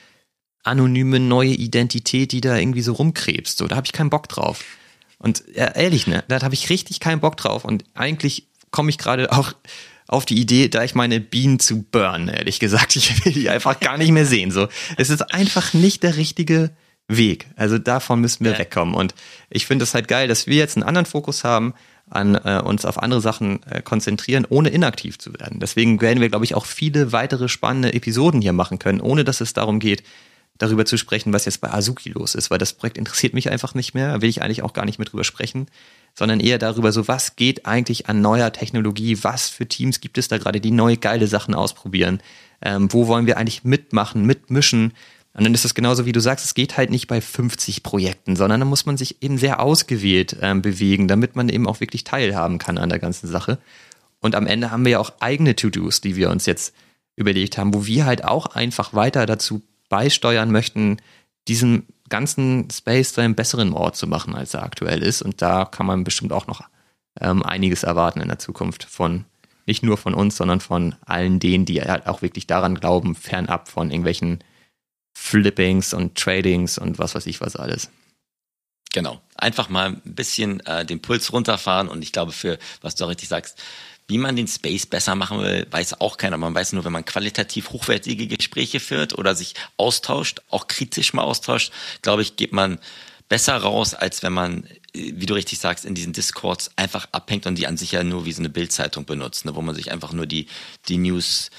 anonyme 0.63 1.21
neue 1.21 1.51
Identität, 1.55 2.33
die 2.33 2.41
da 2.43 2.57
irgendwie 2.57 2.83
so 2.83 2.93
rumkrebst. 2.93 3.57
So, 3.57 3.67
da 3.67 3.77
habe 3.77 3.87
ich 3.87 3.93
keinen 3.93 4.11
Bock 4.11 4.29
drauf. 4.29 4.63
Und 5.19 5.45
ehrlich, 5.55 6.07
ne, 6.07 6.23
da 6.29 6.43
habe 6.43 6.55
ich 6.55 6.69
richtig 6.69 7.01
keinen 7.01 7.21
Bock 7.21 7.39
drauf. 7.39 7.65
Und 7.65 7.85
eigentlich 7.95 8.49
komme 8.71 8.91
ich 8.91 8.99
gerade 8.99 9.33
auch 9.33 9.55
auf 10.07 10.25
die 10.25 10.39
Idee, 10.41 10.69
da 10.69 10.85
ich 10.85 10.95
meine 10.95 11.21
Bienen 11.21 11.59
zu 11.59 11.83
burnen, 11.83 12.29
ehrlich 12.29 12.61
gesagt. 12.61 12.97
Ich 12.97 13.25
will 13.25 13.33
die 13.33 13.49
einfach 13.51 13.81
gar 13.81 13.99
nicht 13.99 14.11
mehr 14.11 14.27
sehen. 14.27 14.51
So, 14.51 14.69
es 14.97 15.11
ist 15.11 15.33
einfach 15.33 15.75
nicht 15.75 16.03
der 16.03 16.17
richtige 16.17 16.71
Weg. 17.09 17.47
Also 17.57 17.79
davon 17.79 18.21
müssen 18.21 18.45
wir 18.45 18.53
ja. 18.53 18.59
wegkommen. 18.59 18.95
Und 18.95 19.15
ich 19.51 19.67
finde 19.67 19.83
es 19.85 19.95
halt 19.95 20.09
geil, 20.09 20.29
dass 20.29 20.47
wir 20.47 20.57
jetzt 20.57 20.77
einen 20.77 20.85
anderen 20.85 21.07
Fokus 21.07 21.45
haben, 21.45 21.75
an 22.11 22.35
äh, 22.35 22.61
uns 22.65 22.85
auf 22.85 23.03
andere 23.03 23.21
Sachen 23.21 23.63
äh, 23.65 23.81
konzentrieren, 23.83 24.47
ohne 24.49 24.69
inaktiv 24.69 25.19
zu 25.19 25.33
werden. 25.35 25.59
Deswegen 25.59 26.01
werden 26.01 26.21
wir, 26.21 26.29
glaube 26.29 26.45
ich, 26.45 26.55
auch 26.55 26.67
viele 26.67 27.13
weitere 27.13 27.49
spannende 27.49 27.95
Episoden 27.95 28.43
hier 28.43 28.53
machen 28.53 28.79
können, 28.79 29.01
ohne 29.01 29.25
dass 29.25 29.41
es 29.41 29.55
darum 29.55 29.81
geht, 29.81 30.03
darüber 30.59 30.85
zu 30.85 30.97
sprechen, 30.97 31.33
was 31.33 31.45
jetzt 31.45 31.61
bei 31.61 31.73
Azuki 31.73 32.11
los 32.11 32.35
ist, 32.35 32.51
weil 32.51 32.59
das 32.59 32.73
Projekt 32.73 32.99
interessiert 32.99 33.35
mich 33.35 33.51
einfach 33.51 33.75
nicht 33.75 33.95
mehr, 33.95 34.23
will 34.23 34.29
ich 34.29 34.43
eigentlich 34.43 34.63
auch 34.63 34.73
gar 34.73 34.85
nicht 34.85 34.99
mehr 34.99 35.07
drüber 35.07 35.25
sprechen 35.25 35.67
sondern 36.15 36.41
eher 36.41 36.59
darüber, 36.59 36.93
so 36.93 37.09
was 37.09 37.37
geht 37.37 37.67
eigentlich 37.67 38.09
an 38.09 38.21
neuer 38.21 38.53
Technologie, 38.53 39.19
was 39.23 39.49
für 39.49 39.67
Teams 39.67 40.01
gibt 40.01 40.17
es 40.17 40.29
da 40.29 40.39
gerade, 40.39 40.61
die 40.61 40.71
neue 40.71 40.97
geile 40.97 41.27
Sachen 41.27 41.55
ausprobieren, 41.55 42.21
ähm, 42.63 42.93
wo 42.93 43.09
wollen 43.09 43.27
wir 43.27 43.37
eigentlich 43.37 43.65
mitmachen, 43.65 44.25
mitmischen. 44.25 44.93
Und 45.35 45.43
dann 45.43 45.55
ist 45.55 45.65
es 45.65 45.75
genauso, 45.75 46.07
wie 46.07 46.13
du 46.13 46.21
sagst, 46.21 46.45
es 46.45 46.55
geht 46.55 46.77
halt 46.77 46.91
nicht 46.91 47.09
bei 47.09 47.21
50 47.21 47.83
Projekten, 47.83 48.37
sondern 48.37 48.61
da 48.61 48.67
muss 48.67 48.87
man 48.87 48.97
sich 48.97 49.23
eben 49.23 49.39
sehr 49.39 49.61
ausgewählt 49.61 50.37
ähm, 50.41 50.63
bewegen, 50.63 51.09
damit 51.09 51.35
man 51.35 51.49
eben 51.49 51.67
auch 51.67 51.81
wirklich 51.81 52.05
teilhaben 52.05 52.59
kann 52.59 52.79
an 52.79 52.89
der 52.89 53.01
ganzen 53.01 53.27
Sache. 53.27 53.59
Und 54.21 54.37
am 54.37 54.47
Ende 54.47 54.71
haben 54.71 54.85
wir 54.85 54.93
ja 54.93 54.99
auch 55.01 55.13
eigene 55.19 55.57
To-Dos, 55.57 56.01
die 56.01 56.15
wir 56.15 56.31
uns 56.31 56.47
jetzt 56.47 56.73
überlegt 57.17 57.59
haben, 57.59 57.75
wo 57.75 57.87
wir 57.87 58.07
halt 58.07 58.25
auch 58.25 58.47
einfach 58.47 58.95
weiter 58.95 59.27
dazu 59.27 59.63
beisteuern 59.89 60.51
möchten, 60.51 60.99
diesen 61.49 61.87
ganzen 62.09 62.69
Space 62.71 63.13
zu 63.13 63.21
einem 63.21 63.35
besseren 63.35 63.73
Ort 63.73 63.97
zu 63.97 64.07
machen, 64.07 64.35
als 64.35 64.55
er 64.55 64.63
aktuell 64.63 65.03
ist. 65.03 65.23
Und 65.23 65.43
da 65.43 65.65
kann 65.65 65.87
man 65.87 66.05
bestimmt 66.05 66.33
auch 66.33 66.47
noch 66.47 66.63
ähm, 67.21 67.43
einiges 67.43 67.83
erwarten 67.83 68.21
in 68.21 68.29
der 68.29 68.39
Zukunft 68.39 68.85
von 68.85 69.25
nicht 69.67 69.83
nur 69.83 69.97
von 69.97 70.15
uns, 70.15 70.37
sondern 70.37 70.61
von 70.61 70.95
allen 71.07 71.41
denen, 71.41 71.65
die 71.65 71.81
halt 71.81 72.07
auch 72.07 72.23
wirklich 72.23 72.47
daran 72.47 72.75
glauben, 72.75 73.15
fernab 73.15 73.69
von 73.69 73.91
irgendwelchen 73.91 74.45
Flippings 75.17 75.95
und 75.95 76.17
Tradings 76.17 76.77
und 76.77 76.99
was 76.99 77.15
weiß 77.15 77.27
ich 77.27 77.41
was 77.41 77.57
alles. 77.57 77.91
Genau. 78.93 79.21
Einfach 79.37 79.69
mal 79.69 80.01
ein 80.05 80.15
bisschen 80.15 80.61
äh, 80.67 80.85
den 80.85 81.01
Puls 81.03 81.33
runterfahren 81.33 81.89
und 81.89 82.03
ich 82.03 82.13
glaube, 82.13 82.33
für 82.33 82.59
was 82.81 82.95
du 82.95 83.05
richtig 83.07 83.29
sagst, 83.29 83.61
wie 84.07 84.19
man 84.19 84.37
den 84.37 84.49
Space 84.49 84.87
besser 84.87 85.15
machen 85.15 85.41
will, 85.41 85.67
weiß 85.71 86.01
auch 86.01 86.17
keiner. 86.17 86.37
Man 86.37 86.55
weiß 86.55 86.73
nur, 86.75 86.85
wenn 86.85 86.93
man 86.93 87.05
qualitativ 87.05 87.71
hochwertige 87.71 88.27
Gespräche 88.27 88.81
führt 88.81 89.17
oder 89.17 89.35
sich 89.35 89.55
austauscht, 89.77 90.43
auch 90.51 90.67
kritisch 90.69 91.15
mal 91.15 91.23
austauscht, 91.23 91.73
glaube 92.03 92.23
ich, 92.23 92.37
geht 92.37 92.53
man 92.53 92.79
besser 93.29 93.57
raus, 93.57 93.95
als 93.95 94.23
wenn 94.23 94.33
man, 94.33 94.69
wie 94.93 95.27
du 95.27 95.35
richtig 95.35 95.59
sagst, 95.59 95.85
in 95.85 95.95
diesen 95.95 96.13
Discords 96.13 96.71
einfach 96.77 97.09
abhängt 97.13 97.47
und 97.47 97.57
die 97.57 97.67
an 97.67 97.77
sich 97.77 97.93
ja 97.93 98.05
nur 98.05 98.27
wie 98.27 98.33
so 98.33 98.41
eine 98.41 98.51
Bildzeitung 98.51 99.07
benutzt, 99.07 99.47
ne, 99.47 99.55
wo 99.55 99.63
man 99.63 99.75
sich 99.75 99.91
einfach 99.91 100.13
nur 100.13 100.27
die, 100.27 100.47
die 100.89 100.99
News 100.99 101.51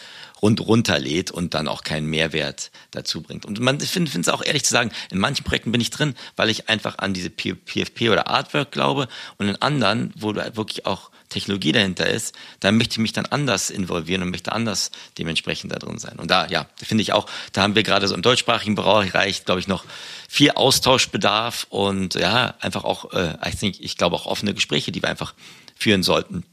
rund 0.42 0.62
runterlädt 0.62 1.32
und 1.32 1.54
dann 1.56 1.68
auch 1.68 1.84
keinen 1.84 2.08
Mehrwert 2.08 2.70
dazu 2.92 3.22
bringt. 3.22 3.46
Und 3.46 3.60
man 3.60 3.80
finde 3.80 4.20
es 4.20 4.30
auch 4.30 4.44
ehrlich 4.44 4.64
zu 4.64 4.72
sagen, 4.72 4.92
in 5.10 5.18
manchen 5.18 5.44
Projekten 5.44 5.72
bin 5.72 5.82
ich 5.82 5.90
drin, 5.90 6.14
weil 6.36 6.50
ich 6.50 6.70
einfach 6.70 7.00
an 7.00 7.14
diese 7.14 7.30
PFP 7.32 8.10
oder 8.10 8.28
Artwork 8.28 8.72
glaube 8.72 9.08
und 9.38 9.48
in 9.48 9.56
anderen, 9.62 10.14
wo 10.16 10.34
du 10.34 10.42
halt 10.42 10.56
wirklich 10.56 10.86
auch 10.86 11.10
Technologie 11.30 11.72
dahinter 11.72 12.08
ist, 12.08 12.36
dann 12.60 12.78
möchte 12.78 12.94
ich 12.94 13.00
mich 13.00 13.14
dann 13.14 13.26
anders 13.26 13.70
involvieren 13.70 14.22
und 14.22 14.32
möchte 14.32 14.52
anders 14.52 14.92
dementsprechend 15.18 15.72
da 15.72 15.80
drin 15.80 15.98
sein. 15.98 16.18
Und 16.20 16.32
da, 16.32 16.48
ja, 16.48 16.68
finde 16.78 17.02
ich 17.02 17.14
auch, 17.14 17.28
da 17.54 17.62
haben 17.62 17.76
wir 17.76 17.84
gerade 17.84 18.08
so 18.08 18.16
im 18.16 18.22
deutschsprachigen 18.22 18.76
Bereich, 18.76 19.46
glaube 19.46 19.60
ich, 19.60 19.68
noch 19.68 19.86
viel 20.28 20.52
Austauschbedarf 20.52 21.68
und 21.70 22.16
ja, 22.16 22.56
einfach 22.60 22.84
auch, 22.84 23.14
äh, 23.14 23.38
ich, 23.48 23.56
think, 23.56 23.80
ich 23.80 23.98
glaube 23.98 24.16
auch 24.16 24.26
offene 24.26 24.54
Gespräche, 24.54 24.92
die 24.92 25.02
wir 25.02 25.10
einfach 25.10 25.34
führen 25.76 26.04
sollten. 26.04 26.44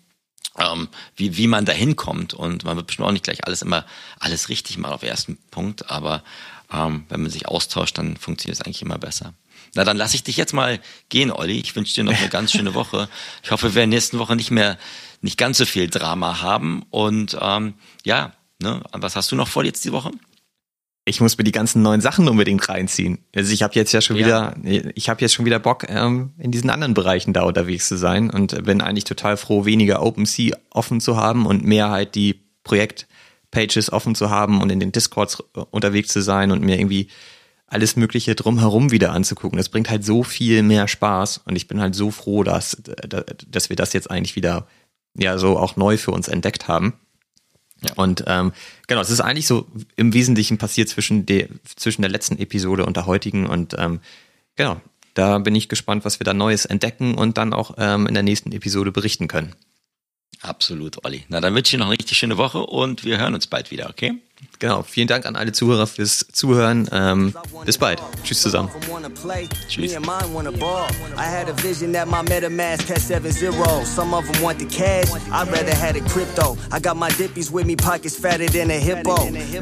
Ähm, 0.59 0.89
wie, 1.16 1.39
wie 1.39 1.47
man 1.47 1.64
da 1.64 1.73
hinkommt. 1.73 2.35
Und 2.35 2.64
man 2.64 2.77
wird 2.77 2.87
bestimmt 2.87 3.09
auch 3.09 3.12
nicht 3.12 3.25
gleich 3.25 3.47
alles 3.47 3.62
immer, 3.62 3.87
alles 4.18 4.51
richtig 4.51 4.77
mal 4.77 4.93
auf 4.93 5.03
ersten 5.03 5.39
Punkt, 5.51 5.91
aber 5.91 6.23
ähm, 6.70 7.05
wenn 7.09 7.23
man 7.23 7.31
sich 7.31 7.49
austauscht, 7.49 7.97
dann 7.97 8.16
funktioniert 8.16 8.61
es 8.61 8.64
eigentlich 8.64 8.83
immer 8.83 8.99
besser. 8.99 9.33
Na, 9.75 9.85
dann 9.85 9.97
lasse 9.97 10.16
ich 10.16 10.23
dich 10.23 10.37
jetzt 10.37 10.53
mal 10.53 10.81
gehen, 11.09 11.31
Olli. 11.31 11.59
Ich 11.59 11.75
wünsche 11.75 11.95
dir 11.95 12.05
noch 12.05 12.18
eine 12.18 12.29
ganz 12.29 12.53
schöne 12.53 12.75
Woche. 12.75 13.09
Ich 13.43 13.51
hoffe, 13.51 13.68
wir 13.68 13.75
werden 13.75 13.91
nächsten 13.91 14.18
Woche 14.18 14.37
nicht 14.37 14.51
mehr, 14.51 14.79
nicht 15.20 15.39
ganz 15.39 15.59
so 15.59 15.64
viel 15.64 15.89
Drama 15.89 16.43
haben. 16.43 16.85
Und 16.91 17.37
ähm, 17.41 17.75
ja, 18.05 18.33
ne, 18.61 18.83
was 18.93 19.16
hast 19.16 19.33
du 19.33 19.37
noch 19.37 19.49
vor 19.49 19.64
jetzt 19.64 19.85
die 19.85 19.93
Woche? 19.93 20.11
ich 21.05 21.20
muss 21.20 21.37
mir 21.37 21.45
die 21.45 21.53
ganzen 21.53 21.83
neuen 21.83 22.01
Sachen 22.01 22.29
unbedingt 22.29 22.68
reinziehen. 22.68 23.18
Also 23.35 23.53
ich 23.53 23.62
habe 23.62 23.75
jetzt 23.75 23.93
ja 23.93 24.01
schon 24.01 24.16
ja. 24.16 24.55
wieder, 24.62 24.93
ich 24.95 25.09
habe 25.09 25.20
jetzt 25.20 25.35
schon 25.35 25.45
wieder 25.45 25.59
Bock, 25.59 25.89
ähm, 25.89 26.33
in 26.39 26.53
diesen 26.53 26.70
anderen 26.70 26.95
Bereichen 26.95 27.33
da 27.33 27.43
unterwegs 27.43 27.89
zu 27.89 27.97
sein 27.97 28.31
und 28.31 28.64
bin 28.64 28.81
eigentlich 28.81 29.05
total 29.05 29.37
froh, 29.37 29.64
weniger 29.64 30.03
OpenSea 30.03 30.57
offen 30.70 31.01
zu 31.01 31.16
haben 31.16 31.47
und 31.47 31.64
mehr 31.64 31.91
halt 31.91 32.14
die 32.14 32.45
Projektpages 32.62 33.93
offen 33.93 34.14
zu 34.14 34.31
haben 34.31 34.62
und 34.62 34.70
in 34.70 34.79
den 34.79 34.93
Discords 34.93 35.43
unterwegs 35.70 36.12
zu 36.12 36.23
sein 36.23 36.53
und 36.53 36.62
mir 36.62 36.79
irgendwie 36.79 37.09
alles 37.73 37.97
Mögliche 37.97 38.35
drumherum 38.35 38.91
wieder 38.91 39.12
anzugucken. 39.12 39.57
Das 39.57 39.68
bringt 39.68 39.91
halt 39.91 40.05
so 40.05 40.23
viel 40.23 40.62
mehr 40.62 40.89
Spaß 40.89 41.43
und 41.47 41.57
ich 41.57 41.68
bin 41.68 41.81
halt 41.81 41.95
so 41.95 42.11
froh, 42.11 42.43
dass, 42.43 42.77
dass 43.49 43.68
wir 43.68 43.77
das 43.77 43.93
jetzt 43.93 44.11
eigentlich 44.11 44.37
wieder 44.37 44.66
ja 45.16 45.39
so 45.39 45.59
auch 45.59 45.77
neu 45.77 45.97
für 45.97 46.12
uns 46.12 46.29
entdeckt 46.29 46.68
haben. 46.68 46.95
Ja. 47.83 47.95
Und 47.97 48.25
ähm, 48.27 48.53
genau, 48.87 49.01
es 49.01 49.11
ist 49.11 49.20
eigentlich 49.20 49.47
so 49.47 49.66
im 49.97 50.12
Wesentlichen 50.12 50.59
passiert 50.59 50.89
zwischen 50.89 51.27
der, 51.27 51.49
zwischen 51.64 52.03
der 52.03 52.11
letzten 52.11 52.39
Episode 52.39 52.87
und 52.87 52.97
der 52.97 53.07
heutigen. 53.07 53.47
Und 53.47 53.75
ähm, 53.79 54.01
genau, 54.55 54.81
da 55.14 55.39
bin 55.39 55.55
ich 55.55 55.68
gespannt, 55.68 56.05
was 56.05 56.20
wir 56.20 56.25
da 56.25 56.35
Neues 56.35 56.64
entdecken 56.64 57.14
und 57.14 57.39
dann 57.39 57.53
auch 57.53 57.75
ähm, 57.79 58.07
in 58.07 58.14
der 58.14 58.23
nächsten 58.23 58.53
Episode 58.53 58.93
berichten 58.93 59.29
können. 59.29 59.55
Absolut, 60.41 61.05
Olli. 61.05 61.25
Na, 61.29 61.41
dann 61.41 61.55
wünsche 61.55 61.68
ich 61.68 61.70
dir 61.73 61.79
noch 61.79 61.87
eine 61.87 61.99
richtig 61.99 62.18
schöne 62.18 62.37
Woche 62.37 62.59
und 62.59 63.05
wir 63.05 63.18
hören 63.18 63.35
uns 63.35 63.47
bald 63.47 63.70
wieder, 63.70 63.91
okay? 63.91 64.14
Genau, 64.59 64.82
vielen 64.82 65.09
Dank 65.09 65.26
an 65.26 65.34
alle 65.34 65.51
Zuhörer 65.53 65.86
fürs 65.88 66.24
Zuhören. 66.32 66.88
Ähm, 66.93 67.34
bis 67.64 67.78
bald. 67.78 68.01
Tschüss 68.22 68.43
zusammen. 68.43 68.70
Tschüss. 69.68 69.93
I 69.93 71.24
had 71.24 71.49
a 71.49 71.53
vision 71.62 71.93
that 71.93 72.07
my 72.07 72.22
MetaMask 72.22 72.88
had 72.88 73.01
seven 73.01 73.32
zeros. 73.32 73.88
Some 73.88 74.14
of 74.14 74.24
them 74.30 74.40
want 74.43 74.59
the 74.61 74.66
cash. 74.66 75.11
I'd 75.32 75.51
rather 75.51 75.74
had 75.74 75.97
a 75.97 76.01
crypto. 76.01 76.57
I 76.70 76.78
got 76.78 76.97
my 76.97 77.11
dippies 77.11 77.51
with 77.51 77.66
me, 77.66 77.74
pockets 77.74 78.16
fatter 78.16 78.47
than 78.49 78.70
a 78.70 78.78
hippo. 78.78 79.16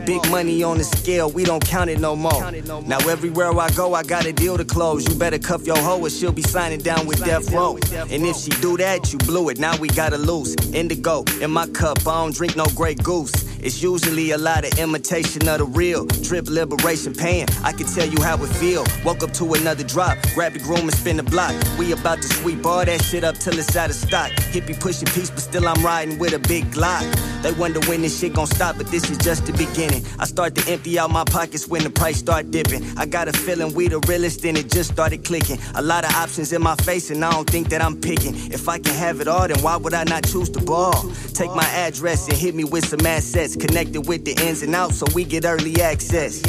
Big 0.04 0.28
money 0.30 0.62
on 0.62 0.76
the 0.78 0.84
scale, 0.84 1.30
we 1.30 1.44
don't 1.44 1.64
count 1.64 1.88
it 1.88 1.98
no 1.98 2.14
more. 2.14 2.52
Now 2.86 2.98
everywhere 3.08 3.58
I 3.58 3.70
go, 3.70 3.94
I 3.94 4.02
got 4.02 4.26
a 4.26 4.32
deal 4.32 4.58
to 4.58 4.64
close. 4.64 5.08
You 5.08 5.14
better 5.14 5.38
cuff 5.38 5.66
your 5.66 5.78
hoe 5.78 6.00
or 6.00 6.10
she'll 6.10 6.32
be 6.32 6.42
signing 6.42 6.80
down 6.80 7.06
with 7.06 7.24
death 7.24 7.50
row. 7.52 7.78
And 8.10 8.26
if 8.26 8.36
she 8.36 8.50
do 8.60 8.76
that, 8.76 9.10
you 9.12 9.18
blew 9.18 9.48
it. 9.48 9.58
Now 9.58 9.76
we 9.78 9.88
gotta 9.88 10.18
lose. 10.18 10.54
Indigo 10.74 11.24
in 11.40 11.50
my 11.50 11.66
cup, 11.68 11.98
I 12.06 12.22
don't 12.22 12.34
drink 12.34 12.54
no 12.56 12.66
Grey 12.76 12.94
Goose. 12.94 13.32
It's 13.62 13.82
usually 13.82 14.30
a 14.30 14.38
lot 14.38 14.64
of 14.64 14.69
imitation 14.78 15.48
of 15.48 15.58
the 15.58 15.64
real. 15.64 16.06
Drip 16.06 16.48
liberation 16.48 17.14
pain. 17.14 17.46
I 17.62 17.72
can 17.72 17.86
tell 17.86 18.06
you 18.06 18.22
how 18.22 18.42
it 18.42 18.48
feel. 18.48 18.84
Woke 19.04 19.22
up 19.22 19.32
to 19.34 19.54
another 19.54 19.84
drop. 19.84 20.18
Grab 20.34 20.52
the 20.52 20.58
groom 20.60 20.80
and 20.80 20.94
spin 20.94 21.16
the 21.16 21.22
block. 21.22 21.54
We 21.78 21.92
about 21.92 22.22
to 22.22 22.28
sweep 22.28 22.64
all 22.64 22.84
that 22.84 23.02
shit 23.02 23.24
up 23.24 23.36
till 23.36 23.58
it's 23.58 23.76
out 23.76 23.90
of 23.90 23.96
stock. 23.96 24.30
Hippie 24.52 24.78
pushing 24.78 25.08
peace, 25.08 25.30
but 25.30 25.40
still 25.40 25.66
I'm 25.68 25.82
riding 25.84 26.18
with 26.18 26.32
a 26.32 26.38
big 26.38 26.70
Glock. 26.70 27.04
They 27.42 27.52
wonder 27.52 27.80
when 27.88 28.02
this 28.02 28.18
shit 28.18 28.34
gon' 28.34 28.46
stop, 28.46 28.76
but 28.76 28.86
this 28.88 29.10
is 29.10 29.18
just 29.18 29.46
the 29.46 29.52
beginning. 29.52 30.04
I 30.18 30.26
start 30.26 30.54
to 30.56 30.70
empty 30.70 30.98
out 30.98 31.10
my 31.10 31.24
pockets 31.24 31.66
when 31.66 31.82
the 31.82 31.90
price 31.90 32.18
start 32.18 32.50
dipping. 32.50 32.84
I 32.98 33.06
got 33.06 33.28
a 33.28 33.32
feeling 33.32 33.74
we 33.74 33.88
the 33.88 33.98
realest, 34.00 34.44
and 34.44 34.58
it 34.58 34.70
just 34.70 34.92
started 34.92 35.24
clicking. 35.24 35.58
A 35.74 35.82
lot 35.82 36.04
of 36.04 36.12
options 36.14 36.52
in 36.52 36.62
my 36.62 36.76
face, 36.76 37.10
and 37.10 37.24
I 37.24 37.30
don't 37.32 37.48
think 37.48 37.70
that 37.70 37.82
I'm 37.82 38.00
picking. 38.00 38.34
If 38.52 38.68
I 38.68 38.78
can 38.78 38.94
have 38.94 39.20
it 39.20 39.28
all, 39.28 39.48
then 39.48 39.60
why 39.62 39.76
would 39.76 39.94
I 39.94 40.04
not 40.04 40.24
choose 40.24 40.50
the 40.50 40.60
ball? 40.60 40.92
Take 41.32 41.54
my 41.54 41.64
address 41.64 42.28
and 42.28 42.36
hit 42.36 42.54
me 42.54 42.64
with 42.64 42.86
some 42.86 43.04
assets. 43.06 43.56
Connected 43.56 44.02
with 44.02 44.24
the 44.24 44.32
ins 44.46 44.59
and 44.62 44.74
outs, 44.74 44.98
so 44.98 45.06
we 45.14 45.24
get 45.24 45.44
early 45.44 45.80
access. 45.80 46.40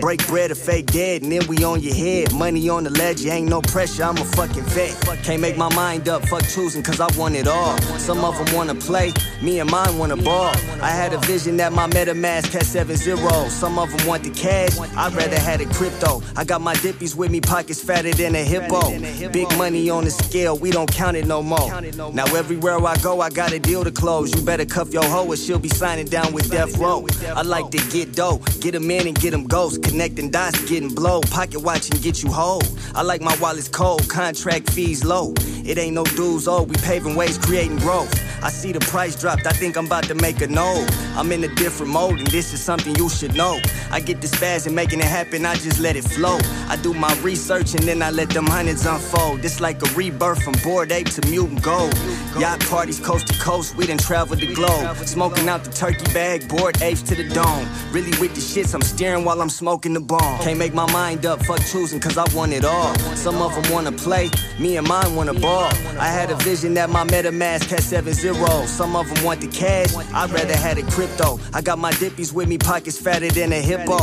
Break 0.00 0.26
bread 0.26 0.50
or 0.50 0.54
fake 0.54 0.86
dead, 0.86 1.22
and 1.22 1.32
then 1.32 1.46
we 1.46 1.64
on 1.64 1.80
your 1.80 1.94
head. 1.94 2.32
Money 2.34 2.68
on 2.68 2.84
the 2.84 2.90
ledge, 2.90 3.24
ain't 3.26 3.48
no 3.48 3.60
pressure, 3.62 4.04
I'm 4.04 4.16
a 4.16 4.24
fucking 4.24 4.64
vet. 4.64 4.94
Can't 5.22 5.40
make 5.40 5.56
my 5.56 5.72
mind 5.74 6.08
up, 6.08 6.26
fuck 6.28 6.42
choosing, 6.44 6.82
cause 6.82 7.00
I 7.00 7.08
want 7.18 7.36
it 7.36 7.46
all. 7.48 7.78
Some 7.98 8.24
of 8.24 8.36
them 8.36 8.54
wanna 8.54 8.74
play, 8.74 9.12
me 9.42 9.60
and 9.60 9.70
mine 9.70 9.98
wanna 9.98 10.16
ball. 10.16 10.54
I 10.82 10.90
had 10.90 11.12
a 11.12 11.18
vision 11.18 11.56
that 11.58 11.72
my 11.72 11.86
MetaMask 11.88 12.52
had 12.52 12.64
seven 12.64 12.96
zeros. 12.96 13.52
Some 13.52 13.78
of 13.78 13.96
them 13.96 14.06
want 14.06 14.24
the 14.24 14.30
cash, 14.30 14.78
I'd 14.78 15.14
rather 15.14 15.38
had 15.38 15.60
a 15.60 15.66
crypto. 15.66 16.22
I 16.36 16.44
got 16.44 16.60
my 16.60 16.74
dippies 16.74 17.14
with 17.14 17.30
me, 17.30 17.40
pockets 17.40 17.82
fatter 17.82 18.12
than 18.12 18.34
a 18.34 18.44
hippo. 18.44 18.90
Big 19.30 19.48
money 19.56 19.88
on 19.88 20.04
the 20.04 20.10
scale, 20.10 20.58
we 20.58 20.70
don't 20.70 20.92
count 20.92 21.16
it 21.16 21.26
no 21.26 21.42
more. 21.42 21.80
Now 22.12 22.26
everywhere 22.34 22.84
I 22.86 22.96
go, 22.98 23.20
I 23.20 23.30
got 23.30 23.52
a 23.52 23.58
deal 23.58 23.84
to 23.84 23.90
close. 23.90 24.34
You 24.34 24.42
better 24.42 24.66
cuff 24.66 24.92
your 24.92 25.04
hoe 25.04 25.26
or 25.26 25.36
she'll 25.36 25.58
be 25.58 25.68
signing 25.68 26.06
down 26.06 26.32
with 26.32 26.50
death 26.50 26.76
row. 26.76 27.06
I 27.34 27.42
like 27.42 27.55
to 27.64 27.78
get 27.90 28.14
dough, 28.14 28.38
get 28.60 28.72
them 28.72 28.90
in 28.90 29.06
and 29.06 29.18
get 29.18 29.30
them 29.30 29.44
ghosts. 29.44 29.78
Connecting 29.78 30.30
dots, 30.30 30.68
getting 30.68 30.94
blow. 30.94 31.20
Pocket 31.22 31.60
watching 31.60 32.00
get 32.00 32.22
you 32.22 32.30
whole. 32.30 32.62
I 32.94 33.02
like 33.02 33.20
my 33.20 33.36
wallets 33.40 33.68
cold, 33.68 34.08
contract 34.08 34.70
fees 34.70 35.04
low. 35.04 35.34
It 35.64 35.78
ain't 35.78 35.94
no 35.94 36.04
dues, 36.04 36.46
oh, 36.46 36.62
we 36.62 36.76
paving 36.76 37.16
ways, 37.16 37.38
creating 37.38 37.78
growth. 37.78 38.12
I 38.42 38.50
see 38.50 38.70
the 38.72 38.80
price 38.80 39.20
dropped, 39.20 39.46
I 39.46 39.50
think 39.50 39.76
I'm 39.76 39.86
about 39.86 40.04
to 40.04 40.14
make 40.14 40.40
a 40.40 40.46
note. 40.46 40.86
I'm 41.16 41.32
in 41.32 41.42
a 41.42 41.48
different 41.56 41.92
mode, 41.92 42.18
and 42.18 42.28
this 42.28 42.52
is 42.52 42.62
something 42.62 42.94
you 42.96 43.08
should 43.08 43.34
know. 43.34 43.60
I 43.90 44.00
get 44.00 44.20
this 44.20 44.34
fast 44.34 44.66
and 44.66 44.76
making 44.76 45.00
it 45.00 45.06
happen, 45.06 45.44
I 45.44 45.54
just 45.56 45.80
let 45.80 45.96
it 45.96 46.04
flow. 46.04 46.38
I 46.68 46.76
do 46.76 46.94
my 46.94 47.12
research 47.20 47.74
and 47.74 47.82
then 47.84 48.02
I 48.02 48.10
let 48.10 48.30
them 48.30 48.46
hundreds 48.46 48.86
unfold. 48.86 49.44
It's 49.44 49.60
like 49.60 49.82
a 49.82 49.94
rebirth 49.94 50.42
from 50.42 50.54
bored 50.62 50.92
ape 50.92 51.10
to 51.10 51.26
mutant 51.28 51.62
gold. 51.62 51.94
Yacht 52.38 52.60
parties 52.60 53.00
coast 53.00 53.26
to 53.28 53.38
coast, 53.40 53.76
we 53.76 53.86
done 53.86 53.98
traveled 53.98 54.40
the 54.40 54.54
globe. 54.54 54.96
Smoking 54.98 55.48
out 55.48 55.64
the 55.64 55.70
turkey 55.72 56.04
bag, 56.12 56.48
bored 56.48 56.80
apes 56.82 57.02
to 57.02 57.14
the 57.14 57.28
dome. 57.30 57.45
Really 57.92 58.10
with 58.20 58.34
the 58.34 58.40
shits, 58.40 58.74
I'm 58.74 58.82
steering 58.82 59.24
while 59.24 59.40
I'm 59.40 59.48
smoking 59.48 59.94
the 59.94 60.00
bomb. 60.00 60.40
Can't 60.40 60.58
make 60.58 60.74
my 60.74 60.90
mind 60.92 61.24
up, 61.24 61.42
fuck 61.44 61.60
choosing, 61.64 62.00
cause 62.00 62.18
I 62.18 62.24
want 62.34 62.52
it 62.52 62.64
all. 62.64 62.94
Some 63.14 63.40
of 63.40 63.54
them 63.54 63.72
wanna 63.72 63.92
play, 63.92 64.30
me 64.58 64.76
and 64.76 64.86
mine 64.86 65.14
wanna 65.14 65.34
ball. 65.34 65.70
I 65.98 66.08
had 66.08 66.30
a 66.30 66.36
vision 66.36 66.74
that 66.74 66.90
my 66.90 67.04
MetaMask 67.04 67.70
had 67.70 67.80
seven 67.80 68.12
zeros. 68.12 68.68
Some 68.70 68.96
of 68.96 69.08
them 69.08 69.24
want 69.24 69.40
the 69.40 69.48
cash, 69.48 69.94
I'd 70.12 70.30
rather 70.30 70.56
had 70.56 70.78
a 70.78 70.82
crypto. 70.82 71.38
I 71.54 71.62
got 71.62 71.78
my 71.78 71.92
dippies 71.92 72.32
with 72.32 72.48
me, 72.48 72.58
pockets 72.58 72.98
fatter 72.98 73.28
than 73.28 73.52
a 73.52 73.60
hippo. 73.60 73.98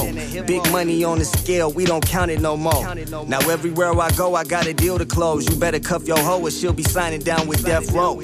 Big 0.46 0.64
money 0.72 1.04
on 1.04 1.20
the 1.20 1.26
scale, 1.26 1.72
we 1.72 1.86
don't 1.86 2.06
count 2.06 2.32
it 2.32 2.42
no 2.42 2.58
more. 2.58 2.96
Now 3.28 3.40
everywhere 3.50 3.92
I 4.00 4.12
go, 4.12 4.36
I 4.36 4.44
got 4.44 4.66
a 4.66 4.74
deal 4.74 4.98
to 4.98 5.06
close. 5.06 5.48
You 5.50 5.56
better 5.56 5.80
cuff 5.80 6.08
your 6.08 6.20
hoe 6.20 6.42
or 6.42 6.52
she'll 6.52 6.74
be 6.74 6.84
signing 6.84 7.22
down 7.22 7.48
with 7.48 7.64
death 7.64 7.92
row. 7.92 8.20